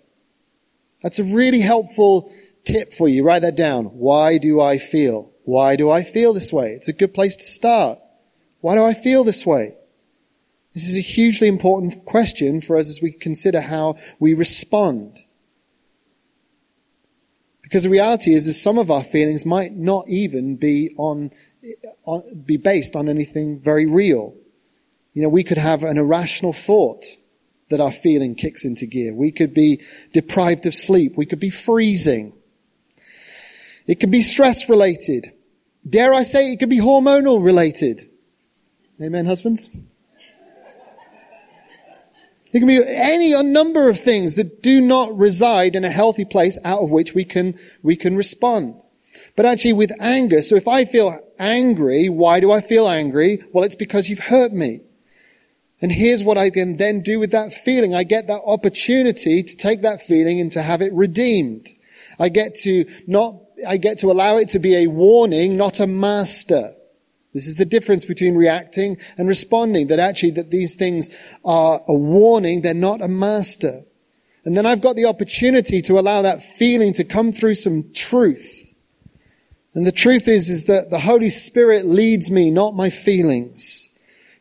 That's 1.01 1.19
a 1.19 1.23
really 1.23 1.59
helpful 1.59 2.31
tip 2.65 2.93
for 2.93 3.09
you. 3.09 3.23
Write 3.23 3.41
that 3.41 3.57
down. 3.57 3.85
Why 3.85 4.37
do 4.37 4.61
I 4.61 4.77
feel? 4.77 5.31
Why 5.43 5.75
do 5.75 5.89
I 5.89 6.03
feel 6.03 6.33
this 6.33 6.53
way? 6.53 6.71
It's 6.71 6.87
a 6.87 6.93
good 6.93 7.13
place 7.13 7.35
to 7.35 7.43
start. 7.43 7.99
Why 8.61 8.75
do 8.75 8.85
I 8.85 8.93
feel 8.93 9.23
this 9.23 9.45
way? 9.45 9.75
This 10.73 10.87
is 10.87 10.95
a 10.95 11.01
hugely 11.01 11.47
important 11.47 12.05
question 12.05 12.61
for 12.61 12.77
us 12.77 12.89
as 12.89 13.01
we 13.01 13.11
consider 13.11 13.61
how 13.61 13.97
we 14.19 14.33
respond. 14.33 15.22
Because 17.73 17.85
the 17.85 17.89
reality 17.89 18.35
is 18.35 18.45
that 18.45 18.53
some 18.53 18.77
of 18.77 18.91
our 18.91 19.03
feelings 19.03 19.47
might 19.47 19.71
not 19.75 20.07
even 20.07 20.57
be 20.57 20.93
on, 20.95 21.31
on, 22.05 22.43
be 22.45 22.55
based 22.55 22.95
on 22.95 23.09
anything 23.09 23.59
very 23.59 23.87
real. 23.87 24.35
You 25.15 25.23
know, 25.23 25.29
we 25.29 25.43
could 25.43 25.57
have 25.57 25.81
an 25.81 25.97
irrational 25.97 26.53
thought 26.53 27.03
that 27.69 27.81
our 27.81 27.91
feeling 27.91 28.35
kicks 28.35 28.63
into 28.63 28.85
gear. 28.85 29.15
We 29.15 29.31
could 29.31 29.55
be 29.55 29.81
deprived 30.11 30.67
of 30.67 30.75
sleep. 30.75 31.17
We 31.17 31.25
could 31.25 31.39
be 31.39 31.49
freezing. 31.49 32.33
It 33.87 33.99
could 33.99 34.11
be 34.11 34.21
stress 34.21 34.69
related. 34.69 35.33
Dare 35.89 36.13
I 36.13 36.21
say 36.21 36.53
it 36.53 36.59
could 36.59 36.69
be 36.69 36.77
hormonal 36.77 37.43
related. 37.43 38.07
Amen, 39.01 39.25
husbands? 39.25 39.71
It 42.53 42.59
can 42.59 42.67
be 42.67 42.83
any 42.85 43.33
a 43.33 43.41
number 43.41 43.89
of 43.89 43.99
things 43.99 44.35
that 44.35 44.61
do 44.61 44.79
not 44.79 45.17
reside 45.17 45.75
in 45.75 45.83
a 45.83 45.89
healthy 45.89 46.23
place 46.23 46.59
out 46.63 46.83
of 46.83 46.91
which 46.91 47.15
we 47.15 47.25
can, 47.25 47.57
we 47.81 47.95
can 47.95 48.15
respond. 48.15 48.79
But 49.35 49.47
actually 49.47 49.73
with 49.73 49.91
anger, 49.99 50.41
so 50.43 50.55
if 50.55 50.67
I 50.67 50.85
feel 50.85 51.19
angry, 51.39 52.09
why 52.09 52.39
do 52.39 52.51
I 52.51 52.61
feel 52.61 52.87
angry? 52.87 53.43
Well, 53.51 53.63
it's 53.63 53.75
because 53.75 54.07
you've 54.07 54.19
hurt 54.19 54.51
me. 54.51 54.81
And 55.81 55.91
here's 55.91 56.23
what 56.23 56.37
I 56.37 56.51
can 56.51 56.77
then 56.77 57.01
do 57.01 57.19
with 57.19 57.31
that 57.31 57.53
feeling. 57.53 57.93
I 57.93 58.03
get 58.03 58.27
that 58.27 58.41
opportunity 58.45 59.43
to 59.43 59.57
take 59.57 59.81
that 59.81 60.01
feeling 60.01 60.39
and 60.39 60.51
to 60.51 60.61
have 60.61 60.81
it 60.81 60.93
redeemed. 60.93 61.67
I 62.19 62.29
get 62.29 62.55
to 62.63 62.85
not, 63.07 63.35
I 63.67 63.77
get 63.77 63.97
to 63.99 64.11
allow 64.11 64.37
it 64.37 64.49
to 64.49 64.59
be 64.59 64.75
a 64.75 64.87
warning, 64.87 65.57
not 65.57 65.79
a 65.79 65.87
master. 65.87 66.71
This 67.33 67.47
is 67.47 67.55
the 67.55 67.65
difference 67.65 68.05
between 68.05 68.35
reacting 68.35 68.97
and 69.17 69.27
responding, 69.27 69.87
that 69.87 69.99
actually 69.99 70.31
that 70.31 70.51
these 70.51 70.75
things 70.75 71.09
are 71.43 71.81
a 71.87 71.93
warning, 71.93 72.61
they're 72.61 72.73
not 72.73 73.01
a 73.01 73.07
master. 73.07 73.81
And 74.45 74.55
then 74.55 74.65
I've 74.65 74.81
got 74.81 74.95
the 74.95 75.05
opportunity 75.05 75.81
to 75.83 75.97
allow 75.97 76.21
that 76.21 76.43
feeling 76.43 76.93
to 76.93 77.03
come 77.03 77.31
through 77.31 77.55
some 77.55 77.91
truth. 77.93 78.73
And 79.73 79.87
the 79.87 79.91
truth 79.91 80.27
is, 80.27 80.49
is 80.49 80.65
that 80.65 80.91
the 80.91 80.99
Holy 80.99 81.29
Spirit 81.29 81.85
leads 81.85 82.29
me, 82.29 82.51
not 82.51 82.75
my 82.75 82.89
feelings. 82.89 83.89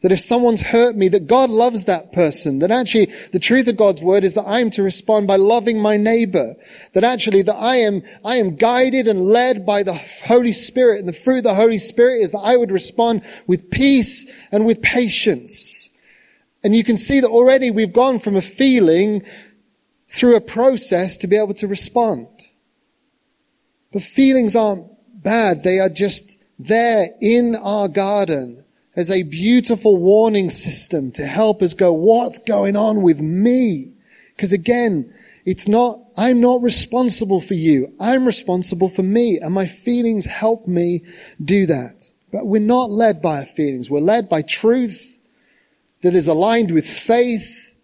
That 0.02 0.12
if 0.12 0.20
someone's 0.20 0.60
hurt 0.60 0.96
me, 0.96 1.08
that 1.08 1.28
God 1.28 1.48
loves 1.48 1.84
that 1.84 2.12
person. 2.12 2.58
That 2.58 2.72
actually 2.72 3.06
the 3.32 3.38
truth 3.38 3.68
of 3.68 3.76
God's 3.76 4.02
word 4.02 4.24
is 4.24 4.34
that 4.34 4.42
I 4.42 4.58
am 4.58 4.70
to 4.70 4.82
respond 4.82 5.28
by 5.28 5.36
loving 5.36 5.80
my 5.80 5.96
neighbor. 5.96 6.56
That 6.92 7.04
actually 7.04 7.42
that 7.42 7.54
I 7.54 7.76
am, 7.76 8.02
I 8.24 8.36
am 8.36 8.56
guided 8.56 9.06
and 9.06 9.20
led 9.20 9.64
by 9.64 9.84
the 9.84 9.94
Holy 9.94 10.52
Spirit. 10.52 10.98
And 10.98 11.08
the 11.08 11.12
fruit 11.12 11.38
of 11.38 11.44
the 11.44 11.54
Holy 11.54 11.78
Spirit 11.78 12.20
is 12.20 12.32
that 12.32 12.38
I 12.38 12.56
would 12.56 12.72
respond 12.72 13.22
with 13.46 13.70
peace 13.70 14.30
and 14.50 14.66
with 14.66 14.82
patience. 14.82 15.90
And 16.64 16.74
you 16.74 16.82
can 16.82 16.96
see 16.96 17.20
that 17.20 17.30
already 17.30 17.70
we've 17.70 17.92
gone 17.92 18.18
from 18.18 18.34
a 18.34 18.42
feeling 18.42 19.24
through 20.08 20.34
a 20.34 20.40
process 20.40 21.16
to 21.18 21.28
be 21.28 21.36
able 21.36 21.54
to 21.54 21.68
respond. 21.68 22.26
But 23.92 24.02
feelings 24.02 24.56
aren't 24.56 24.86
bad. 25.22 25.62
They 25.62 25.78
are 25.78 25.88
just 25.88 26.42
there 26.58 27.08
in 27.20 27.54
our 27.54 27.86
garden 27.86 28.61
as 28.94 29.10
a 29.10 29.22
beautiful 29.22 29.96
warning 29.96 30.50
system 30.50 31.10
to 31.12 31.26
help 31.26 31.62
us 31.62 31.74
go, 31.74 31.92
what's 31.92 32.38
going 32.38 32.76
on 32.76 33.02
with 33.02 33.20
me? 33.20 33.92
Because 34.36 34.52
again, 34.52 35.12
it's 35.44 35.66
not, 35.66 35.98
I'm 36.16 36.40
not 36.40 36.62
responsible 36.62 37.40
for 37.40 37.54
you. 37.54 37.92
I'm 37.98 38.24
responsible 38.24 38.88
for 38.88 39.02
me 39.02 39.38
and 39.40 39.54
my 39.54 39.66
feelings 39.66 40.26
help 40.26 40.66
me 40.66 41.02
do 41.42 41.66
that. 41.66 42.06
But 42.32 42.46
we're 42.46 42.60
not 42.60 42.90
led 42.90 43.20
by 43.22 43.38
our 43.38 43.46
feelings. 43.46 43.90
We're 43.90 44.00
led 44.00 44.28
by 44.28 44.42
truth 44.42 45.18
that 46.02 46.14
is 46.14 46.28
aligned 46.28 46.70
with 46.70 46.86
faith 46.86 47.74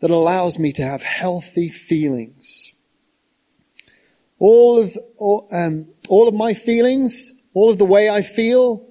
that 0.00 0.10
allows 0.10 0.58
me 0.58 0.72
to 0.72 0.82
have 0.82 1.02
healthy 1.02 1.68
feelings. 1.68 2.72
All 4.38 4.78
of, 4.78 4.96
all, 5.16 5.48
um, 5.50 5.86
all 6.08 6.28
of 6.28 6.34
my 6.34 6.54
feelings, 6.54 7.32
all 7.54 7.70
of 7.70 7.78
the 7.78 7.84
way 7.84 8.10
I 8.10 8.22
feel, 8.22 8.86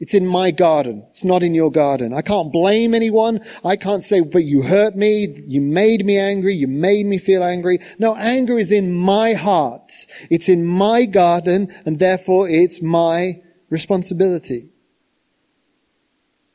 it's 0.00 0.14
in 0.14 0.26
my 0.26 0.50
garden. 0.50 1.04
It's 1.08 1.24
not 1.24 1.42
in 1.42 1.54
your 1.54 1.70
garden. 1.70 2.12
I 2.12 2.22
can't 2.22 2.52
blame 2.52 2.94
anyone. 2.94 3.40
I 3.64 3.76
can't 3.76 4.02
say, 4.02 4.20
but 4.20 4.44
you 4.44 4.62
hurt 4.62 4.96
me. 4.96 5.28
You 5.46 5.60
made 5.60 6.04
me 6.04 6.18
angry. 6.18 6.54
You 6.54 6.66
made 6.66 7.06
me 7.06 7.18
feel 7.18 7.44
angry. 7.44 7.78
No, 7.98 8.16
anger 8.16 8.58
is 8.58 8.72
in 8.72 8.92
my 8.92 9.34
heart. 9.34 9.92
It's 10.30 10.48
in 10.48 10.66
my 10.66 11.04
garden 11.04 11.72
and 11.86 11.98
therefore 11.98 12.48
it's 12.48 12.82
my 12.82 13.40
responsibility. 13.70 14.68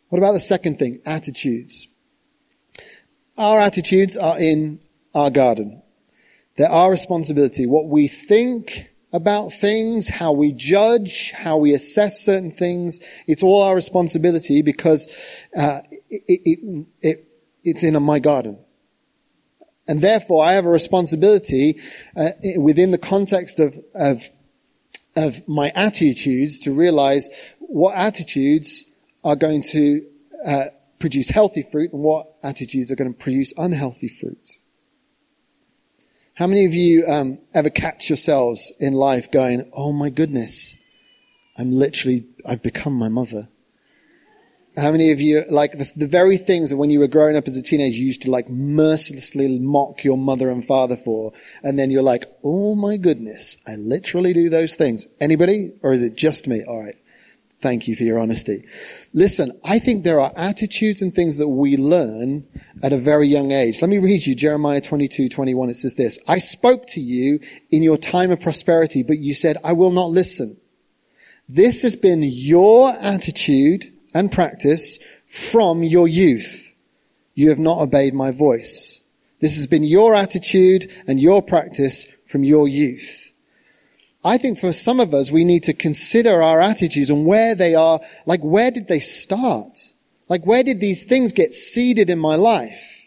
What 0.10 0.18
about 0.18 0.34
the 0.34 0.40
second 0.40 0.80
thing? 0.80 1.00
Attitudes. 1.06 1.88
Our 3.38 3.62
attitudes 3.62 4.18
are 4.18 4.38
in 4.38 4.82
our 5.14 5.30
garden. 5.30 5.82
They're 6.58 6.70
our 6.70 6.92
responsibility. 6.92 7.66
What 7.66 7.88
we 7.88 8.10
think, 8.10 8.89
about 9.12 9.54
things, 9.54 10.08
how 10.08 10.32
we 10.32 10.54
judge, 10.54 11.32
how 11.32 11.58
we 11.58 11.74
assess 11.74 12.20
certain 12.20 12.52
things. 12.52 13.00
It's 13.28 13.44
all 13.44 13.62
our 13.64 13.76
responsibility 13.76 14.62
because 14.62 15.08
uh, 15.56 15.80
it, 16.10 16.24
it, 16.28 16.86
it, 17.02 17.28
it's 17.64 17.84
in 17.84 18.02
my 18.04 18.20
garden. 18.20 18.60
And 19.88 20.02
therefore, 20.02 20.46
I 20.46 20.54
have 20.54 20.66
a 20.66 20.70
responsibility 20.70 21.80
uh, 22.16 22.32
within 22.58 22.92
the 22.92 23.00
context 23.00 23.60
of, 23.60 23.76
of, 23.96 24.22
of 25.16 25.48
my 25.48 25.72
attitudes 25.76 26.60
to 26.60 26.72
realize 26.72 27.30
what 27.58 27.96
attitudes 27.96 28.86
are 29.24 29.36
going 29.36 29.64
to 29.64 30.06
uh, 30.46 30.66
produce 31.00 31.30
healthy 31.30 31.64
fruit 31.64 31.92
and 31.92 32.04
what 32.04 32.36
attitudes 32.44 32.92
are 32.92 32.96
going 32.96 33.12
to 33.12 33.20
produce 33.20 33.52
unhealthy 33.58 34.08
fruit. 34.08 34.58
How 36.40 36.48
many 36.48 36.64
of 36.64 36.74
you 36.74 37.06
um, 37.06 37.40
ever 37.54 37.70
catch 37.70 38.10
yourselves 38.10 38.72
in 38.80 38.94
life 38.94 39.30
going, 39.30 39.70
oh 39.74 39.92
my 39.92 40.10
goodness, 40.10 40.74
I'm 41.58 41.74
literally, 41.74 42.28
I've 42.46 42.64
become 42.64 42.94
my 42.94 43.10
mother? 43.10 43.50
How 44.78 44.90
many 44.90 45.12
of 45.12 45.20
you, 45.20 45.44
like 45.50 45.74
the, 45.74 45.92
the, 45.98 46.08
very 46.08 46.38
things 46.38 46.70
that 46.70 46.78
when 46.78 46.92
you 46.92 47.00
were 47.00 47.10
growing 47.10 47.36
up 47.36 47.46
as 47.46 47.58
a 47.58 47.62
teenager, 47.62 47.98
you 47.98 48.06
used 48.06 48.22
to 48.22 48.32
like 48.32 48.48
mercilessly 48.48 49.60
mock 49.60 50.06
your 50.06 50.18
mother 50.18 50.50
and 50.50 50.64
father 50.64 50.96
for, 50.96 51.34
and 51.62 51.78
then 51.78 51.92
you're 51.92 52.02
like, 52.02 52.24
oh 52.42 52.74
my 52.74 52.96
goodness, 52.96 53.58
I 53.68 53.76
literally 53.76 54.32
do 54.32 54.48
those 54.48 54.76
things. 54.76 55.10
Anybody? 55.20 55.74
Or 55.84 55.92
is 55.92 56.04
it 56.04 56.16
just 56.16 56.48
me? 56.48 56.64
Alright. 56.64 56.96
Thank 57.62 57.90
you 57.90 57.96
for 57.96 58.04
your 58.04 58.20
honesty. 58.20 58.64
Listen, 59.14 59.60
I 59.66 59.80
think 59.80 60.04
there 60.04 60.22
are 60.22 60.32
attitudes 60.38 61.02
and 61.02 61.14
things 61.14 61.38
that 61.38 61.50
we 61.50 61.76
learn 61.76 62.48
at 62.82 62.94
a 62.94 62.98
very 62.98 63.28
young 63.28 63.52
age. 63.52 63.82
Let 63.82 63.90
me 63.90 63.98
read 63.98 64.26
you 64.26 64.34
Jeremiah 64.34 64.80
22, 64.80 65.28
21. 65.28 65.70
It 65.70 65.74
says 65.76 65.96
this, 65.96 66.20
I 66.26 66.38
spoke 66.38 66.88
to 66.88 67.02
you 67.02 67.42
in 67.70 67.84
your 67.84 67.98
time 67.98 68.32
of 68.32 68.40
prosperity, 68.40 69.04
but 69.04 69.20
you 69.20 69.34
said, 69.34 69.58
I 69.62 69.74
will 69.74 69.92
not 69.92 70.10
listen. 70.10 70.56
This 71.50 71.82
has 71.82 71.98
been 71.98 72.24
your 72.24 72.96
attitude 72.96 73.92
and 74.14 74.32
practice 74.32 75.00
from 75.28 75.84
your 75.84 76.08
youth. 76.08 76.74
You 77.36 77.50
have 77.50 77.60
not 77.60 77.80
obeyed 77.80 78.14
my 78.14 78.32
voice. 78.32 79.02
This 79.42 79.56
has 79.58 79.68
been 79.68 79.84
your 79.84 80.16
attitude 80.16 80.92
and 81.08 81.20
your 81.20 81.42
practice 81.42 82.08
from 82.26 82.44
your 82.44 82.68
youth. 82.68 83.29
I 84.24 84.38
think 84.38 84.60
for 84.60 84.74
some 84.74 85.00
of 85.00 85.14
us, 85.14 85.32
we 85.32 85.46
need 85.46 85.64
to 85.64 85.74
consider 85.74 86.42
our 86.42 86.60
attitudes 86.60 87.10
and 87.10 87.26
where 87.26 87.56
they 87.56 87.74
are, 87.74 88.02
like 88.26 88.42
where 88.42 88.70
did 88.70 88.88
they 88.88 89.00
start? 89.00 89.94
Like 90.28 90.46
where 90.46 90.64
did 90.64 90.82
these 90.82 91.06
things 91.06 91.32
get 91.32 91.54
seeded 91.54 92.10
in 92.10 92.20
my 92.20 92.36
life? 92.36 92.99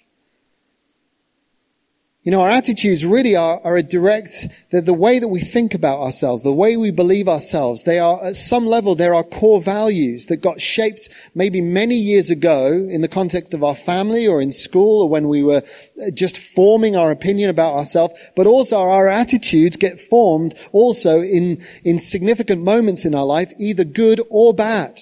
You 2.24 2.30
know, 2.30 2.42
our 2.42 2.50
attitudes 2.50 3.04
really 3.04 3.34
are, 3.34 3.60
are 3.64 3.76
a 3.76 3.82
direct, 3.82 4.46
they're 4.70 4.80
the 4.80 4.94
way 4.94 5.18
that 5.18 5.26
we 5.26 5.40
think 5.40 5.74
about 5.74 5.98
ourselves, 5.98 6.44
the 6.44 6.52
way 6.52 6.76
we 6.76 6.92
believe 6.92 7.26
ourselves. 7.26 7.82
They 7.82 7.98
are, 7.98 8.22
at 8.22 8.36
some 8.36 8.64
level, 8.64 8.94
they're 8.94 9.14
our 9.14 9.24
core 9.24 9.60
values 9.60 10.26
that 10.26 10.36
got 10.36 10.60
shaped 10.60 11.08
maybe 11.34 11.60
many 11.60 11.96
years 11.96 12.30
ago 12.30 12.74
in 12.74 13.00
the 13.00 13.08
context 13.08 13.54
of 13.54 13.64
our 13.64 13.74
family 13.74 14.28
or 14.28 14.40
in 14.40 14.52
school 14.52 15.02
or 15.02 15.08
when 15.08 15.26
we 15.26 15.42
were 15.42 15.62
uh, 16.00 16.10
just 16.14 16.38
forming 16.38 16.94
our 16.94 17.10
opinion 17.10 17.50
about 17.50 17.74
ourselves. 17.74 18.14
But 18.36 18.46
also 18.46 18.78
our 18.78 19.08
attitudes 19.08 19.76
get 19.76 19.98
formed 19.98 20.54
also 20.70 21.22
in, 21.22 21.60
in 21.82 21.98
significant 21.98 22.62
moments 22.62 23.04
in 23.04 23.16
our 23.16 23.26
life, 23.26 23.52
either 23.58 23.82
good 23.82 24.20
or 24.30 24.54
bad. 24.54 25.00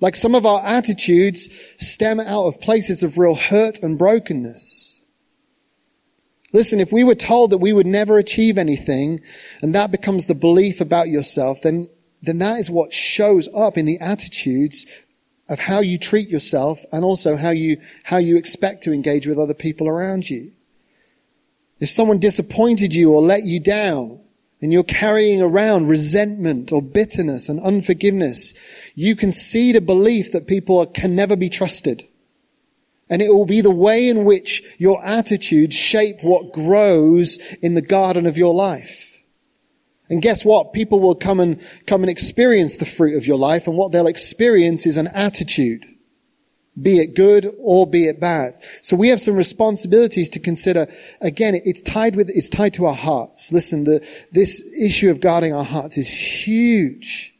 Like 0.00 0.16
some 0.16 0.34
of 0.34 0.44
our 0.44 0.66
attitudes 0.66 1.48
stem 1.78 2.18
out 2.18 2.46
of 2.46 2.60
places 2.60 3.04
of 3.04 3.18
real 3.18 3.36
hurt 3.36 3.84
and 3.84 3.96
brokenness. 3.96 4.91
Listen, 6.52 6.80
if 6.80 6.92
we 6.92 7.02
were 7.02 7.14
told 7.14 7.50
that 7.50 7.58
we 7.58 7.72
would 7.72 7.86
never 7.86 8.18
achieve 8.18 8.58
anything, 8.58 9.20
and 9.62 9.74
that 9.74 9.90
becomes 9.90 10.26
the 10.26 10.34
belief 10.34 10.80
about 10.80 11.08
yourself, 11.08 11.62
then, 11.62 11.88
then 12.20 12.38
that 12.38 12.58
is 12.58 12.70
what 12.70 12.92
shows 12.92 13.48
up 13.54 13.78
in 13.78 13.86
the 13.86 13.98
attitudes 13.98 14.84
of 15.48 15.60
how 15.60 15.80
you 15.80 15.98
treat 15.98 16.28
yourself 16.28 16.80
and 16.92 17.04
also 17.04 17.36
how 17.36 17.50
you, 17.50 17.80
how 18.04 18.18
you 18.18 18.36
expect 18.36 18.82
to 18.82 18.92
engage 18.92 19.26
with 19.26 19.38
other 19.38 19.54
people 19.54 19.88
around 19.88 20.28
you. 20.28 20.52
If 21.80 21.90
someone 21.90 22.18
disappointed 22.18 22.94
you 22.94 23.12
or 23.12 23.22
let 23.22 23.44
you 23.44 23.58
down, 23.58 24.20
and 24.62 24.72
you're 24.72 24.84
carrying 24.84 25.42
around 25.42 25.88
resentment 25.88 26.70
or 26.70 26.80
bitterness 26.80 27.48
and 27.48 27.60
unforgiveness, 27.60 28.54
you 28.94 29.16
can 29.16 29.32
see 29.32 29.72
the 29.72 29.80
belief 29.80 30.30
that 30.30 30.46
people 30.46 30.86
can 30.86 31.16
never 31.16 31.34
be 31.34 31.48
trusted. 31.48 32.04
And 33.12 33.20
it 33.20 33.28
will 33.28 33.44
be 33.44 33.60
the 33.60 33.70
way 33.70 34.08
in 34.08 34.24
which 34.24 34.62
your 34.78 35.04
attitudes 35.04 35.76
shape 35.76 36.22
what 36.22 36.50
grows 36.50 37.36
in 37.60 37.74
the 37.74 37.82
garden 37.82 38.24
of 38.24 38.38
your 38.38 38.54
life. 38.54 39.22
And 40.08 40.22
guess 40.22 40.46
what? 40.46 40.72
People 40.72 40.98
will 40.98 41.14
come 41.14 41.38
and, 41.38 41.60
come 41.86 42.02
and 42.02 42.08
experience 42.08 42.78
the 42.78 42.86
fruit 42.86 43.18
of 43.18 43.26
your 43.26 43.36
life, 43.36 43.66
and 43.66 43.76
what 43.76 43.92
they'll 43.92 44.06
experience 44.06 44.86
is 44.86 44.96
an 44.96 45.08
attitude. 45.08 45.84
Be 46.80 47.00
it 47.00 47.14
good 47.14 47.54
or 47.58 47.86
be 47.86 48.06
it 48.06 48.18
bad. 48.18 48.54
So 48.80 48.96
we 48.96 49.08
have 49.08 49.20
some 49.20 49.36
responsibilities 49.36 50.30
to 50.30 50.40
consider. 50.40 50.86
Again, 51.20 51.60
it's 51.66 51.82
tied 51.82 52.16
with, 52.16 52.30
it's 52.30 52.48
tied 52.48 52.72
to 52.74 52.86
our 52.86 52.94
hearts. 52.94 53.52
Listen, 53.52 53.84
the, 53.84 54.02
this 54.32 54.64
issue 54.74 55.10
of 55.10 55.20
guarding 55.20 55.52
our 55.52 55.64
hearts 55.64 55.98
is 55.98 56.08
huge. 56.08 57.31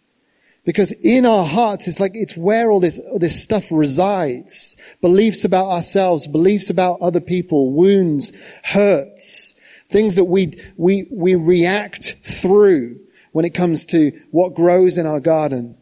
Because 0.64 0.92
in 0.92 1.26
our 1.26 1.44
hearts, 1.44 1.88
it's 1.88 1.98
like 1.98 2.12
it's 2.14 2.36
where 2.36 2.70
all 2.70 2.78
this, 2.78 3.00
this 3.16 3.42
stuff 3.42 3.66
resides. 3.70 4.76
Beliefs 5.00 5.44
about 5.44 5.66
ourselves, 5.66 6.28
beliefs 6.28 6.70
about 6.70 7.00
other 7.00 7.20
people, 7.20 7.72
wounds, 7.72 8.32
hurts, 8.62 9.54
things 9.88 10.14
that 10.14 10.24
we, 10.24 10.60
we, 10.76 11.08
we 11.10 11.34
react 11.34 12.16
through 12.24 13.00
when 13.32 13.44
it 13.44 13.54
comes 13.54 13.86
to 13.86 14.12
what 14.30 14.54
grows 14.54 14.98
in 14.98 15.06
our 15.06 15.20
garden. 15.20 15.76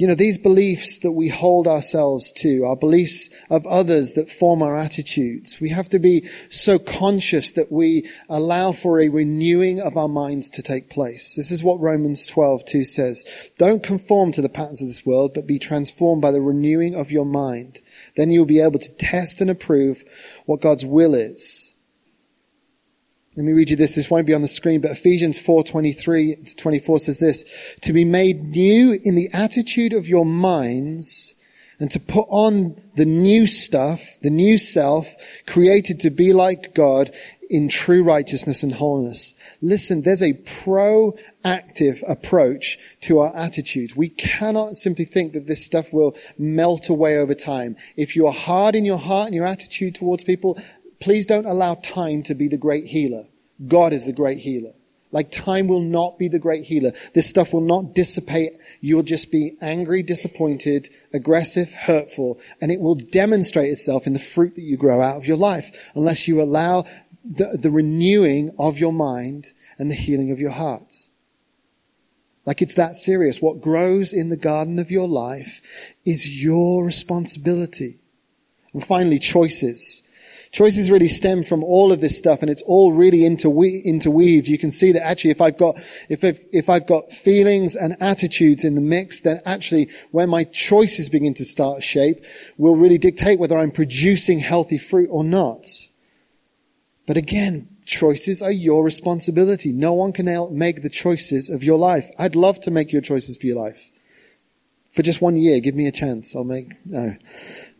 You 0.00 0.06
know, 0.06 0.14
these 0.14 0.38
beliefs 0.38 1.00
that 1.00 1.12
we 1.12 1.28
hold 1.28 1.68
ourselves 1.68 2.32
to, 2.38 2.64
our 2.64 2.74
beliefs 2.74 3.28
of 3.50 3.66
others 3.66 4.14
that 4.14 4.30
form 4.30 4.62
our 4.62 4.78
attitudes, 4.78 5.60
we 5.60 5.68
have 5.68 5.90
to 5.90 5.98
be 5.98 6.26
so 6.48 6.78
conscious 6.78 7.52
that 7.52 7.70
we 7.70 8.08
allow 8.26 8.72
for 8.72 8.98
a 8.98 9.10
renewing 9.10 9.78
of 9.78 9.98
our 9.98 10.08
minds 10.08 10.48
to 10.48 10.62
take 10.62 10.88
place. 10.88 11.34
This 11.34 11.50
is 11.50 11.62
what 11.62 11.80
Romans 11.80 12.26
12, 12.26 12.64
2 12.64 12.82
says. 12.82 13.50
Don't 13.58 13.82
conform 13.82 14.32
to 14.32 14.40
the 14.40 14.48
patterns 14.48 14.80
of 14.80 14.88
this 14.88 15.04
world, 15.04 15.32
but 15.34 15.46
be 15.46 15.58
transformed 15.58 16.22
by 16.22 16.30
the 16.30 16.40
renewing 16.40 16.94
of 16.94 17.10
your 17.10 17.26
mind. 17.26 17.80
Then 18.16 18.30
you'll 18.30 18.46
be 18.46 18.62
able 18.62 18.78
to 18.78 18.96
test 18.96 19.42
and 19.42 19.50
approve 19.50 20.02
what 20.46 20.62
God's 20.62 20.86
will 20.86 21.14
is 21.14 21.69
let 23.40 23.46
me 23.46 23.52
read 23.54 23.70
you 23.70 23.76
this. 23.76 23.94
This 23.94 24.10
won't 24.10 24.26
be 24.26 24.34
on 24.34 24.42
the 24.42 24.48
screen, 24.48 24.82
but 24.82 24.90
Ephesians 24.90 25.38
4:23 25.38 26.44
to 26.44 26.56
24 26.56 27.00
says 27.00 27.20
this, 27.20 27.46
to 27.80 27.94
be 27.94 28.04
made 28.04 28.50
new 28.50 29.00
in 29.02 29.14
the 29.14 29.30
attitude 29.32 29.94
of 29.94 30.06
your 30.06 30.26
minds 30.26 31.34
and 31.78 31.90
to 31.90 31.98
put 31.98 32.26
on 32.28 32.78
the 32.96 33.06
new 33.06 33.46
stuff, 33.46 34.18
the 34.20 34.28
new 34.28 34.58
self, 34.58 35.14
created 35.46 36.00
to 36.00 36.10
be 36.10 36.34
like 36.34 36.74
God 36.74 37.12
in 37.48 37.70
true 37.70 38.02
righteousness 38.02 38.62
and 38.62 38.74
wholeness. 38.74 39.32
Listen, 39.62 40.02
there's 40.02 40.22
a 40.22 40.34
proactive 40.34 42.02
approach 42.06 42.76
to 43.00 43.20
our 43.20 43.34
attitudes. 43.34 43.96
We 43.96 44.10
cannot 44.10 44.76
simply 44.76 45.06
think 45.06 45.32
that 45.32 45.46
this 45.46 45.64
stuff 45.64 45.94
will 45.94 46.14
melt 46.36 46.90
away 46.90 47.16
over 47.16 47.34
time. 47.34 47.76
If 47.96 48.14
you 48.14 48.26
are 48.26 48.34
hard 48.34 48.74
in 48.74 48.84
your 48.84 48.98
heart 48.98 49.28
and 49.28 49.34
your 49.34 49.46
attitude 49.46 49.94
towards 49.94 50.24
people, 50.24 50.58
Please 51.00 51.24
don't 51.24 51.46
allow 51.46 51.76
time 51.76 52.22
to 52.24 52.34
be 52.34 52.46
the 52.46 52.58
great 52.58 52.86
healer. 52.86 53.24
God 53.66 53.92
is 53.92 54.06
the 54.06 54.12
great 54.12 54.38
healer. 54.38 54.72
Like 55.12 55.32
time 55.32 55.66
will 55.66 55.80
not 55.80 56.18
be 56.18 56.28
the 56.28 56.38
great 56.38 56.64
healer. 56.64 56.92
This 57.14 57.28
stuff 57.28 57.52
will 57.52 57.60
not 57.60 57.94
dissipate. 57.94 58.52
You'll 58.80 59.02
just 59.02 59.32
be 59.32 59.56
angry, 59.60 60.02
disappointed, 60.02 60.88
aggressive, 61.12 61.72
hurtful, 61.72 62.38
and 62.60 62.70
it 62.70 62.80
will 62.80 62.94
demonstrate 62.94 63.72
itself 63.72 64.06
in 64.06 64.12
the 64.12 64.20
fruit 64.20 64.54
that 64.54 64.62
you 64.62 64.76
grow 64.76 65.00
out 65.00 65.16
of 65.16 65.26
your 65.26 65.36
life 65.36 65.90
unless 65.94 66.28
you 66.28 66.40
allow 66.40 66.84
the, 67.24 67.58
the 67.60 67.70
renewing 67.70 68.54
of 68.58 68.78
your 68.78 68.92
mind 68.92 69.52
and 69.78 69.90
the 69.90 69.96
healing 69.96 70.30
of 70.30 70.38
your 70.38 70.52
heart. 70.52 70.94
Like 72.46 72.62
it's 72.62 72.74
that 72.74 72.96
serious. 72.96 73.42
What 73.42 73.60
grows 73.60 74.12
in 74.12 74.28
the 74.28 74.36
garden 74.36 74.78
of 74.78 74.90
your 74.90 75.08
life 75.08 75.60
is 76.04 76.42
your 76.42 76.84
responsibility. 76.84 77.98
And 78.72 78.84
finally, 78.84 79.18
choices. 79.18 80.02
Choices 80.52 80.90
really 80.90 81.06
stem 81.06 81.44
from 81.44 81.62
all 81.62 81.92
of 81.92 82.00
this 82.00 82.18
stuff 82.18 82.40
and 82.42 82.50
it's 82.50 82.62
all 82.62 82.92
really 82.92 83.18
interwe- 83.18 83.84
interweaved. 83.84 84.48
You 84.48 84.58
can 84.58 84.72
see 84.72 84.90
that 84.92 85.06
actually 85.06 85.30
if 85.30 85.40
I've 85.40 85.56
got, 85.56 85.76
if 86.08 86.24
I've, 86.24 86.40
if 86.52 86.68
I've 86.68 86.88
got 86.88 87.12
feelings 87.12 87.76
and 87.76 87.96
attitudes 88.00 88.64
in 88.64 88.74
the 88.74 88.80
mix, 88.80 89.20
then 89.20 89.40
actually 89.44 89.88
where 90.10 90.26
my 90.26 90.42
choices 90.42 91.08
begin 91.08 91.34
to 91.34 91.44
start 91.44 91.84
shape 91.84 92.24
will 92.58 92.76
really 92.76 92.98
dictate 92.98 93.38
whether 93.38 93.56
I'm 93.56 93.70
producing 93.70 94.40
healthy 94.40 94.76
fruit 94.76 95.08
or 95.12 95.22
not. 95.22 95.66
But 97.06 97.16
again, 97.16 97.68
choices 97.86 98.42
are 98.42 98.50
your 98.50 98.82
responsibility. 98.82 99.72
No 99.72 99.92
one 99.92 100.12
can 100.12 100.26
make 100.56 100.82
the 100.82 100.90
choices 100.90 101.48
of 101.48 101.62
your 101.62 101.78
life. 101.78 102.10
I'd 102.18 102.34
love 102.34 102.60
to 102.62 102.72
make 102.72 102.92
your 102.92 103.02
choices 103.02 103.36
for 103.36 103.46
your 103.46 103.56
life. 103.56 103.92
For 104.92 105.02
just 105.02 105.22
one 105.22 105.36
year, 105.36 105.60
give 105.60 105.76
me 105.76 105.86
a 105.86 105.92
chance. 105.92 106.34
I'll 106.34 106.42
make, 106.42 106.74
no. 106.84 107.14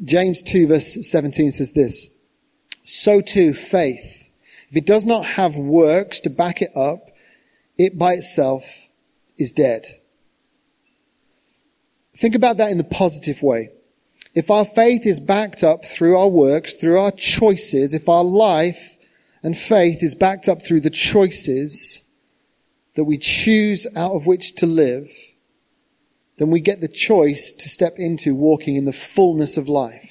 James 0.05 0.41
2 0.45 0.69
verse 0.69 1.11
17 1.11 1.51
says 1.51 1.73
this 1.73 2.09
so 2.91 3.21
too 3.21 3.55
faith. 3.55 4.31
If 4.71 4.77
it 4.77 4.87
does 4.87 5.07
not 5.07 5.25
have 5.25 5.57
works 5.57 6.21
to 6.21 6.31
back 6.31 6.63
it 6.63 6.71
up, 6.77 7.11
it 7.79 7.99
by 7.99 8.15
itself 8.15 8.89
is 9.39 9.53
dead. 9.53 9.85
Think 12.17 12.35
about 12.35 12.59
that 12.59 12.71
in 12.71 12.79
the 12.79 12.85
positive 12.85 13.43
way. 13.43 13.71
If 14.35 14.51
our 14.51 14.65
faith 14.65 15.07
is 15.07 15.19
backed 15.19 15.65
up 15.65 15.85
through 15.85 16.17
our 16.17 16.29
works, 16.29 16.75
through 16.75 16.99
our 16.99 17.11
choices, 17.11 17.95
if 17.95 18.09
our 18.09 18.23
life 18.23 18.99
and 19.43 19.57
faith 19.57 20.03
is 20.03 20.15
backed 20.15 20.49
up 20.49 20.63
through 20.63 20.81
the 20.81 20.91
choices 20.91 22.03
that 22.95 23.05
we 23.05 23.17
choose 23.19 23.87
out 23.97 24.13
of 24.13 24.27
which 24.27 24.55
to 24.57 24.67
live, 24.67 25.11
then 26.39 26.51
we 26.51 26.61
get 26.61 26.81
the 26.81 26.89
choice 26.89 27.53
to 27.53 27.69
step 27.69 27.95
into 27.97 28.35
walking 28.35 28.77
in 28.77 28.85
the 28.85 28.93
fullness 28.93 29.57
of 29.57 29.69
life. 29.69 30.10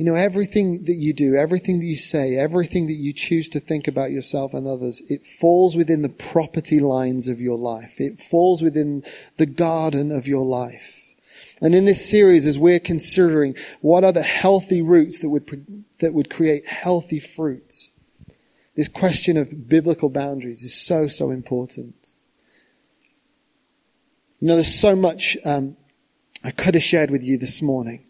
You 0.00 0.06
know, 0.06 0.14
everything 0.14 0.84
that 0.84 0.94
you 0.94 1.12
do, 1.12 1.34
everything 1.34 1.80
that 1.80 1.84
you 1.84 1.96
say, 1.96 2.34
everything 2.34 2.86
that 2.86 2.94
you 2.94 3.12
choose 3.12 3.50
to 3.50 3.60
think 3.60 3.86
about 3.86 4.10
yourself 4.10 4.54
and 4.54 4.66
others, 4.66 5.02
it 5.10 5.26
falls 5.26 5.76
within 5.76 6.00
the 6.00 6.08
property 6.08 6.80
lines 6.80 7.28
of 7.28 7.38
your 7.38 7.58
life. 7.58 8.00
It 8.00 8.18
falls 8.18 8.62
within 8.62 9.04
the 9.36 9.44
garden 9.44 10.10
of 10.10 10.26
your 10.26 10.46
life. 10.46 11.14
And 11.60 11.74
in 11.74 11.84
this 11.84 12.08
series, 12.08 12.46
as 12.46 12.58
we're 12.58 12.80
considering 12.80 13.54
what 13.82 14.02
are 14.02 14.12
the 14.14 14.22
healthy 14.22 14.80
roots 14.80 15.20
that 15.20 15.28
would, 15.28 15.84
that 15.98 16.14
would 16.14 16.30
create 16.30 16.66
healthy 16.66 17.20
fruits, 17.20 17.90
this 18.76 18.88
question 18.88 19.36
of 19.36 19.68
biblical 19.68 20.08
boundaries 20.08 20.62
is 20.62 20.72
so, 20.74 21.08
so 21.08 21.30
important. 21.30 22.14
You 24.40 24.48
know, 24.48 24.54
there's 24.54 24.80
so 24.80 24.96
much 24.96 25.36
um, 25.44 25.76
I 26.42 26.52
could 26.52 26.72
have 26.72 26.82
shared 26.82 27.10
with 27.10 27.22
you 27.22 27.36
this 27.36 27.60
morning. 27.60 28.06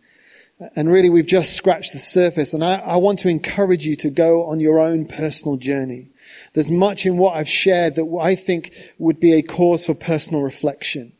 And 0.76 0.90
really, 0.90 1.08
we've 1.08 1.26
just 1.26 1.54
scratched 1.54 1.92
the 1.92 1.98
surface. 1.98 2.52
And 2.52 2.62
I, 2.62 2.74
I, 2.74 2.96
want 2.96 3.18
to 3.20 3.28
encourage 3.28 3.86
you 3.86 3.96
to 3.96 4.11
go 4.11 4.44
on 4.44 4.61
your 4.61 4.78
own 4.78 5.06
personal 5.06 5.56
journey. 5.56 6.11
There's 6.52 6.70
much 6.70 7.06
in 7.06 7.16
what 7.16 7.36
I've 7.36 7.48
shared 7.48 7.94
that 7.96 8.18
I 8.20 8.34
think 8.34 8.74
would 8.98 9.20
be 9.20 9.32
a 9.32 9.42
cause 9.42 9.86
for 9.86 9.94
personal 9.94 10.42
reflection. 10.42 11.12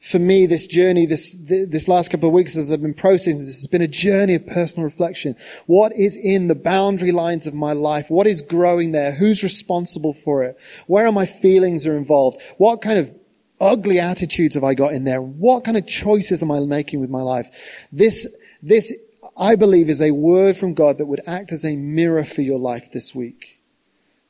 For 0.00 0.18
me, 0.18 0.46
this 0.46 0.66
journey, 0.66 1.04
this, 1.06 1.34
this 1.34 1.86
last 1.86 2.10
couple 2.10 2.28
of 2.28 2.34
weeks 2.34 2.56
as 2.56 2.72
I've 2.72 2.80
been 2.80 2.94
processing 2.94 3.34
this 3.34 3.46
has 3.46 3.66
been 3.66 3.82
a 3.82 3.88
journey 3.88 4.34
of 4.34 4.46
personal 4.46 4.84
reflection. 4.84 5.36
What 5.66 5.92
is 5.92 6.16
in 6.16 6.48
the 6.48 6.54
boundary 6.54 7.12
lines 7.12 7.46
of 7.46 7.52
my 7.52 7.74
life? 7.74 8.06
What 8.08 8.26
is 8.26 8.40
growing 8.40 8.92
there? 8.92 9.12
Who's 9.12 9.42
responsible 9.42 10.14
for 10.14 10.42
it? 10.42 10.56
Where 10.86 11.06
are 11.06 11.12
my 11.12 11.26
feelings 11.26 11.86
are 11.86 11.96
involved? 11.96 12.40
What 12.56 12.80
kind 12.80 12.98
of 12.98 13.14
ugly 13.60 14.00
attitudes 14.00 14.54
have 14.54 14.64
I 14.64 14.74
got 14.74 14.94
in 14.94 15.04
there? 15.04 15.20
What 15.20 15.64
kind 15.64 15.76
of 15.76 15.86
choices 15.86 16.42
am 16.42 16.50
I 16.50 16.60
making 16.60 17.00
with 17.00 17.10
my 17.10 17.20
life? 17.20 17.48
This, 17.92 18.26
this, 18.62 18.92
I 19.36 19.54
believe 19.54 19.88
is 19.88 20.02
a 20.02 20.10
word 20.10 20.56
from 20.56 20.74
God 20.74 20.98
that 20.98 21.06
would 21.06 21.22
act 21.26 21.52
as 21.52 21.64
a 21.64 21.76
mirror 21.76 22.24
for 22.24 22.42
your 22.42 22.58
life 22.58 22.90
this 22.92 23.14
week. 23.14 23.60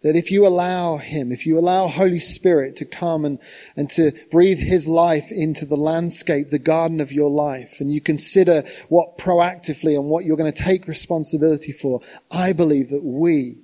That 0.02 0.16
if 0.16 0.30
you 0.30 0.46
allow 0.46 0.96
Him, 0.96 1.30
if 1.30 1.46
you 1.46 1.58
allow 1.58 1.86
Holy 1.86 2.18
Spirit 2.18 2.74
to 2.76 2.86
come 2.86 3.24
and, 3.24 3.38
and 3.76 3.90
to 3.90 4.12
breathe 4.30 4.60
His 4.60 4.88
life 4.88 5.30
into 5.30 5.66
the 5.66 5.76
landscape, 5.76 6.48
the 6.48 6.58
garden 6.58 7.00
of 7.00 7.12
your 7.12 7.28
life, 7.28 7.76
and 7.80 7.92
you 7.92 8.00
consider 8.00 8.62
what 8.88 9.18
proactively 9.18 9.94
and 9.94 10.06
what 10.06 10.24
you're 10.24 10.38
going 10.38 10.52
to 10.52 10.62
take 10.62 10.88
responsibility 10.88 11.72
for, 11.72 12.00
I 12.30 12.54
believe 12.54 12.88
that 12.88 13.04
we, 13.04 13.58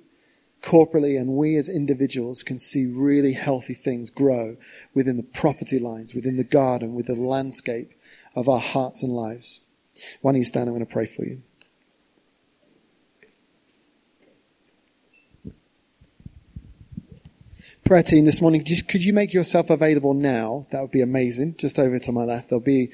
corporately 0.61 1.19
and 1.19 1.31
we 1.31 1.55
as 1.55 1.69
individuals, 1.69 2.43
can 2.43 2.59
see 2.59 2.85
really 2.85 3.33
healthy 3.33 3.73
things 3.73 4.11
grow 4.11 4.57
within 4.93 5.17
the 5.17 5.23
property 5.23 5.79
lines, 5.79 6.13
within 6.13 6.37
the 6.37 6.43
garden, 6.43 6.93
with 6.93 7.07
the 7.07 7.15
landscape 7.15 7.93
of 8.35 8.47
our 8.47 8.59
hearts 8.59 9.01
and 9.01 9.11
lives. 9.11 9.61
Why 10.21 10.31
don't 10.31 10.39
you 10.39 10.43
stand? 10.43 10.67
I'm 10.67 10.75
going 10.75 10.85
to 10.85 10.91
pray 10.91 11.05
for 11.05 11.23
you. 11.23 11.41
prayer 17.87 18.03
team 18.03 18.25
this 18.25 18.41
morning, 18.41 18.65
just, 18.65 18.89
could 18.89 19.03
you 19.03 19.13
make 19.13 19.33
yourself 19.33 19.69
available 19.69 20.13
now? 20.13 20.67
That 20.71 20.81
would 20.81 20.91
be 20.91 21.01
amazing. 21.01 21.55
Just 21.55 21.79
over 21.79 21.97
to 21.97 22.11
my 22.11 22.23
left, 22.23 22.49
there'll 22.49 22.59
be 22.59 22.89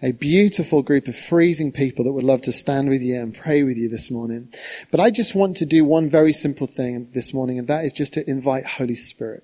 a 0.00 0.12
beautiful 0.12 0.82
group 0.82 1.08
of 1.08 1.16
freezing 1.16 1.72
people 1.72 2.04
that 2.04 2.12
would 2.12 2.24
love 2.24 2.42
to 2.42 2.52
stand 2.52 2.88
with 2.88 3.02
you 3.02 3.20
and 3.20 3.34
pray 3.34 3.64
with 3.64 3.76
you 3.76 3.88
this 3.88 4.08
morning. 4.08 4.48
But 4.92 5.00
I 5.00 5.10
just 5.10 5.34
want 5.34 5.56
to 5.56 5.66
do 5.66 5.84
one 5.84 6.08
very 6.08 6.32
simple 6.32 6.68
thing 6.68 7.08
this 7.12 7.34
morning, 7.34 7.58
and 7.58 7.66
that 7.66 7.84
is 7.84 7.92
just 7.92 8.14
to 8.14 8.30
invite 8.30 8.64
Holy 8.64 8.94
Spirit. 8.94 9.42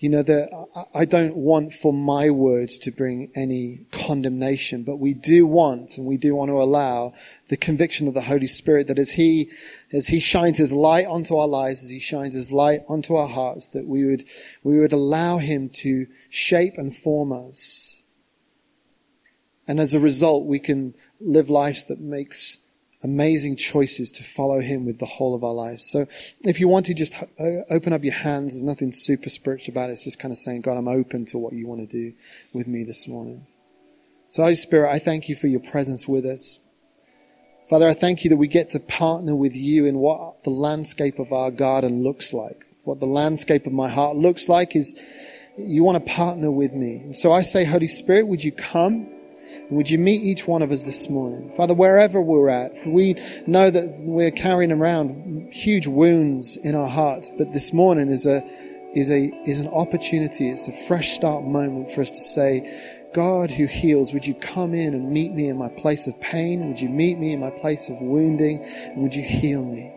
You 0.00 0.08
know, 0.08 0.22
that 0.22 0.86
I 0.94 1.04
don't 1.04 1.36
want 1.36 1.74
for 1.74 1.92
my 1.92 2.30
words 2.30 2.78
to 2.78 2.90
bring 2.90 3.30
any 3.34 3.84
condemnation, 3.92 4.82
but 4.82 4.96
we 4.96 5.12
do 5.12 5.46
want 5.46 5.98
and 5.98 6.06
we 6.06 6.16
do 6.16 6.34
want 6.34 6.48
to 6.48 6.54
allow 6.54 7.12
the 7.48 7.58
conviction 7.58 8.08
of 8.08 8.14
the 8.14 8.22
Holy 8.22 8.46
Spirit 8.46 8.86
that 8.86 8.98
as 8.98 9.10
He, 9.10 9.50
as 9.92 10.06
He 10.06 10.18
shines 10.18 10.56
His 10.56 10.72
light 10.72 11.06
onto 11.06 11.36
our 11.36 11.46
lives, 11.46 11.82
as 11.82 11.90
He 11.90 11.98
shines 11.98 12.32
His 12.32 12.50
light 12.50 12.80
onto 12.88 13.14
our 13.14 13.28
hearts, 13.28 13.68
that 13.68 13.86
we 13.86 14.06
would, 14.06 14.24
we 14.62 14.78
would 14.78 14.94
allow 14.94 15.36
Him 15.36 15.68
to 15.80 16.06
shape 16.30 16.78
and 16.78 16.96
form 16.96 17.30
us. 17.30 18.00
And 19.68 19.78
as 19.78 19.92
a 19.92 20.00
result, 20.00 20.46
we 20.46 20.60
can 20.60 20.94
live 21.20 21.50
lives 21.50 21.84
that 21.84 22.00
makes 22.00 22.56
amazing 23.02 23.56
choices 23.56 24.10
to 24.12 24.22
follow 24.22 24.60
Him 24.60 24.84
with 24.84 24.98
the 24.98 25.06
whole 25.06 25.34
of 25.34 25.42
our 25.42 25.52
lives. 25.52 25.90
So 25.90 26.06
if 26.42 26.60
you 26.60 26.68
want 26.68 26.86
to 26.86 26.94
just 26.94 27.14
uh, 27.14 27.44
open 27.70 27.92
up 27.92 28.04
your 28.04 28.14
hands, 28.14 28.52
there's 28.52 28.62
nothing 28.62 28.92
super 28.92 29.28
spiritual 29.28 29.72
about 29.72 29.90
it. 29.90 29.94
It's 29.94 30.04
just 30.04 30.18
kind 30.18 30.32
of 30.32 30.38
saying, 30.38 30.62
God, 30.62 30.76
I'm 30.76 30.88
open 30.88 31.24
to 31.26 31.38
what 31.38 31.52
you 31.52 31.66
want 31.66 31.80
to 31.80 31.86
do 31.86 32.14
with 32.52 32.66
me 32.66 32.84
this 32.84 33.08
morning. 33.08 33.46
So 34.26 34.42
Holy 34.42 34.54
Spirit, 34.54 34.90
I 34.90 34.98
thank 34.98 35.28
you 35.28 35.34
for 35.34 35.48
your 35.48 35.60
presence 35.60 36.06
with 36.06 36.24
us. 36.24 36.60
Father, 37.68 37.86
I 37.86 37.94
thank 37.94 38.24
you 38.24 38.30
that 38.30 38.36
we 38.36 38.48
get 38.48 38.70
to 38.70 38.80
partner 38.80 39.34
with 39.34 39.54
you 39.54 39.86
in 39.86 39.98
what 39.98 40.42
the 40.42 40.50
landscape 40.50 41.18
of 41.18 41.32
our 41.32 41.50
garden 41.50 42.02
looks 42.02 42.32
like. 42.32 42.64
What 42.84 42.98
the 42.98 43.06
landscape 43.06 43.66
of 43.66 43.72
my 43.72 43.88
heart 43.88 44.16
looks 44.16 44.48
like 44.48 44.74
is 44.74 45.00
you 45.56 45.84
want 45.84 46.04
to 46.04 46.12
partner 46.12 46.50
with 46.50 46.72
me. 46.72 46.96
And 46.96 47.16
so 47.16 47.32
I 47.32 47.42
say, 47.42 47.64
Holy 47.64 47.86
Spirit, 47.86 48.26
would 48.26 48.42
you 48.42 48.52
come? 48.52 49.08
Would 49.70 49.88
you 49.88 49.98
meet 49.98 50.22
each 50.22 50.48
one 50.48 50.62
of 50.62 50.72
us 50.72 50.84
this 50.84 51.08
morning? 51.08 51.52
Father, 51.56 51.74
wherever 51.74 52.20
we're 52.20 52.48
at, 52.48 52.72
we 52.86 53.14
know 53.46 53.70
that 53.70 53.98
we're 54.00 54.32
carrying 54.32 54.72
around 54.72 55.52
huge 55.52 55.86
wounds 55.86 56.56
in 56.56 56.74
our 56.74 56.88
hearts, 56.88 57.30
but 57.38 57.52
this 57.52 57.72
morning 57.72 58.08
is 58.08 58.26
a, 58.26 58.42
is 58.94 59.12
a, 59.12 59.30
is 59.48 59.60
an 59.60 59.68
opportunity. 59.68 60.50
It's 60.50 60.66
a 60.66 60.72
fresh 60.88 61.12
start 61.12 61.44
moment 61.44 61.92
for 61.92 62.00
us 62.00 62.10
to 62.10 62.20
say, 62.20 63.08
God 63.14 63.52
who 63.52 63.66
heals, 63.66 64.12
would 64.12 64.26
you 64.26 64.34
come 64.34 64.74
in 64.74 64.92
and 64.92 65.12
meet 65.12 65.32
me 65.32 65.48
in 65.48 65.56
my 65.56 65.68
place 65.68 66.08
of 66.08 66.20
pain? 66.20 66.66
Would 66.68 66.80
you 66.80 66.88
meet 66.88 67.18
me 67.20 67.32
in 67.32 67.38
my 67.38 67.50
place 67.50 67.88
of 67.88 68.00
wounding? 68.00 68.64
And 68.64 69.02
would 69.02 69.14
you 69.14 69.22
heal 69.22 69.64
me? 69.64 69.94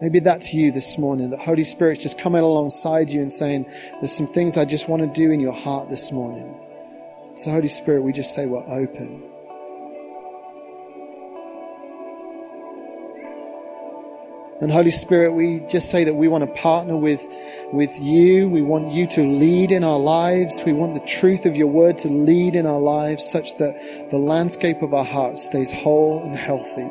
Maybe 0.00 0.18
that's 0.18 0.54
you 0.54 0.72
this 0.72 0.96
morning, 0.96 1.28
that 1.30 1.40
Holy 1.40 1.64
Spirit's 1.64 2.02
just 2.02 2.18
coming 2.18 2.42
alongside 2.42 3.10
you 3.10 3.20
and 3.20 3.30
saying, 3.30 3.66
There's 4.00 4.16
some 4.16 4.26
things 4.26 4.56
I 4.56 4.64
just 4.64 4.88
want 4.88 5.02
to 5.02 5.20
do 5.20 5.30
in 5.30 5.40
your 5.40 5.52
heart 5.52 5.90
this 5.90 6.10
morning. 6.10 6.58
So, 7.34 7.50
Holy 7.50 7.66
Spirit, 7.66 8.02
we 8.02 8.12
just 8.12 8.32
say 8.32 8.46
we're 8.46 8.60
open. 8.60 9.24
And 14.60 14.70
Holy 14.70 14.92
Spirit, 14.92 15.32
we 15.32 15.58
just 15.68 15.90
say 15.90 16.04
that 16.04 16.14
we 16.14 16.28
want 16.28 16.44
to 16.44 16.62
partner 16.62 16.96
with, 16.96 17.26
with 17.72 17.98
you. 17.98 18.48
We 18.48 18.62
want 18.62 18.92
you 18.92 19.08
to 19.08 19.22
lead 19.22 19.72
in 19.72 19.82
our 19.82 19.98
lives. 19.98 20.62
We 20.64 20.72
want 20.72 20.94
the 20.94 21.04
truth 21.06 21.44
of 21.44 21.56
your 21.56 21.66
word 21.66 21.98
to 21.98 22.08
lead 22.08 22.54
in 22.54 22.66
our 22.66 22.78
lives 22.78 23.28
such 23.28 23.56
that 23.56 24.10
the 24.10 24.16
landscape 24.16 24.80
of 24.82 24.94
our 24.94 25.04
hearts 25.04 25.44
stays 25.44 25.72
whole 25.72 26.22
and 26.22 26.36
healthy. 26.36 26.88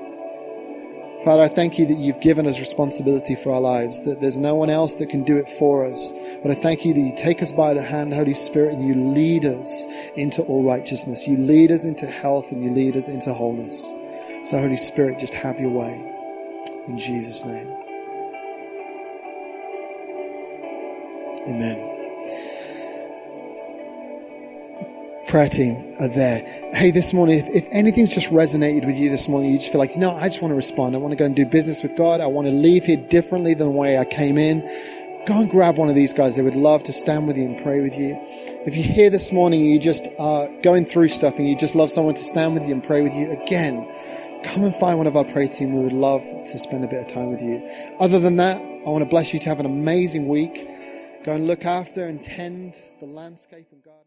Father, 1.23 1.43
I 1.43 1.47
thank 1.47 1.79
you 1.79 1.85
that 1.85 1.97
you've 1.97 2.19
given 2.19 2.45
us 2.47 2.59
responsibility 2.59 3.33
for 3.35 3.53
our 3.53 3.61
lives, 3.61 4.03
that 4.03 4.19
there's 4.19 4.37
no 4.37 4.55
one 4.55 4.69
else 4.69 4.95
that 4.95 5.09
can 5.09 5.23
do 5.23 5.37
it 5.37 5.47
for 5.47 5.85
us. 5.85 6.11
But 6.41 6.51
I 6.51 6.53
thank 6.53 6.83
you 6.83 6.93
that 6.93 6.99
you 6.99 7.13
take 7.15 7.41
us 7.41 7.49
by 7.49 7.73
the 7.73 7.81
hand, 7.81 8.13
Holy 8.13 8.33
Spirit, 8.33 8.73
and 8.73 8.85
you 8.85 8.95
lead 8.95 9.45
us 9.45 9.85
into 10.17 10.41
all 10.43 10.65
righteousness. 10.65 11.25
You 11.25 11.37
lead 11.37 11.71
us 11.71 11.85
into 11.85 12.07
health 12.07 12.51
and 12.51 12.61
you 12.61 12.71
lead 12.71 12.97
us 12.97 13.07
into 13.07 13.33
wholeness. 13.33 13.89
So, 14.43 14.59
Holy 14.59 14.75
Spirit, 14.75 15.17
just 15.17 15.33
have 15.33 15.61
your 15.61 15.69
way. 15.69 15.93
In 16.89 16.99
Jesus' 16.99 17.45
name. 17.45 17.71
Amen. 21.47 21.92
Prayer 25.33 25.49
team 25.49 25.95
are 25.99 26.09
there. 26.09 26.41
Hey, 26.75 26.91
this 26.91 27.11
morning, 27.11 27.39
if, 27.39 27.49
if 27.49 27.67
anything's 27.71 28.13
just 28.13 28.29
resonated 28.29 28.85
with 28.85 28.95
you 28.95 29.09
this 29.09 29.27
morning, 29.27 29.51
you 29.51 29.57
just 29.57 29.71
feel 29.71 29.79
like, 29.79 29.95
you 29.95 29.99
know, 29.99 30.11
I 30.11 30.25
just 30.25 30.43
want 30.43 30.51
to 30.51 30.55
respond. 30.55 30.93
I 30.93 30.99
want 30.99 31.11
to 31.11 31.15
go 31.15 31.25
and 31.25 31.35
do 31.35 31.43
business 31.43 31.81
with 31.81 31.97
God. 31.97 32.21
I 32.21 32.27
want 32.27 32.45
to 32.45 32.51
leave 32.51 32.85
here 32.85 32.97
differently 32.97 33.55
than 33.55 33.69
the 33.69 33.73
way 33.73 33.97
I 33.97 34.05
came 34.05 34.37
in. 34.37 34.61
Go 35.25 35.39
and 35.41 35.49
grab 35.49 35.75
one 35.75 35.89
of 35.89 35.95
these 35.95 36.13
guys. 36.13 36.35
They 36.35 36.43
would 36.43 36.53
love 36.53 36.83
to 36.83 36.93
stand 36.93 37.25
with 37.25 37.35
you 37.35 37.45
and 37.45 37.63
pray 37.63 37.81
with 37.81 37.97
you. 37.97 38.15
If 38.67 38.75
you're 38.75 38.85
here 38.85 39.09
this 39.09 39.31
morning 39.31 39.65
you 39.65 39.79
just 39.79 40.07
are 40.19 40.49
going 40.61 40.85
through 40.85 41.07
stuff 41.07 41.39
and 41.39 41.49
you 41.49 41.57
just 41.57 41.73
love 41.73 41.89
someone 41.89 42.13
to 42.13 42.23
stand 42.23 42.53
with 42.53 42.67
you 42.67 42.73
and 42.75 42.83
pray 42.83 43.01
with 43.01 43.15
you, 43.15 43.31
again, 43.31 43.87
come 44.43 44.63
and 44.63 44.75
find 44.75 44.99
one 44.99 45.07
of 45.07 45.15
our 45.15 45.25
prayer 45.25 45.47
team. 45.47 45.73
We 45.73 45.83
would 45.83 45.93
love 45.93 46.21
to 46.21 46.59
spend 46.59 46.85
a 46.85 46.87
bit 46.87 47.01
of 47.01 47.07
time 47.07 47.31
with 47.31 47.41
you. 47.41 47.67
Other 47.99 48.19
than 48.19 48.35
that, 48.35 48.57
I 48.61 48.89
want 48.89 49.01
to 49.01 49.09
bless 49.09 49.33
you 49.33 49.39
to 49.39 49.49
have 49.49 49.59
an 49.59 49.65
amazing 49.65 50.27
week. 50.27 50.69
Go 51.23 51.31
and 51.31 51.47
look 51.47 51.65
after 51.65 52.05
and 52.05 52.23
tend 52.23 52.83
the 52.99 53.07
landscape 53.07 53.65
and 53.71 53.83
garden. 53.83 54.02